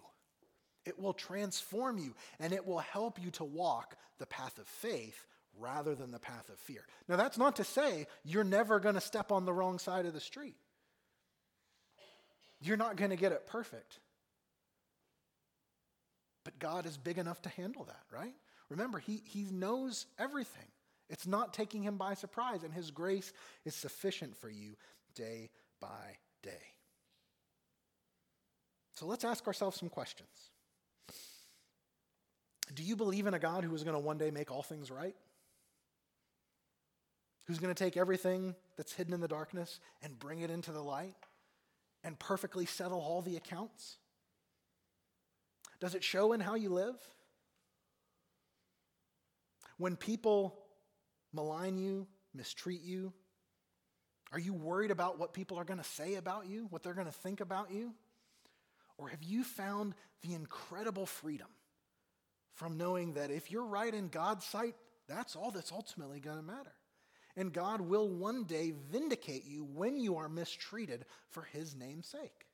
It 0.85 0.99
will 0.99 1.15
transform 1.15 1.97
you 1.97 2.15
and 2.39 2.53
it 2.53 2.67
will 2.67 2.79
help 2.79 3.19
you 3.23 3.31
to 3.33 3.45
walk 3.45 3.97
the 4.19 4.27
path 4.27 4.59
of 4.59 4.67
faith 4.67 5.27
rather 5.59 5.95
than 5.95 6.11
the 6.11 6.19
path 6.19 6.51
of 6.51 6.59
fear. 6.59 6.85
Now, 7.09 7.17
that's 7.17 7.39
not 7.39 7.57
to 7.57 7.65
say 7.65 8.07
you're 8.25 8.45
never 8.45 8.79
going 8.79 8.95
to 8.95 9.01
step 9.01 9.33
on 9.33 9.47
the 9.47 9.55
wrong 9.55 9.79
side 9.79 10.05
of 10.05 10.13
the 10.13 10.21
street. 10.21 10.57
You're 12.61 12.77
not 12.77 12.97
going 12.97 13.11
to 13.11 13.17
get 13.17 13.33
it 13.33 13.47
perfect. 13.47 14.01
But 16.45 16.59
God 16.59 16.87
is 16.87 16.97
big 16.97 17.19
enough 17.19 17.43
to 17.43 17.49
handle 17.51 17.85
that, 17.85 18.03
right? 18.11 18.35
Remember, 18.69 18.99
he, 18.99 19.23
he 19.25 19.45
knows 19.51 20.07
everything. 20.19 20.67
It's 21.11 21.27
not 21.27 21.55
taking 21.55 21.83
him 21.83 21.97
by 21.97 22.15
surprise, 22.15 22.65
and 22.65 22.73
his 22.73 22.91
grace 22.91 23.33
is 23.65 23.75
sufficient 23.75 24.37
for 24.37 24.51
you 24.51 24.77
day 25.15 25.51
by 25.81 26.17
day. 26.43 26.75
So 28.95 29.07
let's 29.07 29.25
ask 29.25 29.47
ourselves 29.47 29.79
some 29.79 29.89
questions. 29.89 30.29
Do 32.75 32.83
you 32.83 32.97
believe 32.97 33.27
in 33.27 33.35
a 33.35 33.39
God 33.39 33.65
who 33.65 33.75
is 33.75 33.85
going 33.85 33.95
to 33.95 34.01
one 34.01 34.19
day 34.19 34.31
make 34.31 34.51
all 34.51 34.63
things 34.63 34.91
right? 34.91 35.15
Who's 37.47 37.59
going 37.59 37.75
to 37.75 37.85
take 37.85 37.97
everything 37.97 38.55
that's 38.77 38.93
hidden 38.93 39.15
in 39.15 39.21
the 39.21 39.29
darkness 39.29 39.81
and 40.03 40.19
bring 40.19 40.41
it 40.41 40.51
into 40.51 40.73
the 40.73 40.83
light 40.83 41.15
and 42.05 42.19
perfectly 42.19 42.67
settle 42.67 43.01
all 43.01 43.23
the 43.23 43.37
accounts? 43.37 43.99
Does 45.81 45.95
it 45.95 46.03
show 46.03 46.33
in 46.33 46.41
how 46.41 46.55
you 46.55 46.71
live? 46.71 46.97
When 49.77 49.97
people 49.97 50.59
malign 51.33 51.79
you, 51.79 52.07
mistreat 52.35 52.83
you, 52.83 53.13
are 54.33 54.39
you 54.39 54.53
worried 54.53 54.91
about 54.91 55.19
what 55.19 55.33
people 55.33 55.59
are 55.59 55.65
going 55.65 55.79
to 55.79 55.85
say 55.85 56.17
about 56.17 56.47
you, 56.47 56.67
what 56.71 56.83
they're 56.83 56.95
going 56.95 57.07
to 57.07 57.13
think 57.13 57.41
about 57.41 57.71
you? 57.73 57.95
Or 58.99 59.09
have 59.09 59.23
you 59.23 59.45
found 59.45 59.95
the 60.23 60.35
incredible 60.35 61.07
freedom 61.07 61.47
from 62.55 62.77
knowing 62.77 63.15
that 63.15 63.31
if 63.31 63.51
you're 63.51 63.65
right 63.65 63.95
in 63.95 64.09
God's 64.09 64.45
sight, 64.45 64.75
that's 65.07 65.37
all 65.37 65.51
that's 65.51 65.73
ultimately 65.73 66.21
going 66.21 66.37
to 66.37 66.43
matter? 66.43 66.73
And 67.39 67.53
God 67.53 67.81
will 67.81 68.09
one 68.09 68.43
day 68.43 68.73
vindicate 68.91 69.45
you 69.47 69.65
when 69.65 69.97
you 69.97 70.17
are 70.17 70.29
mistreated 70.29 71.05
for 71.31 71.45
his 71.53 71.77
name's 71.77 72.09
sake. 72.09 72.47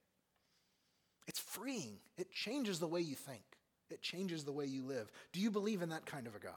It's 1.26 1.40
freeing. 1.40 1.96
It 2.18 2.30
changes 2.30 2.80
the 2.80 2.86
way 2.86 3.00
you 3.00 3.14
think. 3.14 3.42
It 3.88 4.02
changes 4.02 4.44
the 4.44 4.52
way 4.52 4.66
you 4.66 4.84
live. 4.84 5.10
Do 5.32 5.40
you 5.40 5.50
believe 5.50 5.80
in 5.80 5.88
that 5.88 6.04
kind 6.04 6.26
of 6.26 6.34
a 6.34 6.38
God? 6.38 6.52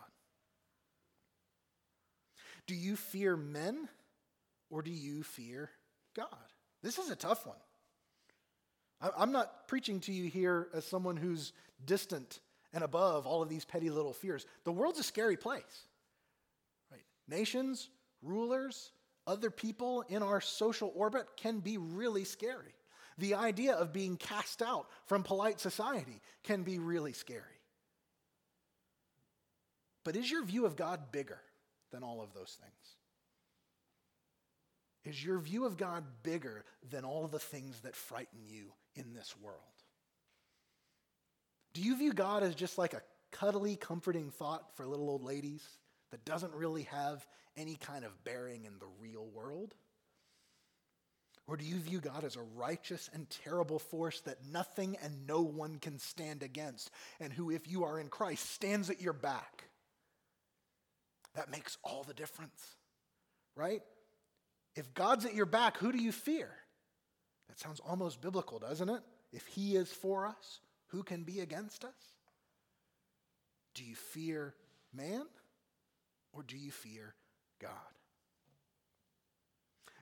Do 2.67 2.75
you 2.75 2.97
fear 2.97 3.37
men 3.37 3.87
or 4.69 4.81
do 4.81 4.91
you 4.91 5.23
fear 5.23 5.69
God? 6.13 6.27
This 6.83 6.97
is 6.97 7.09
a 7.09 7.15
tough 7.15 7.47
one. 7.47 7.57
I'm 9.17 9.31
not 9.31 9.69
preaching 9.69 10.01
to 10.01 10.11
you 10.11 10.29
here 10.29 10.67
as 10.73 10.85
someone 10.85 11.15
who's 11.15 11.53
distant 11.85 12.41
and 12.73 12.83
above 12.83 13.25
all 13.25 13.41
of 13.41 13.47
these 13.47 13.63
petty 13.63 13.89
little 13.89 14.11
fears. 14.11 14.45
The 14.65 14.71
world's 14.73 14.99
a 14.99 15.03
scary 15.03 15.37
place. 15.37 15.85
Right? 16.91 17.05
Nations, 17.29 17.89
rulers, 18.21 18.91
other 19.25 19.49
people 19.49 20.03
in 20.09 20.23
our 20.23 20.41
social 20.41 20.91
orbit 20.95 21.27
can 21.35 21.59
be 21.59 21.77
really 21.77 22.23
scary. 22.23 22.73
The 23.17 23.35
idea 23.35 23.73
of 23.73 23.93
being 23.93 24.15
cast 24.17 24.61
out 24.61 24.87
from 25.05 25.23
polite 25.23 25.59
society 25.59 26.21
can 26.43 26.63
be 26.63 26.79
really 26.79 27.13
scary. 27.13 27.41
But 30.03 30.15
is 30.15 30.29
your 30.31 30.43
view 30.43 30.65
of 30.65 30.75
God 30.75 31.11
bigger 31.11 31.39
than 31.91 32.03
all 32.03 32.21
of 32.21 32.33
those 32.33 32.57
things? 32.61 32.97
Is 35.03 35.23
your 35.23 35.39
view 35.39 35.65
of 35.65 35.77
God 35.77 36.03
bigger 36.23 36.63
than 36.89 37.05
all 37.05 37.27
the 37.27 37.39
things 37.39 37.79
that 37.81 37.95
frighten 37.95 38.39
you 38.45 38.71
in 38.95 39.13
this 39.13 39.35
world? 39.41 39.57
Do 41.73 41.81
you 41.81 41.97
view 41.97 42.13
God 42.13 42.43
as 42.43 42.55
just 42.55 42.77
like 42.77 42.93
a 42.93 43.01
cuddly, 43.31 43.75
comforting 43.75 44.31
thought 44.31 44.75
for 44.75 44.85
little 44.85 45.09
old 45.09 45.23
ladies 45.23 45.63
that 46.11 46.25
doesn't 46.25 46.53
really 46.53 46.83
have 46.83 47.25
any 47.55 47.75
kind 47.75 48.05
of 48.05 48.23
bearing 48.23 48.65
in 48.65 48.79
the 48.79 48.87
real 48.99 49.27
world? 49.33 49.73
Or 51.47 51.55
do 51.55 51.63
you 51.63 51.77
view 51.77 52.01
God 52.01 52.25
as 52.25 52.35
a 52.35 52.41
righteous 52.41 53.09
and 53.13 53.29
terrible 53.29 53.79
force 53.79 54.19
that 54.21 54.45
nothing 54.51 54.97
and 55.01 55.25
no 55.25 55.41
one 55.41 55.79
can 55.79 55.97
stand 55.97 56.43
against, 56.43 56.91
and 57.21 57.31
who, 57.31 57.51
if 57.51 57.69
you 57.69 57.85
are 57.85 57.99
in 57.99 58.09
Christ, 58.09 58.51
stands 58.51 58.89
at 58.89 59.01
your 59.01 59.13
back? 59.13 59.69
That 61.35 61.49
makes 61.49 61.77
all 61.83 62.03
the 62.03 62.13
difference, 62.13 62.75
right? 63.55 63.81
If 64.75 64.93
God's 64.93 65.25
at 65.25 65.35
your 65.35 65.45
back, 65.45 65.77
who 65.77 65.91
do 65.91 65.97
you 65.97 66.11
fear? 66.11 66.49
That 67.47 67.59
sounds 67.59 67.79
almost 67.79 68.21
biblical, 68.21 68.59
doesn't 68.59 68.89
it? 68.89 69.01
If 69.31 69.47
He 69.47 69.77
is 69.77 69.89
for 69.89 70.27
us, 70.27 70.59
who 70.87 71.01
can 71.01 71.23
be 71.23 71.39
against 71.39 71.85
us? 71.85 71.95
Do 73.73 73.85
you 73.85 73.95
fear 73.95 74.53
man 74.93 75.25
or 76.37 76.43
do 76.43 76.55
you 76.55 76.69
fear 76.69 77.15
God? 77.59 77.71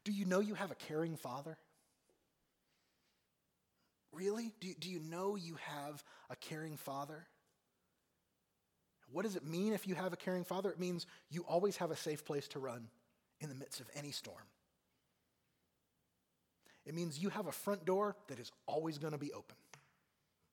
Do 0.04 0.12
you 0.12 0.26
know 0.26 0.42
you 0.42 0.54
have 0.54 0.70
a 0.70 0.76
caring 0.76 1.16
father? 1.16 1.58
Really? 4.12 4.52
Do, 4.60 4.72
do 4.78 4.90
you 4.90 5.00
know 5.00 5.36
you 5.36 5.58
have 5.62 6.04
a 6.30 6.36
caring 6.36 6.76
father? 6.76 7.26
What 9.12 9.24
does 9.24 9.38
it 9.38 9.46
mean 9.46 9.74
if 9.74 9.88
you 9.88 9.96
have 9.96 10.12
a 10.12 10.18
caring 10.18 10.44
father? 10.44 10.70
It 10.70 10.80
means 10.80 11.08
you 11.32 11.46
always 11.48 11.78
have 11.78 11.90
a 11.90 11.96
safe 11.96 12.26
place 12.26 12.48
to 12.50 12.60
run 12.60 12.90
in 13.40 13.48
the 13.48 13.56
midst 13.56 13.80
of 13.80 13.90
any 13.96 14.12
storm. 14.12 14.44
It 16.86 16.94
means 16.94 17.18
you 17.18 17.30
have 17.30 17.48
a 17.48 17.52
front 17.52 17.86
door 17.86 18.16
that 18.28 18.40
is 18.40 18.52
always 18.68 18.98
going 18.98 19.14
to 19.14 19.20
be 19.20 19.32
open. 19.32 19.56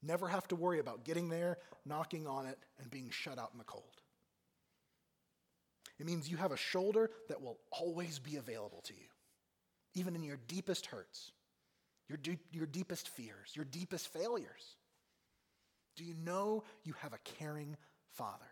Never 0.01 0.29
have 0.29 0.47
to 0.49 0.57
worry 0.57 0.79
about 0.79 1.05
getting 1.05 1.29
there, 1.29 1.59
knocking 1.85 2.27
on 2.27 2.47
it, 2.47 2.59
and 2.81 2.91
being 2.91 3.11
shut 3.11 3.39
out 3.39 3.51
in 3.53 3.59
the 3.59 3.65
cold. 3.65 4.03
It 5.99 6.07
means 6.07 6.29
you 6.29 6.37
have 6.37 6.53
a 6.53 6.57
shoulder 6.57 7.11
that 7.29 7.41
will 7.41 7.59
always 7.71 8.19
be 8.19 8.37
available 8.37 8.83
to 8.87 8.95
you, 8.95 9.09
even 9.95 10.17
in 10.17 10.23
your 10.23 10.39
deepest 10.49 10.87
hurts, 10.87 11.33
your, 12.09 12.19
your 12.51 12.67
deepest 12.67 13.09
fears, 13.09 13.53
your 13.55 13.65
deepest 13.65 14.09
failures. 14.09 14.77
Do 15.97 16.05
you 16.05 16.15
know 16.15 16.65
you 16.85 16.95
have 17.01 17.13
a 17.13 17.19
caring 17.39 17.77
Father? 18.15 18.45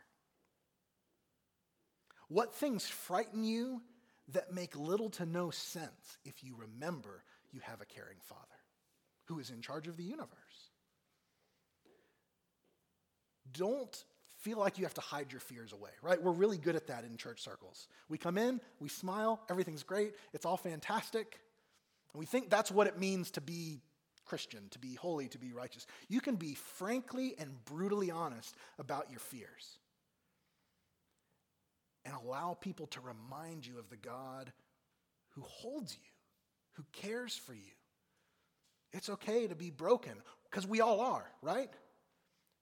What 2.28 2.55
things 2.55 2.86
frighten 2.86 3.43
you 3.43 3.82
that 4.28 4.53
make 4.53 4.76
little 4.76 5.11
to 5.11 5.26
no 5.26 5.51
sense 5.51 6.18
if 6.24 6.45
you 6.45 6.55
remember 6.57 7.24
you 7.51 7.61
have 7.62 7.80
a 7.80 7.86
caring 7.86 8.18
Father 8.20 8.41
who 9.24 9.38
is 9.38 9.51
in 9.51 9.61
charge 9.62 9.88
of 9.88 9.97
the 9.97 10.05
universe. 10.05 10.70
Don't 13.53 14.05
feel 14.41 14.59
like 14.59 14.78
you 14.78 14.84
have 14.84 14.95
to 14.95 15.01
hide 15.01 15.32
your 15.32 15.41
fears 15.41 15.72
away, 15.72 15.91
right? 16.03 16.22
We're 16.22 16.32
really 16.32 16.59
good 16.59 16.76
at 16.76 16.86
that 16.88 17.05
in 17.05 17.16
church 17.16 17.41
circles. 17.41 17.88
We 18.09 18.18
come 18.18 18.38
in, 18.38 18.61
we 18.80 18.88
smile, 18.88 19.41
everything's 19.49 19.82
great, 19.82 20.14
it's 20.32 20.47
all 20.47 20.57
fantastic. 20.57 21.41
And 22.12 22.20
we 22.20 22.26
think 22.26 22.51
that's 22.51 22.70
what 22.70 22.86
it 22.86 22.99
means 22.99 23.30
to 23.32 23.41
be 23.41 23.80
Christian, 24.24 24.68
to 24.70 24.78
be 24.78 24.95
holy, 24.95 25.28
to 25.28 25.38
be 25.38 25.53
righteous. 25.53 25.86
You 26.09 26.20
can 26.20 26.36
be 26.36 26.55
frankly 26.55 27.34
and 27.38 27.64
brutally 27.64 28.11
honest 28.11 28.55
about 28.78 29.11
your 29.11 29.20
fears 29.20 29.78
and 32.05 32.14
allow 32.14 32.55
people 32.55 32.86
to 32.88 33.01
remind 33.01 33.66
you 33.66 33.78
of 33.78 33.88
the 33.91 33.97
God 33.97 34.53
who 35.30 35.43
holds 35.43 35.95
you 35.95 36.11
who 36.80 36.84
cares 36.93 37.36
for 37.36 37.53
you. 37.53 37.72
It's 38.93 39.09
okay 39.11 39.47
to 39.47 39.55
be 39.55 39.70
broken 39.70 40.14
because 40.45 40.66
we 40.66 40.80
all 40.80 41.01
are, 41.01 41.30
right? 41.43 41.70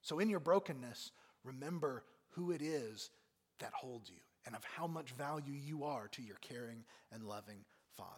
So, 0.03 0.19
in 0.19 0.29
your 0.29 0.41
brokenness, 0.41 1.13
remember 1.49 2.05
who 2.31 2.51
it 2.53 2.63
is 2.63 3.11
that 3.61 3.73
holds 3.73 4.09
you 4.09 4.21
and 4.47 4.55
of 4.55 4.65
how 4.65 4.87
much 4.87 5.11
value 5.13 5.53
you 5.53 5.85
are 5.85 6.09
to 6.09 6.23
your 6.23 6.37
caring 6.41 6.85
and 7.13 7.25
loving 7.25 7.65
Father. 7.97 8.11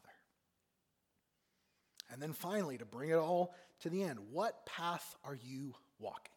And 2.12 2.20
then 2.20 2.32
finally, 2.32 2.76
to 2.78 2.84
bring 2.84 3.10
it 3.10 3.14
all 3.14 3.54
to 3.80 3.88
the 3.88 4.02
end, 4.02 4.18
what 4.30 4.66
path 4.66 5.16
are 5.24 5.34
you 5.34 5.74
walking? 5.98 6.34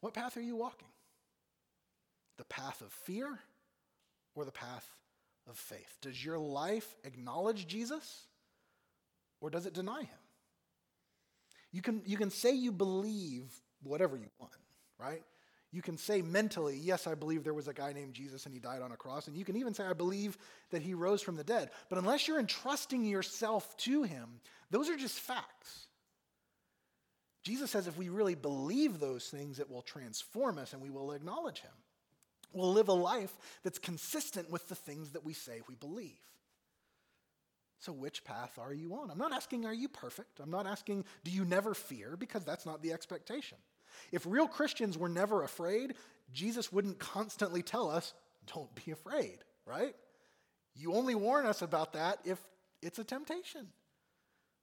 What 0.00 0.14
path 0.14 0.36
are 0.36 0.42
you 0.42 0.56
walking? 0.56 0.88
The 2.36 2.44
path 2.44 2.80
of 2.80 2.92
fear 2.92 3.38
or 4.34 4.44
the 4.44 4.52
path 4.52 4.88
of 5.48 5.56
faith? 5.56 5.98
Does 6.02 6.24
your 6.24 6.38
life 6.38 6.96
acknowledge 7.04 7.66
Jesus 7.66 8.26
or 9.40 9.50
does 9.50 9.66
it 9.66 9.74
deny 9.74 10.00
him? 10.00 10.18
You 11.72 11.82
can, 11.82 12.02
you 12.06 12.16
can 12.16 12.30
say 12.30 12.52
you 12.54 12.72
believe 12.72 13.52
whatever 13.82 14.16
you 14.16 14.28
want, 14.38 14.52
right? 14.98 15.22
You 15.70 15.82
can 15.82 15.98
say 15.98 16.22
mentally, 16.22 16.76
yes, 16.76 17.06
I 17.06 17.14
believe 17.14 17.44
there 17.44 17.54
was 17.54 17.68
a 17.68 17.74
guy 17.74 17.92
named 17.92 18.14
Jesus 18.14 18.46
and 18.46 18.54
he 18.54 18.60
died 18.60 18.80
on 18.80 18.92
a 18.92 18.96
cross. 18.96 19.28
And 19.28 19.36
you 19.36 19.44
can 19.44 19.56
even 19.56 19.74
say, 19.74 19.84
I 19.84 19.92
believe 19.92 20.38
that 20.70 20.80
he 20.80 20.94
rose 20.94 21.20
from 21.20 21.36
the 21.36 21.44
dead. 21.44 21.70
But 21.90 21.98
unless 21.98 22.26
you're 22.26 22.40
entrusting 22.40 23.04
yourself 23.04 23.76
to 23.78 24.02
him, 24.02 24.40
those 24.70 24.88
are 24.88 24.96
just 24.96 25.20
facts. 25.20 25.86
Jesus 27.42 27.70
says 27.70 27.86
if 27.86 27.98
we 27.98 28.08
really 28.08 28.34
believe 28.34 28.98
those 28.98 29.28
things, 29.28 29.58
it 29.58 29.70
will 29.70 29.82
transform 29.82 30.58
us 30.58 30.72
and 30.72 30.82
we 30.82 30.90
will 30.90 31.12
acknowledge 31.12 31.60
him 31.60 31.72
We'll 32.52 32.72
live 32.72 32.88
a 32.88 32.94
life 32.94 33.36
that's 33.62 33.78
consistent 33.78 34.50
with 34.50 34.68
the 34.68 34.74
things 34.74 35.10
that 35.10 35.24
we 35.24 35.32
say 35.34 35.60
we 35.68 35.74
believe. 35.74 36.18
So, 37.80 37.92
which 37.92 38.24
path 38.24 38.58
are 38.58 38.72
you 38.72 38.94
on? 38.94 39.10
I'm 39.10 39.18
not 39.18 39.32
asking, 39.32 39.64
are 39.64 39.74
you 39.74 39.88
perfect? 39.88 40.40
I'm 40.40 40.50
not 40.50 40.66
asking, 40.66 41.04
do 41.22 41.30
you 41.30 41.44
never 41.44 41.74
fear? 41.74 42.16
Because 42.16 42.44
that's 42.44 42.66
not 42.66 42.82
the 42.82 42.92
expectation. 42.92 43.58
If 44.12 44.26
real 44.26 44.48
Christians 44.48 44.96
were 44.96 45.08
never 45.08 45.42
afraid, 45.42 45.94
Jesus 46.32 46.72
wouldn't 46.72 46.98
constantly 46.98 47.62
tell 47.62 47.90
us, 47.90 48.14
don't 48.54 48.74
be 48.84 48.92
afraid, 48.92 49.38
right? 49.66 49.94
You 50.74 50.94
only 50.94 51.14
warn 51.14 51.46
us 51.46 51.62
about 51.62 51.94
that 51.94 52.18
if 52.24 52.38
it's 52.82 52.98
a 52.98 53.04
temptation. 53.04 53.66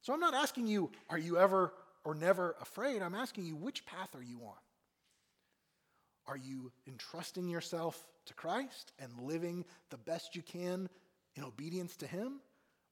So 0.01 0.13
I'm 0.13 0.19
not 0.19 0.34
asking 0.34 0.67
you, 0.67 0.91
are 1.09 1.17
you 1.17 1.38
ever 1.38 1.73
or 2.03 2.15
never 2.15 2.55
afraid? 2.61 3.01
I'm 3.01 3.15
asking 3.15 3.45
you, 3.45 3.55
which 3.55 3.86
path 3.86 4.15
are 4.15 4.23
you 4.23 4.39
on? 4.43 4.53
Are 6.28 6.38
you 6.38 6.71
entrusting 6.88 7.49
yourself 7.49 8.03
to 8.26 8.34
Christ 8.34 8.93
and 8.99 9.11
living 9.19 9.65
the 9.89 9.97
best 9.97 10.36
you 10.36 10.41
can 10.41 10.89
in 11.36 11.43
obedience 11.43 11.95
to 11.97 12.07
Him? 12.07 12.39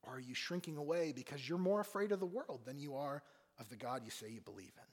Or 0.03 0.15
are 0.15 0.19
you 0.19 0.35
shrinking 0.35 0.77
away 0.77 1.13
because 1.15 1.47
you're 1.47 1.57
more 1.57 1.79
afraid 1.79 2.11
of 2.11 2.19
the 2.19 2.25
world 2.25 2.61
than 2.65 2.79
you 2.79 2.95
are 2.95 3.23
of 3.59 3.69
the 3.69 3.75
God 3.75 4.01
you 4.03 4.11
say 4.11 4.29
you 4.29 4.41
believe 4.41 4.73
in? 4.75 4.92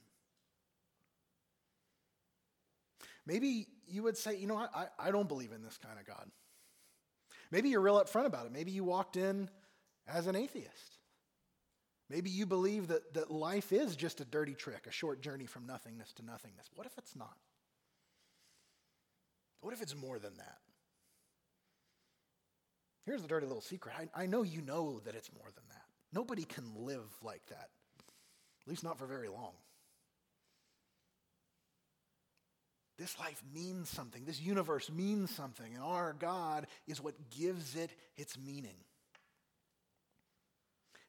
Maybe 3.25 3.67
you 3.87 4.03
would 4.03 4.17
say, 4.17 4.35
you 4.35 4.47
know, 4.47 4.57
I, 4.57 4.87
I 4.97 5.11
don't 5.11 5.27
believe 5.27 5.51
in 5.51 5.63
this 5.63 5.77
kind 5.77 5.99
of 5.99 6.05
God. 6.05 6.29
Maybe 7.51 7.69
you're 7.69 7.81
real 7.81 8.01
upfront 8.01 8.25
about 8.25 8.45
it. 8.45 8.51
Maybe 8.51 8.71
you 8.71 8.83
walked 8.83 9.17
in 9.17 9.49
as 10.07 10.27
an 10.27 10.35
atheist. 10.35 10.97
Maybe 12.09 12.29
you 12.29 12.45
believe 12.45 12.87
that, 12.87 13.13
that 13.13 13.31
life 13.31 13.71
is 13.71 13.95
just 13.95 14.19
a 14.19 14.25
dirty 14.25 14.53
trick, 14.53 14.85
a 14.87 14.91
short 14.91 15.21
journey 15.21 15.45
from 15.45 15.65
nothingness 15.65 16.11
to 16.13 16.25
nothingness. 16.25 16.69
What 16.75 16.85
if 16.85 16.97
it's 16.97 17.15
not? 17.15 17.37
What 19.61 19.73
if 19.73 19.81
it's 19.81 19.95
more 19.95 20.19
than 20.19 20.35
that? 20.37 20.57
Here's 23.05 23.21
the 23.21 23.27
dirty 23.27 23.45
little 23.45 23.61
secret. 23.61 23.95
I, 23.97 24.23
I 24.23 24.25
know 24.25 24.43
you 24.43 24.61
know 24.61 24.99
that 25.05 25.15
it's 25.15 25.31
more 25.33 25.47
than 25.55 25.63
that. 25.69 25.83
Nobody 26.13 26.43
can 26.43 26.65
live 26.75 27.09
like 27.23 27.45
that, 27.47 27.69
at 27.97 28.67
least 28.67 28.83
not 28.83 28.97
for 28.97 29.05
very 29.05 29.29
long. 29.29 29.53
This 33.01 33.17
life 33.17 33.41
means 33.51 33.89
something. 33.89 34.25
This 34.25 34.39
universe 34.39 34.91
means 34.91 35.31
something. 35.31 35.73
And 35.73 35.83
our 35.83 36.13
God 36.13 36.67
is 36.85 37.01
what 37.01 37.31
gives 37.31 37.75
it 37.75 37.89
its 38.15 38.37
meaning. 38.37 38.75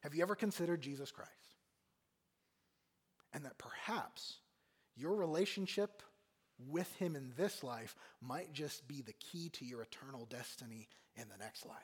Have 0.01 0.15
you 0.15 0.23
ever 0.23 0.33
considered 0.33 0.81
Jesus 0.81 1.11
Christ? 1.11 1.29
And 3.31 3.45
that 3.45 3.59
perhaps 3.59 4.37
your 4.95 5.13
relationship 5.13 6.01
with 6.67 6.91
him 6.95 7.15
in 7.15 7.31
this 7.37 7.63
life 7.63 7.95
might 8.21 8.51
just 8.53 8.87
be 8.87 9.03
the 9.03 9.13
key 9.13 9.49
to 9.49 9.63
your 9.63 9.83
eternal 9.83 10.25
destiny 10.25 10.87
in 11.15 11.25
the 11.29 11.37
next 11.37 11.63
life. 11.63 11.77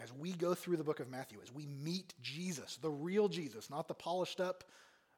As 0.00 0.12
we 0.12 0.34
go 0.34 0.54
through 0.54 0.76
the 0.76 0.84
book 0.84 1.00
of 1.00 1.10
Matthew, 1.10 1.38
as 1.42 1.52
we 1.52 1.66
meet 1.66 2.14
Jesus, 2.22 2.76
the 2.76 2.90
real 2.90 3.28
Jesus, 3.28 3.68
not 3.70 3.88
the 3.88 3.94
polished 3.94 4.40
up 4.40 4.62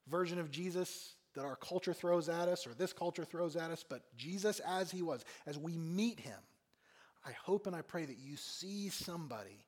version 0.09 0.39
of 0.39 0.51
Jesus 0.51 1.15
that 1.39 1.45
our 1.45 1.55
culture 1.55 1.95
throws 1.95 2.29
at 2.29 2.49
us 2.49 2.67
or 2.67 2.75
this 2.75 2.93
culture 2.93 3.25
throws 3.25 3.55
at 3.55 3.71
us, 3.71 3.85
but 3.89 4.03
Jesus 4.17 4.59
as 4.59 4.91
he 4.91 5.03
was, 5.03 5.25
as 5.47 5.57
we 5.57 5.79
meet 5.79 6.19
him, 6.19 6.41
I 7.25 7.31
hope 7.31 7.69
and 7.69 7.77
I 7.77 7.83
pray 7.83 8.05
that 8.05 8.19
you 8.19 8.37
see 8.37 8.89
somebody 8.89 9.65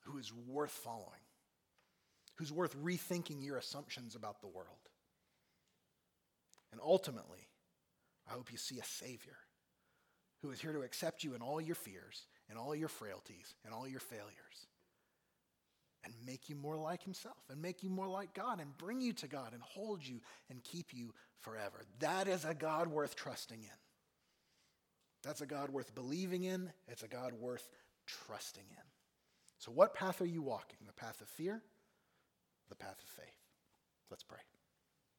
who 0.00 0.18
is 0.18 0.30
worth 0.46 0.72
following, 0.72 1.24
who's 2.34 2.52
worth 2.52 2.76
rethinking 2.76 3.42
your 3.42 3.56
assumptions 3.56 4.14
about 4.14 4.42
the 4.42 4.46
world. 4.48 4.66
And 6.70 6.78
ultimately, 6.84 7.48
I 8.28 8.34
hope 8.34 8.52
you 8.52 8.58
see 8.58 8.78
a 8.78 8.84
Savior 8.84 9.38
who 10.42 10.50
is 10.50 10.60
here 10.60 10.74
to 10.74 10.82
accept 10.82 11.24
you 11.24 11.34
in 11.34 11.40
all 11.40 11.62
your 11.62 11.74
fears, 11.76 12.26
and 12.50 12.58
all 12.58 12.74
your 12.74 12.88
frailties, 12.88 13.54
and 13.64 13.72
all 13.72 13.88
your 13.88 14.00
failures, 14.00 14.66
and 16.04 16.14
make 16.26 16.48
you 16.48 16.56
more 16.56 16.76
like 16.76 17.02
Himself, 17.02 17.36
and 17.50 17.60
make 17.60 17.82
you 17.82 17.90
more 17.90 18.08
like 18.08 18.34
God, 18.34 18.60
and 18.60 18.76
bring 18.78 19.00
you 19.00 19.12
to 19.14 19.28
God, 19.28 19.52
and 19.52 19.62
hold 19.62 20.06
you, 20.06 20.20
and 20.48 20.62
keep 20.64 20.94
you 20.94 21.14
forever. 21.40 21.82
That 21.98 22.28
is 22.28 22.44
a 22.44 22.54
God 22.54 22.88
worth 22.88 23.16
trusting 23.16 23.62
in. 23.62 23.78
That's 25.22 25.40
a 25.40 25.46
God 25.46 25.70
worth 25.70 25.94
believing 25.94 26.44
in. 26.44 26.72
It's 26.88 27.02
a 27.02 27.08
God 27.08 27.34
worth 27.34 27.68
trusting 28.06 28.64
in. 28.70 28.84
So, 29.58 29.70
what 29.70 29.94
path 29.94 30.20
are 30.22 30.26
you 30.26 30.42
walking? 30.42 30.78
The 30.86 30.92
path 30.94 31.20
of 31.20 31.28
fear? 31.28 31.62
The 32.70 32.76
path 32.76 32.96
of 33.02 33.08
faith? 33.08 33.34
Let's 34.10 34.22
pray. 34.22 34.38